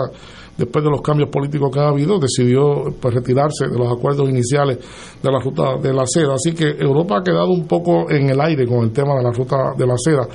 [0.58, 4.78] después de los cambios políticos que ha habido, decidió pues, retirarse de los acuerdos iniciales
[5.22, 6.34] de la ruta de la seda.
[6.34, 9.30] Así que Europa ha quedado un poco en el aire con el tema de la
[9.30, 10.26] ruta de la seda.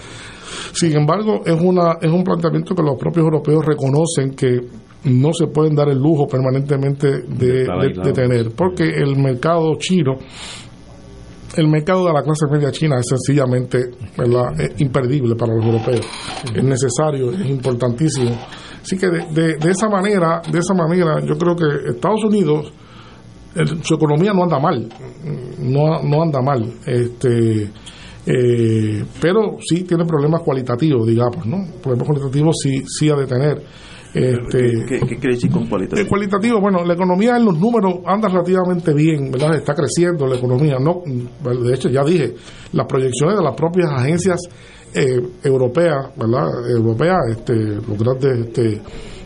[0.74, 4.62] Sin embargo, es, una, es un planteamiento que los propios europeos reconocen que
[5.06, 10.14] no se pueden dar el lujo permanentemente de, de- de tener, porque el mercado chino
[11.56, 14.60] el mercado de la clase media china es sencillamente ¿verdad?
[14.60, 16.06] Es imperdible para los europeos.
[16.56, 18.32] Es necesario, es importantísimo.
[18.82, 22.74] Así que de, de- de esa manera, de esa manera, yo creo que Estados Unidos,
[23.56, 24.90] el- su economía no anda mal,
[25.60, 27.70] no, no anda mal, este,
[28.26, 31.58] eh, pero sí tiene problemas cualitativos, digamos, ¿no?
[31.82, 33.64] Problemas cualitativos sí, sí ha de tener.
[34.14, 36.08] Este, ¿Qué, qué quiere decir con cualitativo?
[36.08, 39.56] cualitativo, bueno, la economía en los números anda relativamente bien, ¿verdad?
[39.56, 40.78] Está creciendo la economía.
[40.80, 42.36] No, de hecho, ya dije,
[42.74, 44.40] las proyecciones de las propias agencias
[44.94, 46.48] eh, europeas, ¿verdad?
[46.70, 48.82] Europeas, este, los grandes este,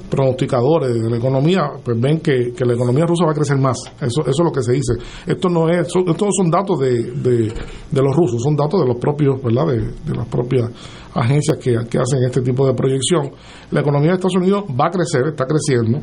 [0.10, 3.78] pronosticadores de la economía, pues ven que, que la economía rusa va a crecer más.
[4.00, 4.94] Eso, eso es lo que se dice.
[5.26, 7.54] Esto no es, son- estos son datos de, de,
[7.92, 9.68] de los rusos, son datos de los propios, ¿verdad?
[9.68, 10.70] De, de las propias
[11.14, 13.32] agencias que, que hacen este tipo de proyección.
[13.72, 16.00] La economía de Estados Unidos va a crecer, está creciendo,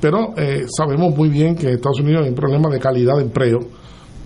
[0.00, 3.22] pero eh, sabemos muy bien que en Estados Unidos hay un problema de calidad de
[3.22, 3.58] empleo,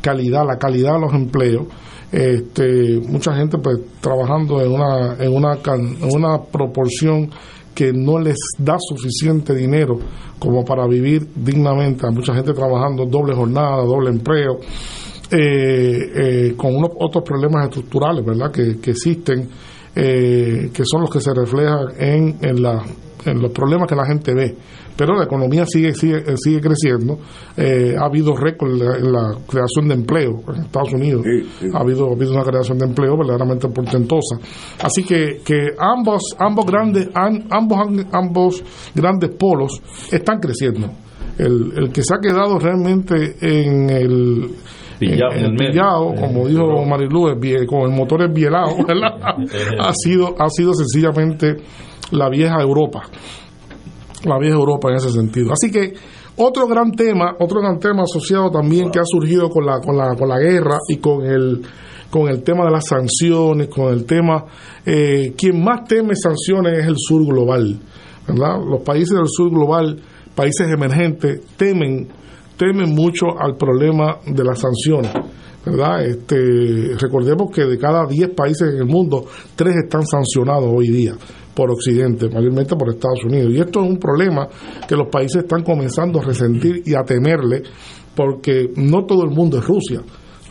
[0.03, 1.67] calidad, la calidad de los empleos.
[2.13, 7.29] Este, mucha gente pues trabajando en una en una en una proporción
[7.75, 9.99] que no les da suficiente dinero
[10.39, 12.07] como para vivir dignamente.
[12.07, 14.61] Hay mucha gente trabajando doble jornada, doble empleo,
[15.31, 18.51] eh, eh, con unos otros problemas estructurales, ¿verdad?
[18.51, 19.49] Que, que existen,
[19.97, 22.83] eh, que son los que se reflejan en, en, la,
[23.25, 24.55] en los problemas que la gente ve.
[24.97, 27.19] Pero la economía sigue sigue, eh, sigue creciendo.
[27.57, 31.23] Eh, ha habido récord en la, en la creación de empleo en Estados Unidos.
[31.75, 34.37] Ha, habido, ha habido una creación de empleo verdaderamente portentosa.
[34.81, 37.79] Así que, que ambos, ambos, grandes, an- ambos,
[38.13, 38.63] ambos
[38.95, 39.81] grandes polos
[40.13, 40.89] están creciendo.
[41.39, 44.49] El, el que se ha quedado realmente en el
[45.11, 45.71] Pillado el medio.
[45.71, 47.27] pillado, Eh, como dijo Marilu,
[47.67, 49.19] con el motor esbielado, ¿verdad?
[49.81, 51.57] ha sido ha sido sencillamente
[52.11, 53.03] la vieja Europa,
[54.25, 55.53] la vieja Europa en ese sentido.
[55.53, 55.95] Así que
[56.37, 60.15] otro gran tema, otro gran tema asociado también que ha surgido con la con la
[60.17, 61.63] con la guerra y con el
[62.11, 64.45] con el tema de las sanciones, con el tema
[64.87, 67.79] eh, quien más teme sanciones es el sur global,
[68.27, 68.61] ¿verdad?
[68.69, 70.01] Los países del sur global,
[70.35, 72.09] países emergentes temen
[72.57, 75.13] temen mucho al problema de las sanciones.
[75.65, 76.05] ¿verdad?
[76.05, 79.25] Este, recordemos que de cada 10 países en el mundo,
[79.57, 81.17] 3 están sancionados hoy día
[81.55, 83.53] por Occidente, mayormente por Estados Unidos.
[83.53, 84.49] Y esto es un problema
[84.87, 87.63] que los países están comenzando a resentir y a temerle,
[88.15, 90.03] porque no todo el mundo es Rusia.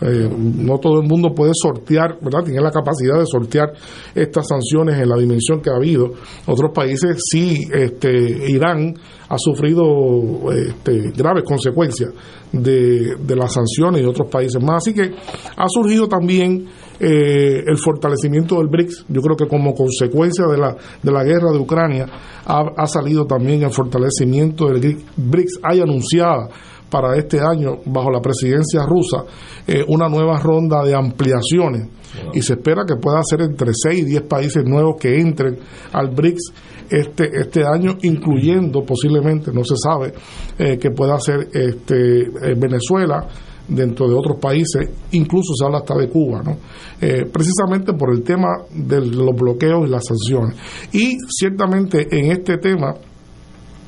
[0.05, 2.43] Eh, no todo el mundo puede sortear, ¿verdad?
[2.43, 3.71] Tiene la capacidad de sortear
[4.13, 6.11] estas sanciones en la dimensión que ha habido.
[6.45, 8.11] Otros países sí, este,
[8.49, 8.95] Irán
[9.29, 12.11] ha sufrido este, graves consecuencias
[12.51, 14.83] de, de las sanciones y otros países más.
[14.83, 15.11] Así que
[15.55, 16.67] ha surgido también
[16.99, 19.05] eh, el fortalecimiento del BRICS.
[19.09, 22.05] Yo creo que como consecuencia de la, de la guerra de Ucrania
[22.45, 25.59] ha, ha salido también el fortalecimiento del BRICS.
[25.63, 26.49] Hay anunciada
[26.93, 29.25] para este año, bajo la presidencia rusa,
[29.65, 31.87] eh, una nueva ronda de ampliaciones
[32.31, 35.57] y se espera que pueda ser entre 6 y 10 países nuevos que entren
[35.91, 36.53] al BRICS
[36.91, 40.13] este, este año, incluyendo posiblemente, no se sabe,
[40.59, 43.27] eh, que pueda ser este, eh, Venezuela,
[43.67, 46.57] dentro de otros países, incluso se habla hasta de Cuba, ¿no?
[47.01, 50.55] Eh, precisamente por el tema de los bloqueos y las sanciones.
[50.91, 52.93] Y ciertamente en este tema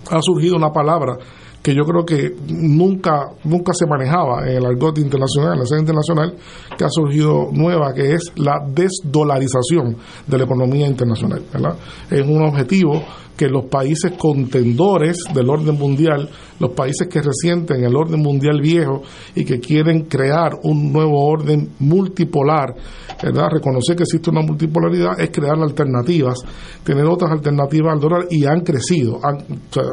[0.09, 1.17] ha surgido una palabra
[1.65, 5.81] que yo creo que nunca nunca se manejaba en el argot internacional, en la escena
[5.81, 6.35] internacional,
[6.77, 9.97] que ha surgido nueva, que es la desdolarización
[10.27, 11.41] de la economía internacional.
[11.51, 11.75] ¿verdad?
[12.11, 13.01] Es un objetivo
[13.35, 16.29] que los países contendores del orden mundial,
[16.59, 19.01] los países que resienten el orden mundial viejo
[19.35, 22.75] y que quieren crear un nuevo orden multipolar,
[23.21, 23.49] ¿verdad?
[23.51, 26.39] reconocer que existe una multipolaridad es crear alternativas,
[26.83, 29.37] tener otras alternativas al dólar y han crecido, han,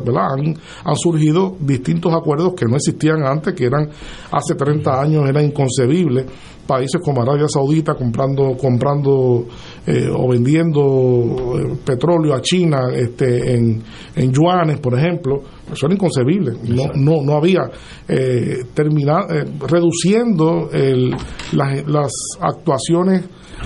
[0.05, 0.27] ¿verdad?
[0.39, 0.55] Han,
[0.85, 3.89] han surgido distintos acuerdos que no existían antes, que eran
[4.31, 6.27] hace 30 años era inconcebible
[6.73, 9.45] países como Arabia Saudita comprando comprando
[9.87, 13.83] eh, o vendiendo eh, petróleo a China este en,
[14.17, 17.71] en yuanes por ejemplo eso era inconcebible no no no había
[18.09, 21.11] eh, terminar eh, reduciendo el,
[21.53, 23.23] las, las actuaciones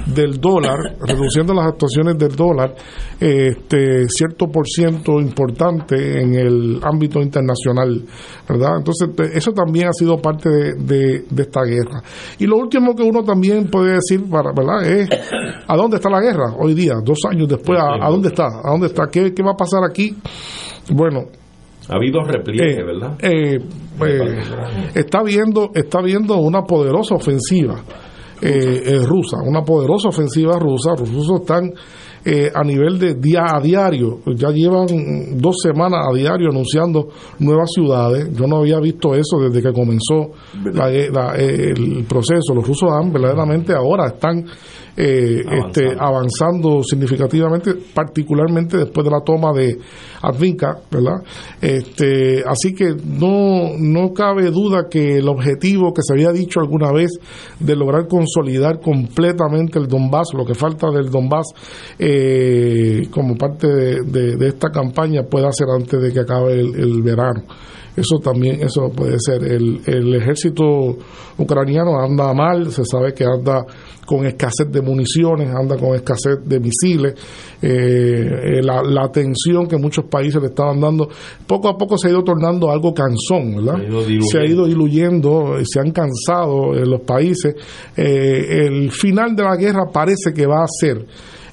[0.06, 2.74] del dólar, reduciendo las actuaciones del dólar,
[3.18, 8.02] este cierto por ciento importante en el ámbito internacional,
[8.48, 8.78] ¿verdad?
[8.78, 12.02] Entonces, eso también ha sido parte de, de, de esta guerra.
[12.38, 14.84] Y lo último que uno también puede decir, para, ¿verdad?
[14.86, 15.08] Es,
[15.66, 16.94] ¿a dónde está la guerra hoy día?
[17.04, 18.44] Dos años después, ¿a, a dónde está?
[18.46, 19.06] ¿A dónde está?
[19.10, 20.14] ¿Qué, qué va a pasar aquí?
[20.92, 21.24] Bueno,
[21.88, 23.16] Ha habido repliegue, eh, ¿verdad?
[23.20, 23.58] eh,
[24.04, 24.42] eh,
[24.94, 27.76] está viendo está viendo una poderosa ofensiva
[28.42, 30.90] eh, eh, rusa, una poderosa ofensiva rusa.
[30.98, 31.72] Los rusos están
[32.24, 34.86] eh, a nivel de día a diario, ya llevan
[35.38, 37.08] dos semanas a diario anunciando
[37.38, 38.30] nuevas ciudades.
[38.36, 40.32] Yo no había visto eso desde que comenzó
[40.72, 42.52] la- la- el proceso.
[42.54, 44.44] Los rusos han verdaderamente ahora están
[44.96, 49.76] eh, este, avanzando significativamente, particularmente después de la toma de
[50.22, 51.22] Advinka, ¿verdad?
[51.60, 56.92] Este, así que no, no cabe duda que el objetivo que se había dicho alguna
[56.92, 57.10] vez
[57.60, 61.46] de lograr consolidar completamente el Donbass, lo que falta del Donbass,
[61.98, 66.74] eh, como parte de, de- de esta campaña, pueda ser antes de que acabe el,
[66.74, 67.42] el verano.
[67.96, 69.42] Eso también, eso puede ser.
[69.42, 70.96] El, el ejército
[71.38, 73.64] ucraniano anda mal, se sabe que anda
[74.04, 77.14] con escasez de municiones, anda con escasez de misiles.
[77.60, 81.08] Eh, eh, la, la atención que muchos países le estaban dando,
[81.46, 83.78] poco a poco se ha ido tornando algo cansón, ¿verdad?
[84.30, 85.56] Se ha ido diluyendo.
[85.56, 87.54] Se eh, se han cansado eh, los países.
[87.96, 91.04] Eh, el final de la guerra parece que va a ser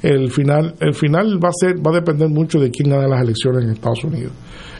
[0.02, 3.22] el final el final va a ser va a depender mucho de quién gane las
[3.22, 4.34] elecciones en Estados Unidos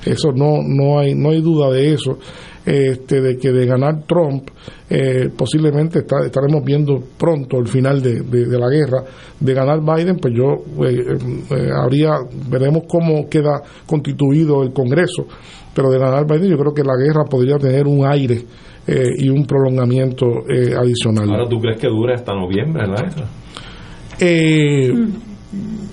[0.06, 2.18] eso no no hay no hay duda de eso.
[2.66, 4.48] Este de que de ganar Trump
[4.90, 9.04] eh, posiblemente está- estaremos viendo pronto el final de, de- de la guerra.
[9.38, 11.18] De ganar Biden pues yo eh,
[11.52, 12.12] eh, habría
[12.50, 15.26] veremos cómo queda constituido el Congreso.
[15.76, 18.44] Pero de ganar Biden yo creo que la guerra podría tener un aire
[18.88, 21.30] eh, y un prolongamiento eh, adicional.
[21.32, 23.26] Ahora, ¿tú crees que dure hasta noviembre, verdad?
[24.20, 24.94] eh,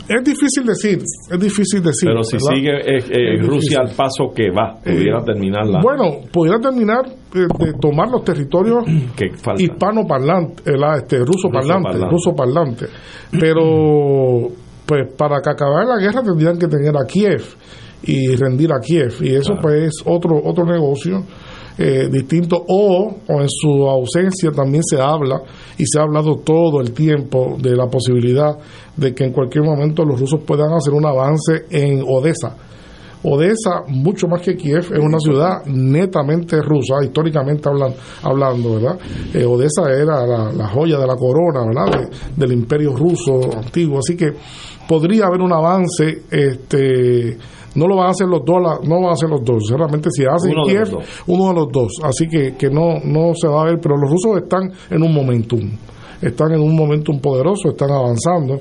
[0.08, 0.98] es difícil decir,
[1.30, 2.08] es difícil decir.
[2.08, 2.54] Pero si ¿verdad?
[2.54, 5.80] sigue eh, eh, Rusia al paso que va, pudiera terminar la...
[5.80, 8.84] Bueno, pudiera terminar eh, de tomar los territorios
[9.58, 12.10] hispano-parlantes, eh, la, este, ruso-parlantes, Ruso-parlante.
[12.10, 12.90] ruso-parlantes.
[13.38, 14.48] Pero,
[14.86, 17.44] pues, para que acabara la guerra tendrían que tener a Kiev
[18.02, 19.14] y rendir a Kiev.
[19.20, 21.22] Y eso, pues, es otro, otro negocio.
[21.80, 25.40] Eh, distinto o, o en su ausencia también se habla
[25.78, 28.56] y se ha hablado todo el tiempo de la posibilidad
[28.96, 32.54] de que en cualquier momento los rusos puedan hacer un avance en Odessa
[33.22, 37.92] Odessa, mucho más que Kiev, es una ciudad netamente rusa, históricamente hablan-
[38.22, 38.98] hablando, ¿verdad?
[39.34, 42.00] Eh, Odessa era la, la joya de la corona, ¿verdad?
[42.00, 42.08] De-
[42.46, 44.32] del imperio ruso antiguo, así que
[44.88, 47.36] podría haber un avance, este,
[47.74, 50.08] no lo van a hacer los dos, la- no van a hacer los dos, realmente
[50.10, 51.04] si hacen Uno de Kiev, dos.
[51.26, 54.10] uno de los dos, así que, que no, no se va a ver, pero los
[54.10, 55.60] rusos están en un momentum,
[56.20, 58.58] están en un momentum poderoso, están avanzando,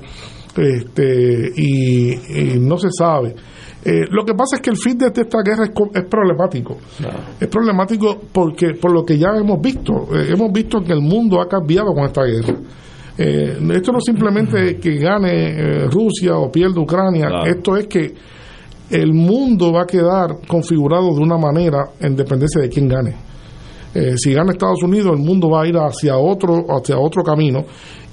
[0.56, 2.12] este, y,
[2.54, 3.34] y no se sabe.
[3.82, 6.76] Eh, lo que pasa es que el fin de esta guerra es, es problemático.
[7.40, 11.40] Es problemático porque por lo que ya hemos visto, eh, hemos visto que el mundo
[11.40, 12.56] ha cambiado con esta guerra.
[13.16, 17.46] Eh, esto no es simplemente que gane eh, Rusia o pierde Ucrania, Claro.
[17.46, 18.14] esto es que
[18.90, 23.14] el mundo va a quedar configurado de una manera en dependencia de quién gane.
[23.94, 27.64] Eh, si gana Estados Unidos, el mundo va a ir hacia otro, hacia otro camino.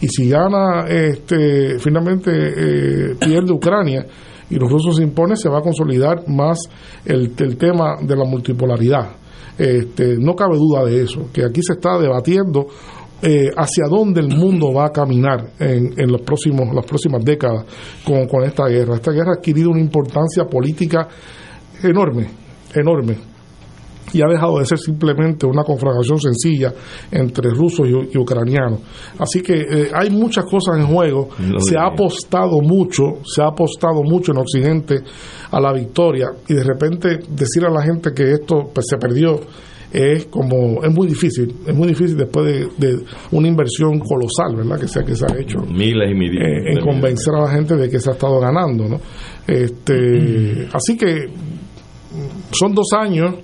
[0.02, 4.06] Y si gana, este, finalmente eh, pierde Ucrania
[4.50, 6.60] y los rusos se imponen, se va a consolidar más
[7.06, 9.10] el, el tema de la multipolaridad.
[9.58, 12.68] Este, no cabe duda de eso, que aquí se está debatiendo
[13.22, 17.66] eh, hacia dónde el mundo va a caminar en, en los próximos, las próximas décadas
[18.06, 18.96] con, con esta guerra.
[18.96, 21.08] Esta guerra ha adquirido una importancia política
[21.84, 22.28] enorme,
[22.74, 23.18] enorme
[24.14, 26.74] y ha dejado de ser simplemente una confrontación sencilla
[27.12, 28.80] entre rusos y, y ucranianos.
[29.20, 31.30] Así que eh, hay muchas cosas en juego.
[31.60, 34.96] Se ha apostado mucho, se ha apostado mucho en Occidente
[35.52, 39.40] a la victoria y de repente decir a la gente que esto pues, se perdió
[39.92, 43.00] es como es muy difícil, es muy difícil después de, de
[43.32, 44.80] una inversión colosal, ¿verdad?
[44.80, 46.42] Que se, que se ha hecho Miles y miles.
[46.42, 49.00] eh, en convencer a la gente de que se ha estado ganando, ¿no?
[49.48, 53.36] Este, así que mm, son dos años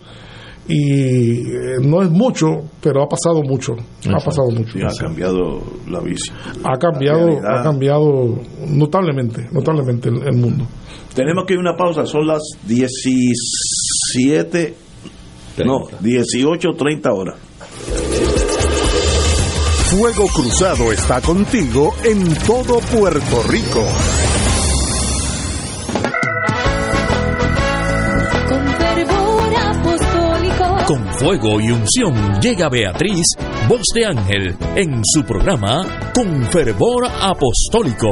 [0.68, 2.48] y eh, no es mucho,
[2.82, 3.74] pero ha pasado mucho,
[4.08, 4.78] ha pasado mucho.
[4.78, 6.36] Y ha cambiado la visión.
[6.64, 8.40] Ha cambiado, ha cambiado
[8.70, 10.66] notablemente, notablemente el, el mundo.
[11.16, 14.74] Tenemos que ir a una pausa, son las 17,
[15.58, 17.36] no, 18.30 horas.
[19.90, 23.86] Fuego Cruzado está contigo en todo Puerto Rico.
[28.50, 30.86] Con fervor apostólico.
[30.88, 33.26] Con fuego y unción llega Beatriz,
[33.68, 38.12] voz de ángel, en su programa Con fervor apostólico,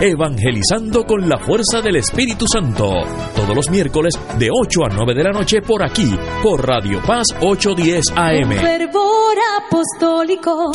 [0.00, 2.92] evangelizando con la fuerza del Espíritu Santo,
[3.34, 7.28] todos los miércoles de 8 a 9 de la noche por aquí, por Radio Paz
[7.40, 8.50] 810 Con AM.
[8.52, 10.70] fervor apostólico.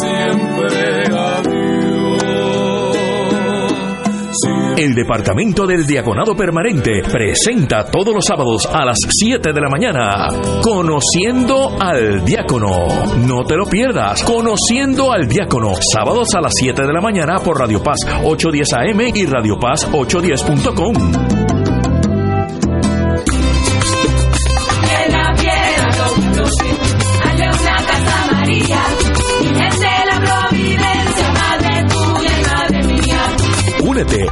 [0.00, 1.42] Siempre a
[4.76, 10.28] El Departamento del Diaconado Permanente presenta todos los sábados a las 7 de la mañana
[10.62, 12.88] Conociendo al Diácono.
[13.26, 14.22] No te lo pierdas.
[14.22, 15.74] Conociendo al Diácono.
[15.92, 19.88] Sábados a las 7 de la mañana por Radio Paz 810 AM y Radio Paz
[19.92, 21.31] 810.com.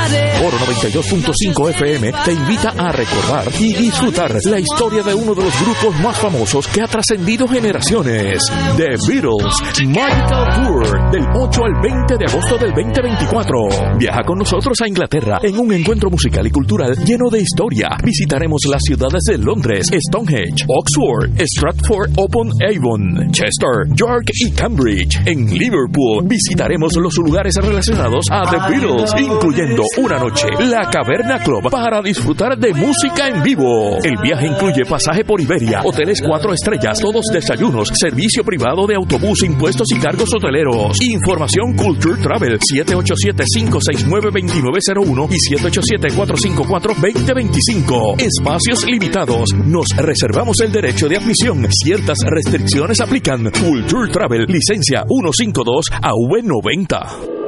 [0.43, 5.61] Oro 92.5 FM te invita a recordar y disfrutar la historia de uno de los
[5.61, 8.41] grupos más famosos que ha trascendido generaciones,
[8.75, 9.55] The Beatles
[9.87, 13.97] Magical Tour, del 8 al 20 de agosto del 2024.
[13.97, 17.89] Viaja con nosotros a Inglaterra en un encuentro musical y cultural lleno de historia.
[18.03, 25.21] Visitaremos las ciudades de Londres, Stonehenge, Oxford, Stratford upon Avon, Chester, York y Cambridge.
[25.25, 31.69] En Liverpool visitaremos los lugares relacionados a The Beatles, incluyendo una noche, la Caverna Club,
[31.69, 33.99] para disfrutar de música en vivo.
[34.03, 39.43] El viaje incluye pasaje por Iberia, hoteles cuatro estrellas, todos desayunos, servicio privado de autobús,
[39.43, 40.99] impuestos y cargos hoteleros.
[41.01, 48.19] Información Culture Travel 787-569-2901 y 787-454-2025.
[48.19, 49.53] Espacios limitados.
[49.53, 51.67] Nos reservamos el derecho de admisión.
[51.71, 53.51] Ciertas restricciones aplican.
[53.51, 57.40] Culture Travel, licencia 152 AV90.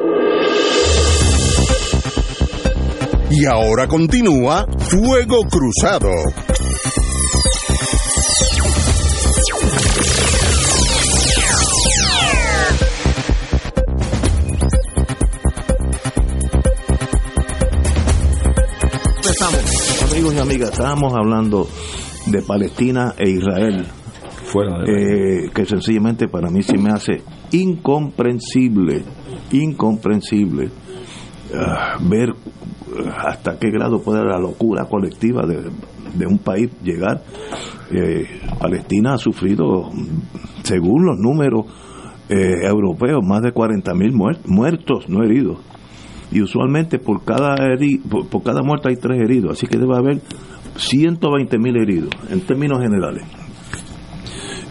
[3.36, 6.12] Y ahora continúa Fuego Cruzado.
[19.16, 20.12] Empezamos.
[20.12, 21.68] Amigos y amigas, estábamos hablando
[22.28, 23.88] de Palestina e Israel.
[24.46, 29.04] Fuera de eh, que sencillamente para mí se me hace incomprensible,
[29.52, 30.70] incomprensible
[31.56, 32.30] ah, ver
[33.18, 35.70] hasta qué grado puede la locura colectiva de,
[36.14, 37.22] de un país llegar.
[37.92, 38.26] Eh,
[38.60, 39.90] Palestina ha sufrido,
[40.64, 41.66] según los números
[42.30, 45.60] eh, europeos, más de 40.000 muertos, no heridos.
[46.32, 49.96] Y usualmente por cada, heri por, por cada muerto hay tres heridos, así que debe
[49.96, 50.22] haber
[50.76, 53.24] 120.000 heridos en términos generales.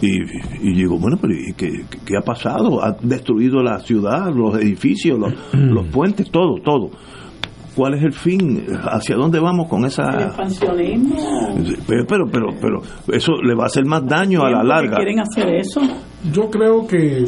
[0.01, 0.17] Y,
[0.61, 1.69] y digo, bueno, pero ¿y qué,
[2.05, 2.83] qué, ha pasado?
[2.83, 6.89] Ha destruido la ciudad, los edificios, los, los puentes, todo, todo.
[7.75, 8.65] ¿Cuál es el fin?
[8.83, 10.09] ¿Hacia dónde vamos con esa...?
[10.11, 11.15] El expansionismo.
[11.87, 12.81] Pero, pero, pero, pero
[13.11, 14.97] eso le va a hacer más daño a la larga.
[14.97, 15.81] quieren hacer eso?
[16.31, 17.25] Yo creo que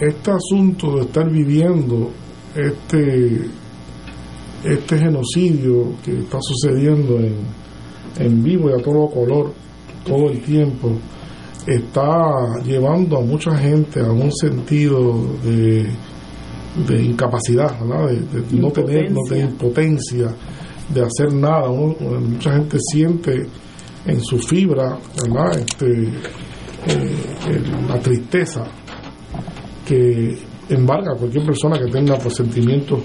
[0.00, 2.10] este asunto de estar viviendo
[2.54, 3.48] este
[4.64, 7.36] este genocidio que está sucediendo en,
[8.18, 9.52] en vivo y a todo color
[10.04, 10.92] todo el tiempo
[11.66, 15.14] está llevando a mucha gente a un sentido
[15.44, 15.86] de,
[16.86, 18.08] de incapacidad, ¿verdad?
[18.08, 20.34] De, de no tener, no tener impotencia,
[20.94, 21.68] de hacer nada.
[21.68, 23.46] Uno- mucha gente siente
[24.06, 25.58] en su fibra, ¿verdad?
[25.58, 26.02] Este,
[26.86, 28.64] eh, la tristeza
[29.86, 30.38] que
[30.68, 33.00] embarga a cualquier persona que tenga pues, sentimientos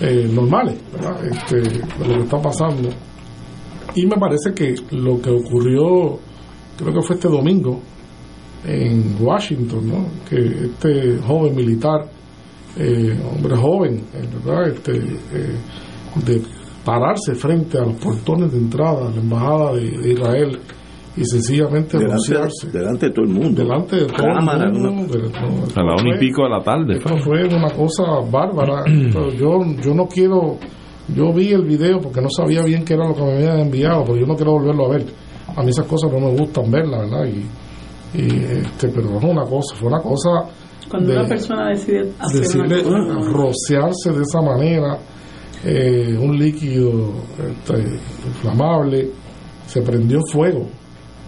[0.00, 1.24] eh, normales, ¿verdad?
[1.26, 2.88] Este, de lo que está pasando.
[3.94, 6.18] Y me parece que lo que ocurrió,
[6.76, 7.80] creo que fue este domingo,
[8.66, 10.06] en Washington, ¿no?
[10.28, 12.10] que este joven militar,
[12.78, 14.68] eh, hombre joven, eh, ¿verdad?
[14.68, 15.56] Este, eh,
[16.24, 16.42] de
[16.84, 20.58] pararse frente a los portones de entrada a la embajada de, de Israel
[21.16, 23.62] y sencillamente Delante, anunciarse delante de todo el mundo.
[23.62, 26.42] delante de todo Cámara, el mundo, una- de- no, A la una y fue- pico
[26.44, 26.96] de la tarde.
[26.98, 28.84] esto fue una cosa bárbara.
[29.12, 30.58] Pero yo, yo no quiero.
[31.14, 34.02] Yo vi el video porque no sabía bien qué era lo que me habían enviado,
[34.04, 35.04] pero yo no quiero volverlo a ver.
[35.56, 37.26] A mí esas cosas no me gustan verlas, ¿verdad?
[37.26, 40.30] Y, y, este, pero es una cosa, fue una cosa
[40.90, 43.30] Cuando de una persona decide hacer decirle, una cosa.
[43.30, 44.98] rociarse de esa manera
[45.64, 49.10] eh, un líquido este, inflamable,
[49.66, 50.66] se prendió fuego.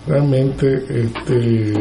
[0.07, 1.73] Realmente, este,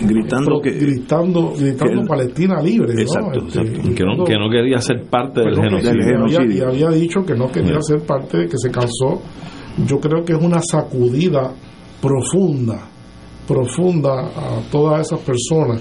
[0.00, 3.46] Gritando que- gritando, gritando que- Palestina libre, Este, exacto.
[3.94, 6.26] Que no, que no quería ser parte del genocidio.
[6.26, 7.92] y había, y había dicho que no quería Sí.
[7.92, 9.22] ser parte de que se cansó.
[9.86, 11.52] Yo creo que es una sacudida
[12.02, 12.86] profunda,
[13.46, 15.80] profunda a todas esas personas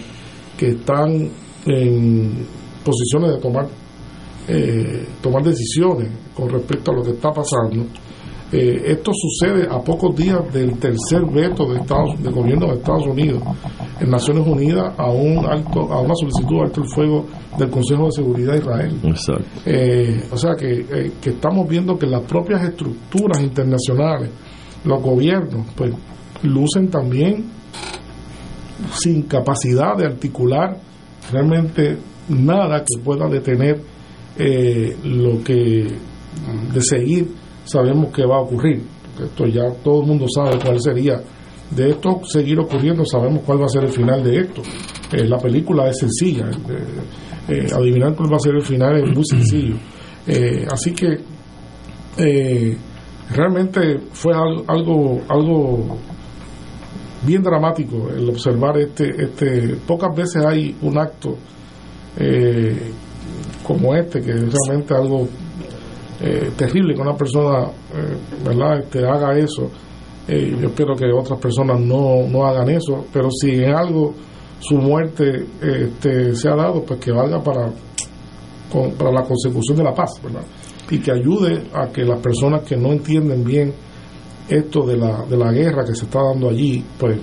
[0.64, 1.30] que están
[1.66, 2.32] en
[2.86, 3.68] posiciones de tomar
[4.48, 7.86] eh, tomar decisiones con respecto a lo que está pasando.
[8.52, 13.08] Eh, esto sucede a pocos días del tercer veto de Estados, del gobierno de Estados
[13.08, 13.42] Unidos
[14.00, 17.26] en Naciones Unidas a un alto a una solicitud de alto el fuego
[17.58, 19.00] del Consejo de Seguridad de Israel.
[19.04, 19.44] Exacto.
[19.66, 24.30] Eh, o sea que, eh, que estamos viendo que las propias estructuras internacionales,
[24.86, 25.94] los gobiernos, pues
[26.44, 27.63] lucen también
[28.94, 30.78] sin capacidad de articular
[31.32, 31.98] realmente
[32.30, 33.80] nada que pueda detener
[34.38, 35.88] eh, lo que
[36.74, 37.28] de seguir
[37.66, 38.82] sabemos que va a ocurrir.
[39.24, 41.22] Esto ya todo el mundo sabe cuál sería
[41.70, 44.62] de esto seguir ocurriendo, sabemos cuál va a ser el final de esto.
[45.12, 46.50] Eh, la película es sencilla,
[47.48, 49.76] eh, adivinar cuál va a ser el final es muy sencillo.
[50.72, 51.18] Así que
[53.32, 55.98] realmente fue al- algo, algo
[57.26, 61.38] bien dramático el observar este, este, pocas veces hay un acto
[62.18, 62.92] eh,
[63.66, 65.28] como este, que es realmente algo
[66.22, 68.80] eh, terrible que una persona eh, ¿verdad?
[68.80, 69.70] Este, haga eso.
[70.26, 74.14] Yo espero que otras personas no, no hagan eso, pero si en algo
[74.58, 77.70] su muerte este, se ha dado, pues que valga para,
[78.98, 80.44] para la consecución de la paz, ¿verdad?
[80.90, 83.74] Y que ayude a que las personas que no entienden bien
[84.50, 87.20] esto de la, de la guerra que se está dando allí, pues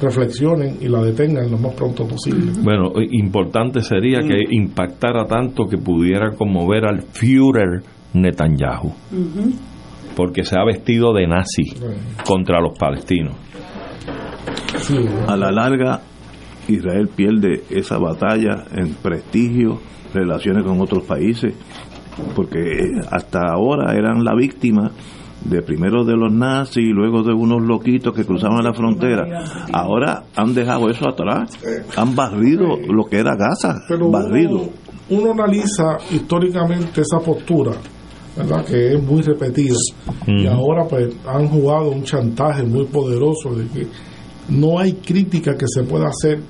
[0.00, 2.52] reflexionen y la detengan lo más pronto posible.
[2.62, 7.82] Bueno, importante sería que impactara tanto que pudiera conmover al Führer
[8.14, 8.92] Netanyahu,
[10.16, 11.62] porque se ha vestido de nazi
[12.26, 13.36] contra los palestinos.
[15.28, 16.00] A la larga,
[16.68, 19.80] Israel pierde esa batalla en prestigio,
[20.12, 21.54] relaciones con otros países,
[22.34, 22.60] porque
[23.10, 24.90] hasta ahora eran la víctima
[25.44, 29.24] de primero de los nazis y luego de unos loquitos que cruzaban la frontera.
[29.72, 31.50] Ahora han dejado eso atrás,
[31.96, 34.70] han barrido lo que era Gaza, Pero barrido.
[35.10, 37.72] uno, uno analiza históricamente esa postura,
[38.36, 38.64] ¿verdad?
[38.64, 39.76] Que es muy repetida.
[40.26, 40.54] Y Ujú.
[40.56, 43.86] ahora pues han jugado un chantaje muy poderoso de que
[44.48, 46.40] no hay crítica que se pueda hacer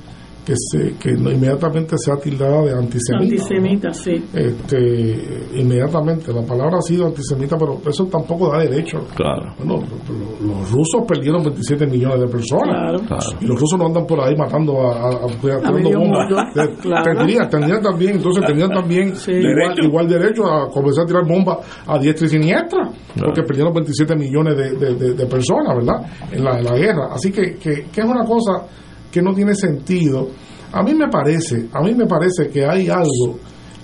[0.44, 3.24] que se que inmediatamente sea tildada de antisemita.
[3.44, 4.12] Antisemita, sí.
[4.34, 5.16] Este,
[5.54, 8.98] inmediatamente, la palabra ha sido antisemita, pero eso tampoco da derecho.
[9.16, 9.54] Claro.
[9.58, 13.00] Bueno, lo- lo- los rusos perdieron 27 millones de personas.
[13.06, 13.22] Claro.
[13.40, 16.30] Y los rusos no andan por ahí matando a, a, a- tirando medio bombas.
[16.56, 17.04] Eh, Claro.
[17.16, 21.98] Tendrían, tendrían también, entonces tendrían también igual, igual derecho a comenzar a tirar bombas a
[21.98, 26.02] diestra y siniestra, porque perdieron 27 millones de, de- de- de personas, ¿verdad?
[26.32, 27.08] En la, en la guerra.
[27.12, 28.66] Así que, que, que es una cosa
[29.14, 30.28] que no tiene sentido.
[30.72, 33.38] A mí me parece, a mí me parece que hay algo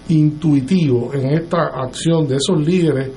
[0.08, 3.10] intuitivo en esta acción de esos líderes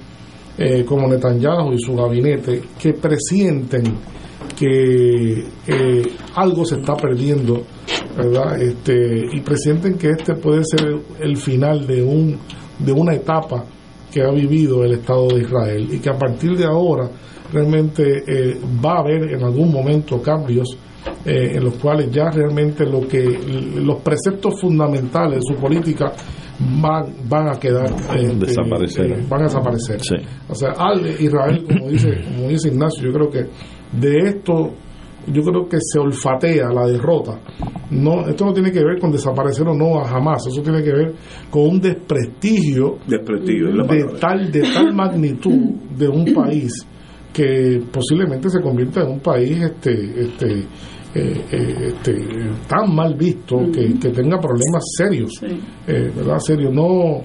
[0.56, 3.98] eh, como Netanyahu y su gabinete que presienten
[4.56, 6.04] que eh,
[6.36, 7.64] algo se está perdiendo,
[8.16, 8.62] ¿verdad?
[8.62, 12.38] Este, y presienten que este puede ser el final de un
[12.78, 13.66] de una etapa
[14.12, 17.10] que ha vivido el Estado de Israel y que a partir de ahora
[17.52, 20.78] realmente eh, va a haber en algún momento cambios
[21.26, 23.24] eh, en los cuales ya realmente lo que
[23.78, 26.12] los preceptos fundamentales de su política
[26.82, 27.86] van, van a quedar
[28.16, 29.12] este, Desaparecer.
[29.12, 30.16] eh, van a desaparecer Sí.
[30.50, 33.46] o sea al Israel como dice como dice Ignacio yo creo que
[33.98, 34.72] de esto
[35.28, 37.40] yo creo que se olfatea la derrota
[37.92, 40.92] no esto no tiene que ver con desaparecer o no a jamás eso tiene que
[40.92, 41.14] ver
[41.50, 46.72] con un desprestigio Desprestigio, de tal de tal magnitud de un país
[47.34, 50.66] que posiblemente se convierta en un país este este
[51.16, 52.28] eh, eh, este,
[52.68, 57.22] tan mal visto que, que tenga problemas serios eh, verdad serios no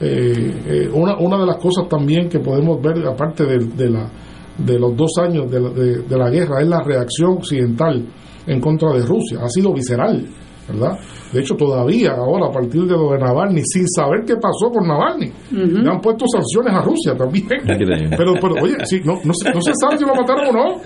[0.00, 4.10] eh, una, una de las cosas también que podemos ver aparte de, de la
[4.58, 8.06] de los dos años de la, de, de la guerra es la reacción occidental
[8.46, 10.26] en contra de Rusia ha sido visceral
[10.68, 10.98] verdad
[11.32, 14.86] de hecho todavía ahora a partir de lo de Navalny sin saber qué pasó con
[14.86, 17.46] Navalny le han puesto sanciones a Rusia también
[18.16, 20.80] pero, pero oye, sí, no, no, se, no se sabe si lo mataron o no.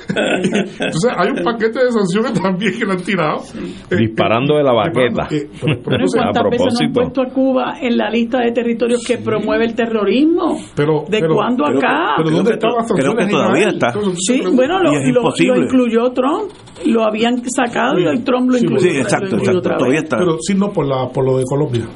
[0.45, 3.43] Entonces hay un paquete de sanciones también que le han tirado.
[3.91, 5.29] Disparando de la baqueta.
[5.31, 7.01] Eh, pero- pero Pero entonces- ¿cuántas a veces no han propósito.
[7.01, 10.59] puesto a Cuba en la lista de territorios que promueve el terrorismo?
[10.75, 12.15] pero, ¿De pero- cuándo pero- acá?
[12.19, 13.87] Pero, ¿dónde están las creo que sanciones todavía está.
[13.89, 16.51] Entonces, Sí, bueno, lo, lo- lo incluyó Trump,
[16.87, 18.91] lo habían sacado y el Trump lo Sí, incluyó.
[18.91, 19.61] Sí, exacto, exacto.
[19.79, 20.17] Todavía está.
[20.35, 21.87] Pero sí, no por, la, por lo de Colombia.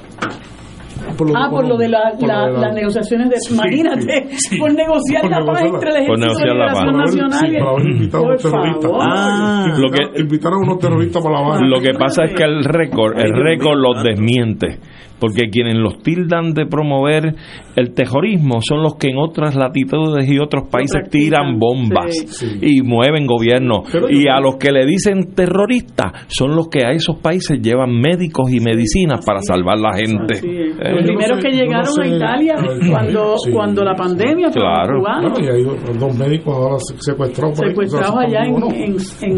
[1.16, 3.36] Por Ah, por lo de la- por la- lo de las negociaciones de.
[3.40, 4.58] Sí, imagínate, sí, sí.
[4.58, 6.84] por negociar Por la paz entre el la- Ejército Por de negociar la paz.
[6.92, 7.88] Nacional.
[7.88, 8.82] Invitado a por unos terroristas.
[8.90, 9.00] favor.
[9.08, 11.66] Ah, Lo que- Invitaron a unos terroristas para la Habana.
[11.66, 14.78] Lo que pasa es que el récord, el récord los desmiente,
[15.20, 17.34] porque quienes los tildan de promover
[17.76, 22.58] el terrorismo son los que en otras latitudes y otros países tiran bombas sí.
[22.60, 23.82] y mueven gobierno.
[23.90, 27.92] Pero Y a los que le dicen terroristas son los que a esos países llevan
[28.00, 30.38] médicos y medicinas para salvar la gente.
[30.38, 32.54] Eh, Los no primeros sé- que no llegaron sé- a Italia
[32.90, 33.50] cuando, sí.
[33.52, 35.00] cuando la pandemia fueron Claro.
[35.00, 35.62] Bueno, y hay
[35.98, 37.70] dos, médicos ahora secuestrados por ahí.
[37.72, 38.96] secuestrados O sea, allá en, en, en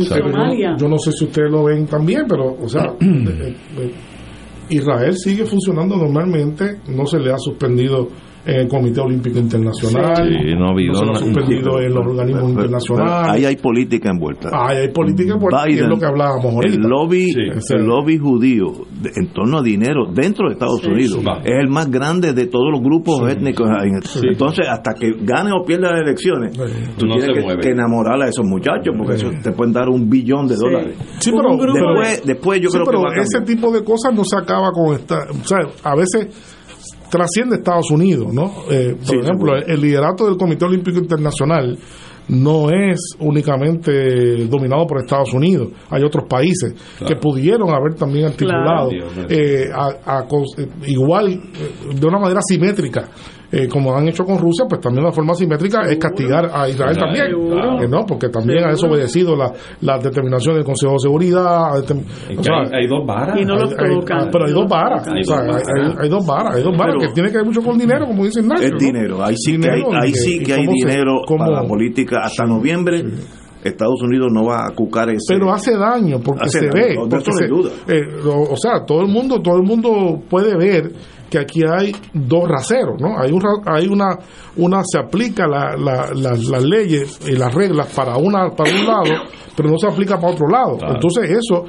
[0.09, 0.77] Pero yo- Somalia.
[0.79, 3.91] Yo, no sé si ustedes lo ven también, pero, o sea, eh, eh,
[4.71, 8.09] Israel sigue funcionando normalmente, no se le ha suspendido
[8.47, 11.95] en el Comité Olímpico Internacional, Sí, no ha habido se le ha una- suspendido en
[11.95, 13.29] los organismos Pero- pero internacionales.
[13.31, 14.49] Ahí hay política envuelta.
[14.53, 16.75] Ahí hay política importante, y es Biden, lo que hablábamos ahorita.
[16.75, 17.75] El lobby, Sí.
[17.75, 18.67] el lobby judío
[19.03, 21.27] de- en torno a dinero dentro de Estados Unidos sí.
[21.45, 23.69] es el más grande de todos los grupos étnicos.
[23.71, 23.91] ahí.
[24.23, 26.57] Entonces, hasta que gane o pierda las elecciones,
[26.97, 30.09] tú No tienes que, que enamorar a esos muchachos porque eso te pueden dar un
[30.09, 30.97] billón de dólares.
[31.19, 34.25] Sí, pero, Después, después yo sí, creo que pero a ese tipo de cosas no
[34.25, 35.19] se acaba con esta.
[35.31, 36.29] O sea, a veces
[37.11, 38.47] trasciende Estados Unidos, ¿no?
[38.71, 41.77] Eh, por Sí, ejemplo, el liderato del Comité Olímpico Internacional
[42.29, 45.69] no es únicamente dominado por Estados Unidos.
[45.91, 46.75] Hay otros países
[47.07, 49.27] que pudieron haber también articulado Claro.
[49.29, 50.21] eh, a- a
[50.57, 53.09] eh, igual, eh, de una manera simétrica.
[53.53, 56.97] Eh, como han hecho con Rusia, pues también la forma simétrica es castigar a Israel
[56.97, 57.83] también, seguro.
[57.83, 58.07] eh, ¿no?
[58.07, 61.77] Porque también ha desobedecido la, la determinación del Consejo de Seguridad.
[61.79, 63.37] o que sea, hay, hay dos varas.
[63.41, 65.97] Y no los hay- hay- pero hay dos varas, Hay o sea, dos varas.
[66.01, 68.25] hay, dos varas, hay dos varas Pero- que tiene que ver mucho con dinero, como
[68.25, 68.67] dice Ignacio.
[68.69, 69.25] Es dinero.
[69.25, 72.21] Ahí sí que hay, Dinero ahí sí que hay se- dinero cómo- para la política.
[72.23, 73.05] Hasta noviembre,
[73.63, 75.35] Estados Unidos no va a cucar ese.
[75.35, 77.71] pero hace daño porque Hace se daño, ve no, de porque se- duda.
[77.89, 80.91] eh, lo- o sea todo el mundo todo el mundo puede ver
[81.31, 84.19] que aquí hay dos raseros no hay un hay una
[84.57, 88.87] una se aplica la, la- la- las leyes y las reglas para una para un
[88.87, 89.23] lado
[89.57, 90.95] pero no se aplica para otro lado Claro.
[90.95, 91.65] entonces eso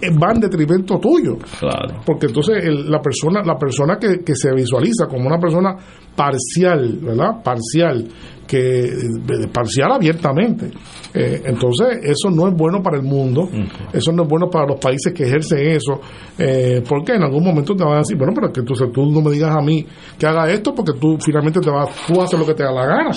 [0.00, 2.00] eh, va en detrimento tuyo Claro.
[2.06, 5.74] porque entonces el- la persona la persona que, que se visualiza como una persona
[6.16, 8.06] parcial verdad parcial
[8.46, 10.70] que eh, parcial abiertamente.
[11.14, 13.48] Eh, entonces, eso no es bueno para el mundo,
[13.92, 16.00] eso no es bueno para los países que ejercen eso,
[16.38, 19.20] eh, porque en algún momento te van a decir, bueno, pero que entonces tú no
[19.20, 19.84] me digas a mí
[20.18, 22.86] que haga esto, porque tú finalmente te vas, tú haces lo que te da la
[22.86, 23.10] gana,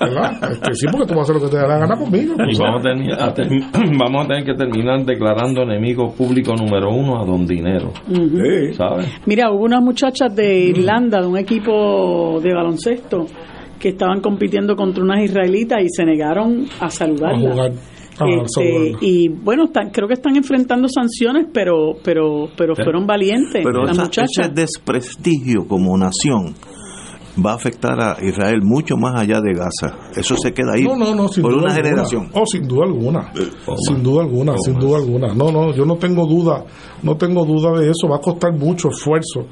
[0.00, 0.52] ¿verdad?
[0.52, 2.34] Este, sí, porque tú vas a hacer lo que te da la gana conmigo.
[2.48, 3.48] Y vamos a, tener, a ter-
[3.98, 7.92] vamos a tener que terminar declarando enemigo público número uno a Don Dinero.
[8.74, 9.06] ¿Sabes?
[9.26, 13.26] Mira, hubo unas muchachas de Irlanda, de un equipo de baloncesto,
[13.78, 17.46] que estaban compitiendo contra unas israelitas y se negaron a saludarlas.
[17.46, 17.72] A jugar.
[18.20, 23.60] Ah, Este, y bueno, están- creo que están enfrentando sanciones, pero pero pero fueron valientes
[23.64, 24.38] Pero las esa- muchachas.
[24.38, 26.54] ese desprestigio como nación
[27.44, 29.98] va a afectar a Israel mucho más allá de Gaza.
[30.14, 31.88] Eso se queda ahí No, no, no, sin por duda una alguna.
[31.88, 32.28] generación.
[32.32, 33.32] Oh, sin duda alguna.
[33.66, 35.34] Oh, sin duda alguna, sin duda alguna.
[35.34, 36.64] No, no, yo no tengo duda,
[37.04, 38.08] no tengo duda de eso.
[38.08, 39.46] Va a costar mucho esfuerzo.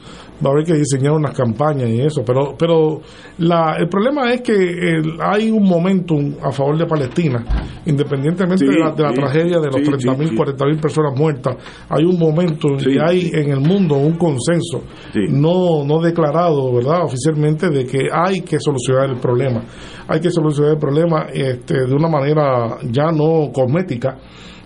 [0.45, 2.23] Va a haber que diseñar unas campañas y eso.
[2.27, 3.01] Pero, pero
[3.39, 7.45] la, el problema es que el- hay un momentum a favor de Palestina,
[7.87, 10.37] independientemente Sí, de la, de la sí, tragedia de los sí, 30 mil, sí, sí.
[10.37, 11.57] 40 mil personas muertas.
[11.89, 14.83] Hay un momentum y hay en el mundo un consenso
[15.29, 17.05] no, no declarado, ¿verdad?
[17.05, 19.63] Oficialmente de que hay que solucionar el problema.
[20.09, 24.19] Hay que solucionar el problema este, de una manera ya no cosmética,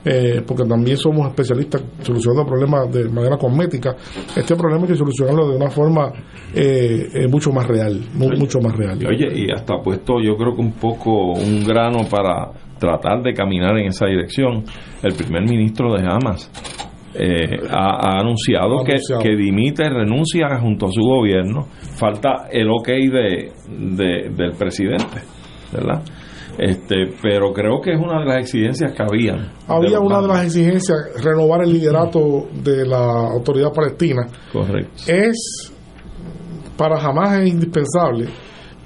[0.08, 3.96] eh, porque también somos especialistas solucionando problemas de manera cosmética.
[4.36, 6.12] Este problema hay que solucionarlo de una forma
[6.54, 8.98] eh, eh, mucho más real, mu- mucho más real.
[9.06, 13.76] Oye, y hasta puesto yo creo que un poco un grano para tratar de caminar
[13.78, 14.64] en esa dirección,
[15.02, 16.50] el primer ministro de Hamas
[17.14, 19.22] eh, ha, ha anunciado, Ha que, anunciado.
[19.22, 21.66] que dimite, renuncia junto a su gobierno.
[21.96, 23.52] Falta el ok de,
[23.96, 25.22] de- del presidente,
[25.72, 26.02] ¿verdad?
[26.58, 29.52] Este, pero creo que es una de las exigencias que.
[29.68, 34.26] Había los una de las exigencias, renovar el liderato de la autoridad palestina.
[34.52, 35.02] Correcto.
[35.06, 35.72] Es,
[36.76, 38.28] para jamás es indispensable,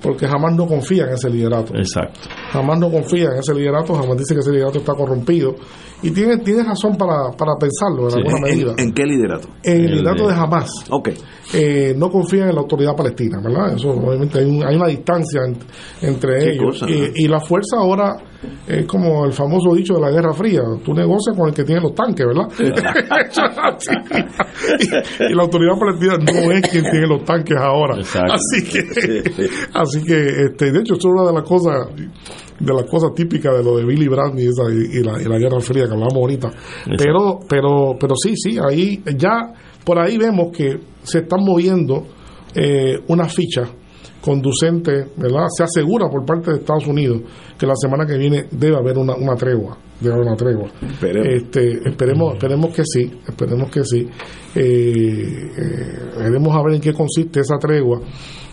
[0.03, 1.75] porque jamás no confía en ese liderato.
[1.77, 2.21] Exacto.
[2.53, 5.55] Jamás no confía en ese liderato, jamás dice que ese liderato está corrompido.
[6.03, 8.17] Y tiene, tiene razón para, para pensarlo en Sí.
[8.19, 8.75] alguna ¿En- medida.
[8.79, 9.49] ¿En, qué liderato?
[9.63, 10.71] En el liderato de Hamas.
[10.91, 11.11] Ok.
[11.53, 13.75] Eh, no confían en la autoridad palestina, ¿verdad?
[13.75, 15.59] Eso obviamente hay, un- hay una distancia en-
[16.09, 16.79] entre ellos.
[16.81, 17.07] cosa, y, ¿no?
[17.15, 18.17] y la fuerza ahora
[18.67, 21.83] es como el famoso dicho de la Guerra Fría, tú negocias con el que tiene
[21.83, 22.49] los tanques, ¿verdad?
[24.79, 27.97] Y, y la autoridad palestina no es quien tiene los tanques ahora.
[27.99, 28.81] Así que,
[29.75, 31.89] así que este, de hecho, es una de las cosas
[32.59, 35.25] de las cosas típicas de lo de Billy Brandt y, esa, y, y la, y
[35.25, 36.51] la Guerra Fría que hablamos ahorita.
[36.97, 39.53] Pero, pero, pero sí, sí, ahí ya
[39.85, 42.07] por ahí vemos que se están moviendo
[42.55, 43.69] eh, unas fichas
[44.21, 45.47] conducentes, ¿verdad?
[45.49, 47.23] Se asegura por parte de Estados Unidos
[47.59, 50.69] que la semana que viene debe haber una, una tregua, debe haber una tregua.
[50.83, 51.29] Esperemos.
[51.29, 54.07] Este, esperemos, esperemos que sí, esperemos que sí.
[54.55, 58.01] Eh, eh, veremos a ver en qué consiste esa tregua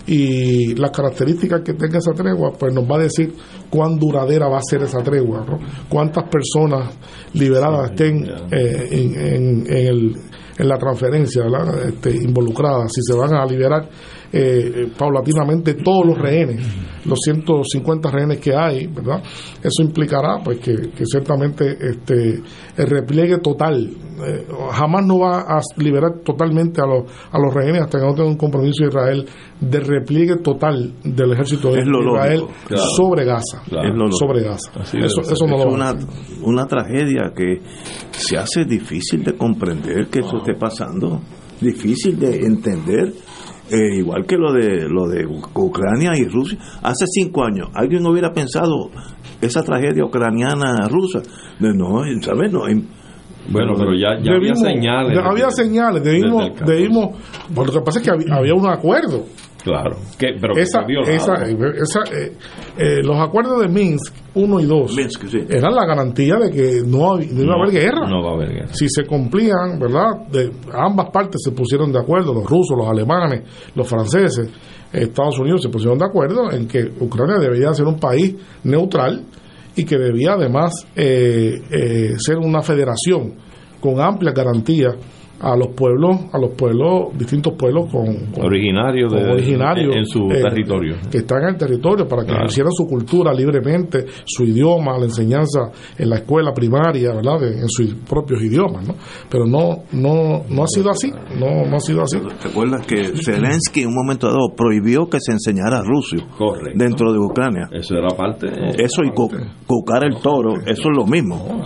[0.08, 3.34] y las características que tenga esa tregua, pues nos va a decir
[3.70, 5.60] cuán duradera va a ser esa tregua, ¿no?
[5.90, 6.98] cuántas personas
[7.34, 10.16] liberadas estén eh, en, en- en el-
[10.60, 11.88] en la transferencia, ¿verdad?
[11.90, 13.88] Este, involucradas, si se van a liberar
[14.32, 16.62] eh, paulatinamente todos los rehenes,
[17.06, 19.24] los 150 rehenes que hay, ¿verdad?
[19.64, 22.42] Eso implicará, pues, que, que ciertamente este,
[22.78, 23.90] el repliegue total,
[24.26, 28.14] eh, jamás no va a liberar totalmente a los, a los rehenes hasta que no
[28.14, 29.26] tenga un compromiso de Israel
[29.60, 32.84] de repliegue total del ejército de Israel lógico, claro.
[32.96, 34.72] sobre Gaza, Es lo sobre Gaza.
[34.80, 35.34] Así eso, debe ser.
[35.34, 35.96] eso no Es lo una,
[36.44, 37.62] una tragedia que
[38.12, 41.22] se hace difícil de comprender que eso esté pasando,
[41.62, 43.14] difícil de entender.
[43.70, 46.58] Eh, igual que lo de lo de Ucrania y Rusia.
[46.82, 48.90] Hace cinco años, alguien hubiera pensado
[49.42, 51.22] esa tragedia ucraniana-rusa.
[51.60, 52.52] No, ¿sabes?
[52.52, 52.88] No, hay-
[53.50, 55.18] Bueno, pero ya, ya había señales.
[55.18, 56.74] ya había señales, debimos, desde el 14.
[56.74, 57.10] debimos,
[57.50, 59.26] bueno, lo que pasa es que había, había un acuerdo.
[59.68, 59.98] Claro.
[60.18, 61.12] Que, pero que esa, violado.
[61.14, 62.32] esa, esa, eh,
[62.78, 64.96] eh, los acuerdos de Minsk 1 y 2
[65.50, 68.08] eran la garantía de que no, hab- no iba a haber guerra.
[68.10, 68.74] No va a haber guerra.
[68.74, 70.28] Si se cumplían, ¿verdad?
[70.32, 73.44] De, ambas partes se pusieron de acuerdo, los rusos, los alemanes,
[73.76, 74.50] los franceses,
[74.94, 79.24] Estados Unidos se pusieron de acuerdo en que Ucrania debía ser un país neutral
[79.76, 83.34] y que debía además eh, eh, ser una federación
[83.82, 84.96] con amplias garantías
[85.40, 90.20] a los pueblos, a los pueblos, distintos pueblos con, con- Originario de, originarios, en su
[90.32, 90.96] eh, territorio.
[91.12, 92.44] que están en el territorio para que Claro.
[92.44, 97.40] ejercieran su cultura libremente, su idioma, la enseñanza en la escuela primaria, ¿verdad?
[97.40, 98.96] De- en sus propios idiomas, ¿no?
[99.30, 102.18] Pero no, no, no ha sido así, no, no ha sido así.
[102.42, 106.18] ¿Te acuerdas que Zelensky en un momento dado prohibió que se enseñara ruso
[106.76, 107.68] dentro de Ucrania?
[107.72, 108.48] Eso era parte.
[108.84, 109.30] Eso y cu-
[109.68, 111.62] cucar el toro, eso es lo mismo.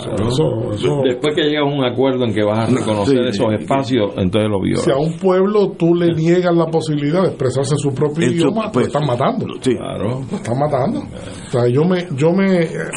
[1.04, 3.30] Después que llegas a un acuerdo en que vas a reconocer Sí.
[3.30, 4.82] esos espacio, entonces lo viola.
[4.84, 8.36] Si a un pueblo tú le niegas la posibilidad de expresarse su propio En su-
[8.38, 9.46] idioma, pues, lo están matando.
[9.62, 9.76] Sí.
[9.76, 10.22] Claro.
[10.30, 11.00] Lo están matando.
[11.00, 12.46] O sea, yo me, yo me,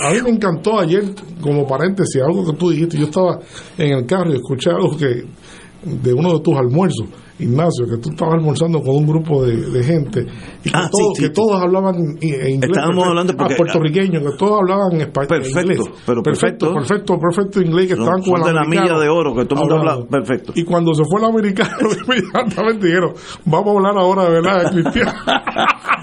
[0.02, 1.02] a mí me encantó ayer,
[1.40, 2.96] como paréntesis, algo que tú dijiste.
[2.98, 3.38] Yo estaba
[3.78, 5.24] en el carro y escuché algo que,
[5.84, 7.06] de uno de tus almuerzos,
[7.38, 10.20] Ignacio, que tú estabas almorzando con un grupo de, de gente
[10.64, 11.32] y que, Ah, todos, sí, que sí.
[11.34, 12.70] todos hablaban en inglés.
[12.70, 15.28] Estábamos hablando porque- Ah, puertorriqueños, que todos hablaban español.
[15.28, 15.80] Perfecto, inglés.
[16.06, 16.74] pero perfecto, perfecto.
[16.74, 19.74] perfecto, perfecto inglés que estaban con de la milla de oro, que todo el mundo
[19.80, 20.10] habla hablando.
[20.10, 20.52] perfecto.
[20.54, 23.12] Y cuando se fue el americano, inmediatamente dijeron,
[23.46, 25.12] vamos a hablar ahora de verdad de cristiano.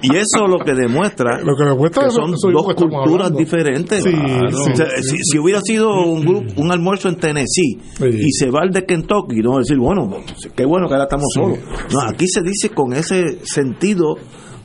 [0.00, 3.32] Y eso lo que demuestra, Lo que demuestra que eso- son eso dos estamos culturas
[3.36, 4.02] diferentes.
[4.04, 4.50] Sí, Claro.
[4.52, 5.22] sí, O sea, sí, si, sí.
[5.32, 9.36] si hubiera sido un grupo, un almuerzo en Tennessee y se va al de Kentucky,
[9.42, 9.97] no decir, bueno,
[10.56, 11.58] qué bueno que ahora estamos Sí, solos.
[11.92, 14.16] No, aquí se dice con ese sentido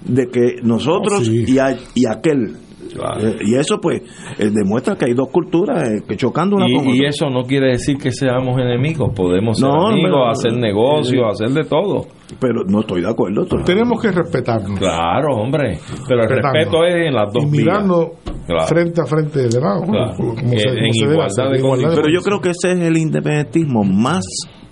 [0.06, 2.58] de que nosotros y, a- y aquel.
[2.94, 4.02] Eh, y eso pues
[4.38, 7.10] eh, demuestra que hay dos culturas eh, que chocando una con Y, y otra.
[7.10, 11.50] eso no quiere decir que seamos enemigos, podemos ser No, amigos, pero- hacer negocios, hacer
[11.50, 12.06] de todo.
[12.40, 13.46] Pero no estoy de acuerdo.
[13.66, 14.78] Tenemos que respetarnos.
[14.80, 17.64] Claro, hombre, pero el respeto es en las dos y vías.
[17.66, 18.08] mirarnos
[18.46, 18.68] Claro.
[18.68, 22.74] frente a frente, se- como en igualdad de igualdad de Pero yo creo que ese
[22.74, 24.24] es el independentismo más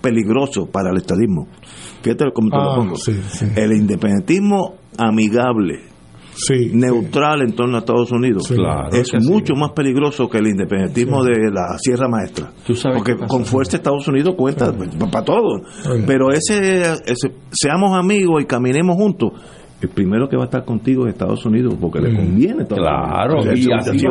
[0.02, 1.46] peligroso para el estadismo.
[2.02, 2.96] Fíjate cómo te Ah, lo pongo.
[2.96, 3.46] sí, sí.
[3.56, 5.80] El independentismo amigable,
[6.72, 9.28] neutral en torno a Estados Unidos, Claro es que sí.
[9.30, 12.50] mucho más peligroso que el independentismo de la Sierra Maestra.
[12.94, 14.72] Porque con fuerza Estados Unidos cuenta
[15.10, 15.62] para todo.
[16.06, 19.32] Pero ese, ese, seamos amigos y caminemos juntos.
[19.82, 22.62] El primero que va a estar contigo es Estados Unidos porque le conviene.
[22.62, 23.76] Estados Claro, y así va.
[23.76, 24.06] Y así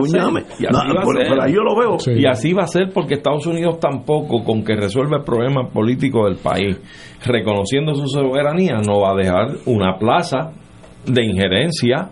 [0.70, 1.28] No, va a pero- ser.
[1.30, 1.98] pero ahí yo lo veo.
[2.14, 6.26] Y así va a ser porque Estados Unidos tampoco, con que resuelva el problema político
[6.26, 6.78] del país,
[7.26, 10.52] reconociendo su soberanía, no va a dejar una plaza
[11.06, 12.10] de injerencia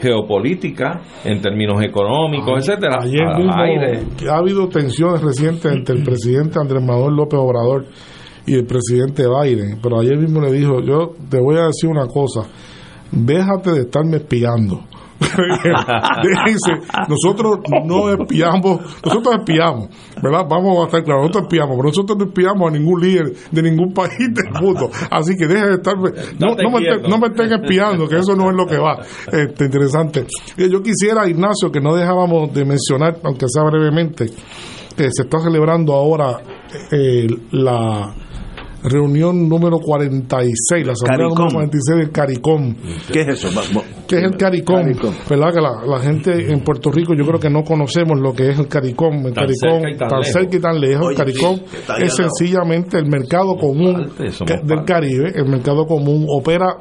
[0.00, 4.02] geopolítica en términos económicos, etcétera, Ayer al mismo aire.
[4.18, 7.84] que ha habido tensiones recientes entre el presidente Andrés Manuel López Obrador
[8.46, 12.06] y el presidente Biden, pero ayer mismo le dijo, yo te voy a decir una
[12.08, 12.40] cosa,
[13.12, 14.84] déjate de estarme espiando.
[16.22, 16.72] Déjense,
[17.08, 19.88] nosotros no espiamos, nosotros espiamos,
[20.22, 20.46] ¿verdad?
[20.48, 23.92] Vamos a estar claros, nosotros espiamos, pero nosotros no espiamos a ningún líder de ningún
[23.92, 24.90] país del mundo.
[25.10, 28.50] Así que dejen de estarme, no, no me, no me estén espiando, que eso no
[28.50, 29.00] es lo que va.
[29.32, 30.26] Este, interesante.
[30.56, 34.26] Eh, Yo quisiera, Ignacio, que no dejábamos de mencionar, aunque sea brevemente,
[34.96, 36.40] que se está celebrando ahora
[36.90, 38.14] eh, la
[38.84, 41.38] reunión número 46, la asamblea CARICOM.
[41.38, 42.74] número 46 del CARICOM.
[43.12, 43.48] ¿Qué es eso?
[44.08, 44.86] ¿Qué es el CARICOM?
[45.28, 48.50] ¿Verdad que la, la gente en Puerto Rico yo creo que no conocemos lo que
[48.50, 49.26] es el CARICOM?
[49.26, 50.32] El Tan CARICOM, cerca tan tan lejos.
[50.32, 51.06] cerca y tan lejos.
[51.06, 54.84] Oye, el CARICOM sí, es sencillamente el mercado común parte, del.
[54.84, 55.32] Caribe.
[55.34, 56.76] El mercado común opera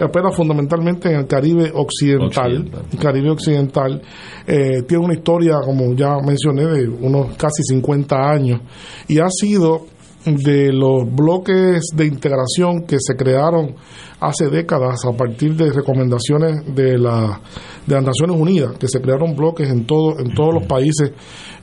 [0.00, 2.82] opera fundamentalmente en el Caribe occidental, Occidental.
[2.92, 4.02] el Caribe occidental
[4.46, 8.60] eh, tiene una historia como ya mencioné de unos casi 50 años
[9.06, 9.86] y ha sido
[10.24, 13.74] de los bloques de integración que se crearon
[14.20, 17.40] hace décadas a partir de recomendaciones de la
[17.86, 21.10] de las Naciones Unidas que se crearon bloques en todo en todos los países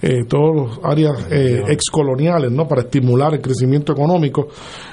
[0.01, 4.47] eh, todas las áreas eh, excoloniales no para estimular el crecimiento económico.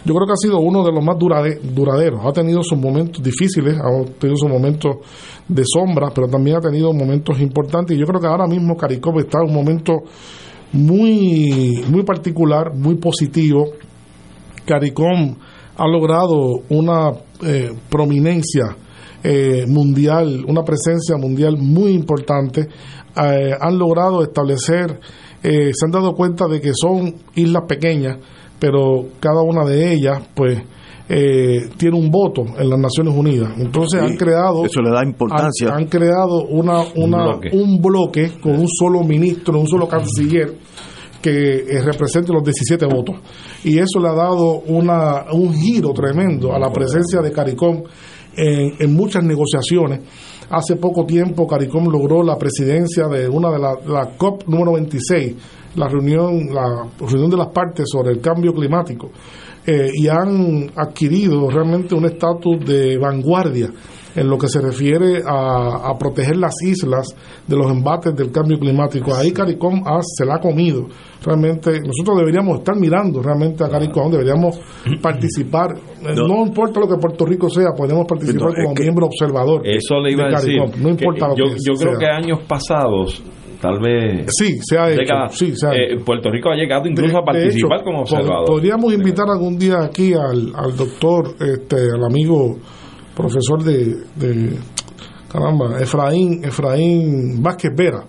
[0.05, 2.21] Yo creo que ha sido uno de los más durade- duraderos.
[2.25, 4.97] Ha tenido sus momentos difíciles ha tenido sus momentos
[5.49, 7.97] de sombra pero también ha tenido momentos importantes.
[7.97, 9.93] Y yo creo que ahora mismo CARICOM está en un momento
[10.73, 13.67] muy, muy particular, muy positivo.
[14.65, 15.37] CARICOM
[15.77, 17.13] ha logrado una
[17.43, 18.77] eh, prominencia
[19.23, 22.61] eh, mundial, una presencia mundial muy importante.
[22.61, 25.01] Eh, han logrado establecer,
[25.43, 28.19] eh, se han dado cuenta de que son islas pequeñas,
[28.59, 30.63] pero cada una de ellas, pues,
[31.09, 33.51] eh, tiene un voto en las Naciones Unidas.
[33.59, 35.69] Entonces Sí, han creado eso le da importancia.
[35.69, 37.51] Han, han creado una, una, bloque.
[37.53, 40.55] un bloque con un solo ministro, un solo canciller
[41.23, 43.17] que eh, represente los 17 votos.
[43.65, 47.83] Y eso le ha dado una, un giro tremendo a la presencia de CARICOM
[48.37, 50.01] en, en muchas negociaciones.
[50.51, 55.35] Hace poco tiempo CARICOM logró la presidencia de una de las la COP número 26,
[55.75, 59.11] la reunión, la reunión de las partes sobre el cambio climático.
[59.67, 63.71] Eh, y han adquirido realmente un estatus de vanguardia
[64.15, 67.07] en lo que se refiere a, a proteger las islas
[67.47, 69.15] de los embates del cambio climático.
[69.15, 70.87] Ahí CARICOM ha- se la ha comido.
[71.23, 74.59] Realmente nosotros deberíamos estar mirando realmente a CARICOM, deberíamos
[75.03, 75.77] participar.
[75.77, 76.29] Eh, No.
[76.29, 79.61] No, importa lo que Puerto Rico sea, podemos participar No, como miembro observador.
[79.67, 80.59] Eso le iba de a decir.
[80.61, 80.81] CARICOM.
[80.83, 81.45] No que importa lo yo,
[81.79, 81.99] creo sea.
[81.99, 83.23] que años pasados,
[83.61, 85.29] tal vez Sí, se ha hecho.
[85.31, 85.99] sí, se ha eh.
[86.05, 88.47] Puerto Rico ha llegado incluso De- a participar hecho, como observador.
[88.47, 92.57] Podríamos invitar algún día aquí al, al doctor, este, al amigo
[93.15, 94.51] profesor de, de
[95.33, 98.05] caramba, Efraín, Efraín Vázquez Vera,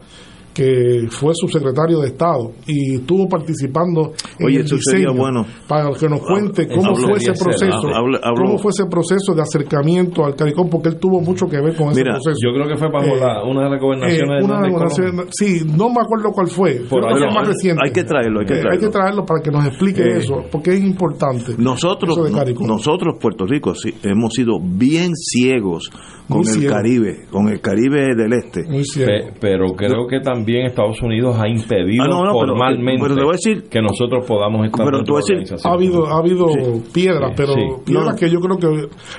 [0.57, 5.45] que fue subsecretario de Estado y estuvo participando en Oye, el diseño bueno.
[5.67, 8.85] para que nos cuente Hablo- cómo hablo- fue ese proceso, hablo- hablo- cómo fue ese
[8.89, 12.37] proceso de acercamiento al CARICOM, porque él tuvo mucho que ver con ese Mira, proceso.
[12.43, 14.71] Yo creo que fue bajo Eh, la- una de las gobernaciones eh, de una Hernández
[14.73, 17.81] gobernación- sí, no me acuerdo cuál fue, Por más reciente.
[17.85, 18.71] Hay que traerlo, hay que Eh, traerlo.
[18.71, 21.53] hay que traerlo para que nos explique Eh, eso, porque es importante.
[21.57, 22.65] Nosotros, Eso de no- CARICOM.
[22.67, 25.91] nosotros Puerto Rico sí, hemos sido bien ciegos
[26.27, 26.69] con Muy el.
[26.69, 28.63] Caribe, con el Caribe del Este.
[28.63, 33.15] Pe- pero creo que también Estados Unidos ha impedido Ah, no, no, pero- formalmente pero
[33.15, 35.57] te voy a decir- que nosotros podamos estar Pero te voy a decir-.
[35.63, 36.83] Ha habido, ha habido Sí.
[36.93, 37.61] piedras, pero sí.
[37.85, 38.15] piedras No.
[38.15, 38.67] que yo creo que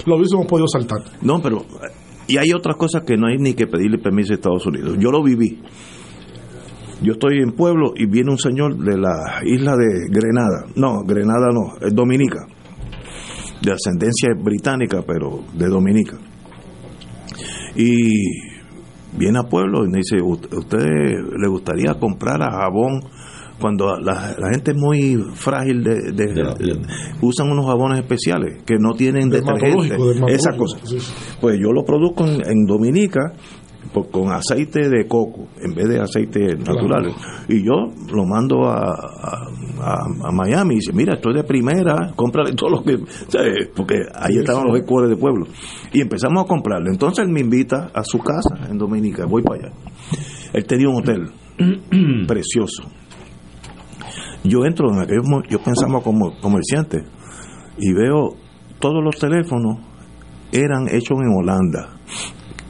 [0.06, 0.98] lo hubiésemos podido saltar.
[1.22, 1.64] No, pero
[2.26, 4.96] y hay otras cosas que no hay ni que pedirle permiso a Estados Unidos.
[5.00, 5.60] Yo lo viví.
[7.00, 10.66] Yo estoy en pueblo y viene un señor de la isla de Grenada.
[10.74, 12.40] No, Grenada no, es Dominica.
[13.62, 16.16] De ascendencia británica, pero de Dominica.
[17.78, 23.00] Y viene a pueblo y me dice, "¿Ut- ¿usted le gustaría comprar a jabón?
[23.60, 26.12] Cuando la, la gente es muy frágil, de,
[27.22, 30.78] usan unos jabones especiales que no tienen detergente, Dermatológico, esa dermatológico, cosa.
[30.86, 31.12] sí, sí.
[31.40, 33.32] Pues yo lo produzco en, en Dominica
[33.92, 37.12] por- con aceite de coco en vez de aceite natural.
[37.48, 38.92] Y yo lo mando a,
[39.80, 42.98] a, Miami y dice, mira, estoy de primera, cómprale todo lo que...
[43.28, 43.70] ¿sabes?
[43.74, 45.46] Porque ahí estaban los headquarters de pueblo.
[45.92, 46.90] Y empezamos a comprarlo.
[46.90, 49.74] Entonces él me invita a su casa en Dominica, voy para allá.
[50.52, 51.30] Él tenía un hotel
[52.26, 52.84] precioso.
[54.44, 56.98] Yo entro en aquellos yo pensaba como comerciante
[57.76, 58.36] y veo
[58.78, 59.78] todos los teléfonos
[60.52, 61.97] eran hechos en Holanda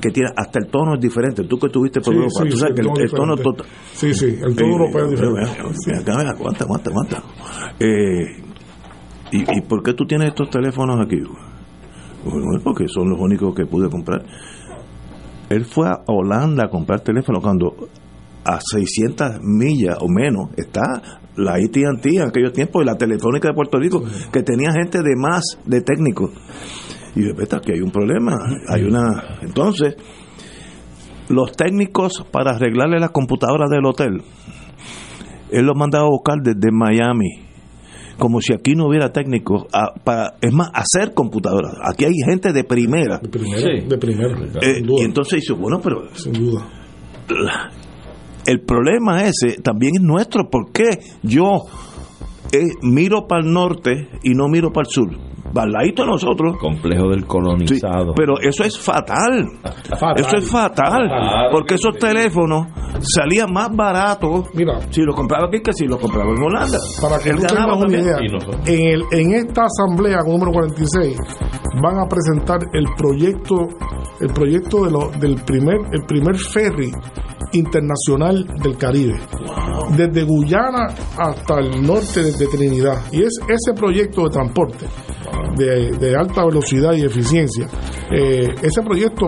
[0.00, 2.56] que tiene hasta el tono es diferente tú que estuviste por Sí, Europa sí, tú
[2.56, 6.10] sí, sabes que el, el tono total Sí, sí, el tono Eh, europeo es diferente.
[6.12, 7.22] aguanta, aguanta, aguanta.
[7.80, 8.42] Eh,
[9.32, 11.18] ¿y, ¿Y por qué tú tienes estos teléfonos aquí?
[12.24, 14.24] Bueno, porque son los únicos que pude comprar.
[15.48, 17.74] Él fue a Holanda a comprar teléfono cuando
[18.44, 20.82] a 600 millas o menos está
[21.36, 24.02] la AT&T en aquellos tiempos y la Telefónica de Puerto Rico
[24.32, 26.30] que tenía gente de más de técnicos
[27.18, 28.36] y de verdad que hay un problema
[28.68, 29.96] hay una entonces
[31.28, 34.22] los técnicos para arreglarle las computadoras del hotel
[35.50, 37.46] él los mandaba a buscar desde Miami
[38.18, 42.52] como si aquí no hubiera técnicos a- para es más hacer computadoras aquí hay gente
[42.52, 45.02] de primera De primera, de primera, Eh, sin duda.
[45.02, 46.66] y entonces dice bueno pero sin duda.
[48.46, 50.48] el problema ese también es nuestro.
[50.48, 50.84] ¿Por qué
[51.22, 51.64] yo
[52.52, 55.10] eh, miro para el norte y no miro para el sur?
[55.54, 56.56] Al ladito de nosotros.
[56.58, 58.14] Complejo del Sí, colonizado.
[58.14, 59.46] pero eso es fatal.
[60.16, 61.10] Eso es fatal.
[61.50, 62.66] Porque que esos teléfonos
[63.00, 66.78] salían más baratos Mira, si los compraba aquí que si los compraba en Holanda.
[67.02, 68.16] para que Él tú ganaba tengas una idea,
[68.66, 71.16] en, el, en esta asamblea número 46
[71.82, 73.54] van a presentar el proyecto
[74.20, 76.90] el proyecto de lo- del primer el primer ferry
[77.52, 79.18] internacional del Caribe
[79.96, 84.86] desde Guyana hasta el norte de Trinidad y es ese proyecto de transporte
[85.56, 87.66] de, de alta velocidad y eficiencia.
[88.10, 89.26] Eh, ese proyecto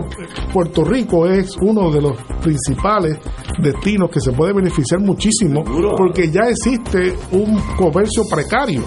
[0.53, 3.17] Puerto Rico es uno de los principales
[3.59, 5.63] destinos que se puede beneficiar muchísimo
[5.97, 8.81] porque ya existe un comercio precario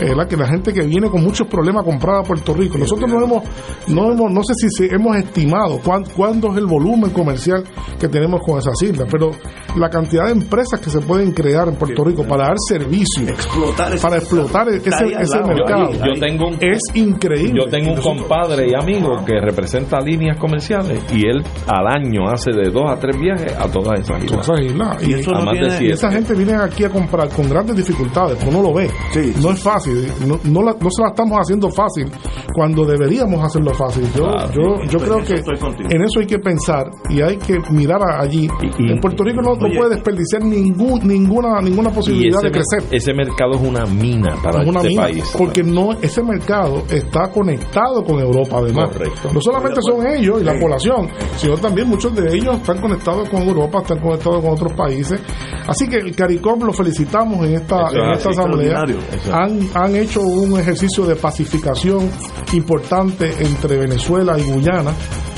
[0.00, 2.76] eh, la que la gente que viene con muchos problemas a comprar a Puerto Rico.
[2.78, 3.44] Nosotros no hemos
[3.88, 7.64] no hemos no sé si se- hemos estimado cuán- cuándo es el volumen comercial
[7.98, 9.30] que tenemos con esas islas pero
[9.76, 13.98] la cantidad de empresas que se pueden crear en Puerto Rico para dar servicio Explotar
[14.00, 15.92] para explotar ese, ese mercado.
[15.92, 20.36] Yo, yo tengo un, es increíble yo tengo un compadre y amigo que representa líneas
[20.38, 24.46] comerciales y él al año hace de dos a tres viajes a todas esas islas.
[24.46, 25.08] todas esas islas.
[25.08, 28.72] Y eso no tiene- esa gente viene aquí a comprar con grandes dificultades, uno lo
[28.74, 28.88] ve.
[29.12, 32.06] Sí, no es fácil, no, no, la- no se la estamos haciendo fácil
[32.54, 34.04] cuando deberíamos hacerlo fácil.
[34.16, 34.50] Yo, Claro.
[34.52, 38.48] yo, yo creo eso que en eso hay que pensar y hay que mirar allí.
[38.62, 39.76] Y- y- en Puerto Rico no, no Oye.
[39.76, 42.82] puede desperdiciar ningún, ninguna, ninguna posibilidad ese, de crecer.
[42.96, 45.34] ese mercado es una mina para Es una este mina, país.
[45.36, 46.39] porque no ese mercado
[46.88, 48.90] está conectado con Europa además.
[48.90, 49.30] Correcto.
[49.32, 53.42] no solamente son ellos y la población sino también muchos de ellos están conectados con
[53.42, 55.20] Europa están conectados con otros países.
[55.66, 58.84] Así que el CARICOM lo felicitamos en esta Eso en es esta asamblea.
[59.32, 62.10] han, han hecho un ejercicio de pacificación
[62.52, 64.92] importante entre Venezuela y Guyana.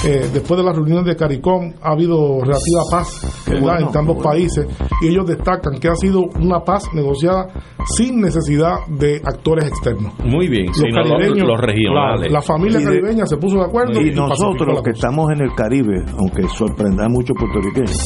[0.05, 3.23] Eh, después de las reuniones de CARICOM ha habido relativa paz
[3.61, 4.31] bueno, entre ambos bueno.
[4.31, 4.67] países.
[5.01, 7.49] Y ellos destacan que ha sido una paz negociada
[7.97, 10.13] sin necesidad de actores externos.
[10.25, 12.31] Muy bien, sino los, caribeños, los regionales.
[12.33, 15.31] la, la familia Y de- caribeña se puso de acuerdo Y nosotros la que estamos
[15.33, 17.97] en el Caribe, aunque sorprenda a muchos puertorriqueños,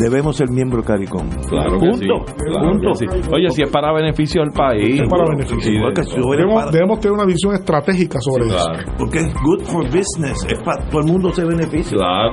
[0.00, 1.28] debemos ser miembros del CARICOM.
[1.48, 2.34] Claro que sí, Punto.
[2.36, 2.90] claro Punto.
[2.92, 3.28] que sí.
[3.32, 5.00] Oye, si es para beneficio del país.
[5.00, 5.60] Es para Sí, beneficio.
[5.72, 8.92] sí, Porque de- si hubiera debemos, para- debemos tener una visión estratégica sobre eso claro,
[8.98, 11.96] Porque es good for business, es para todo el mundo se beneficia.
[11.96, 12.32] claro.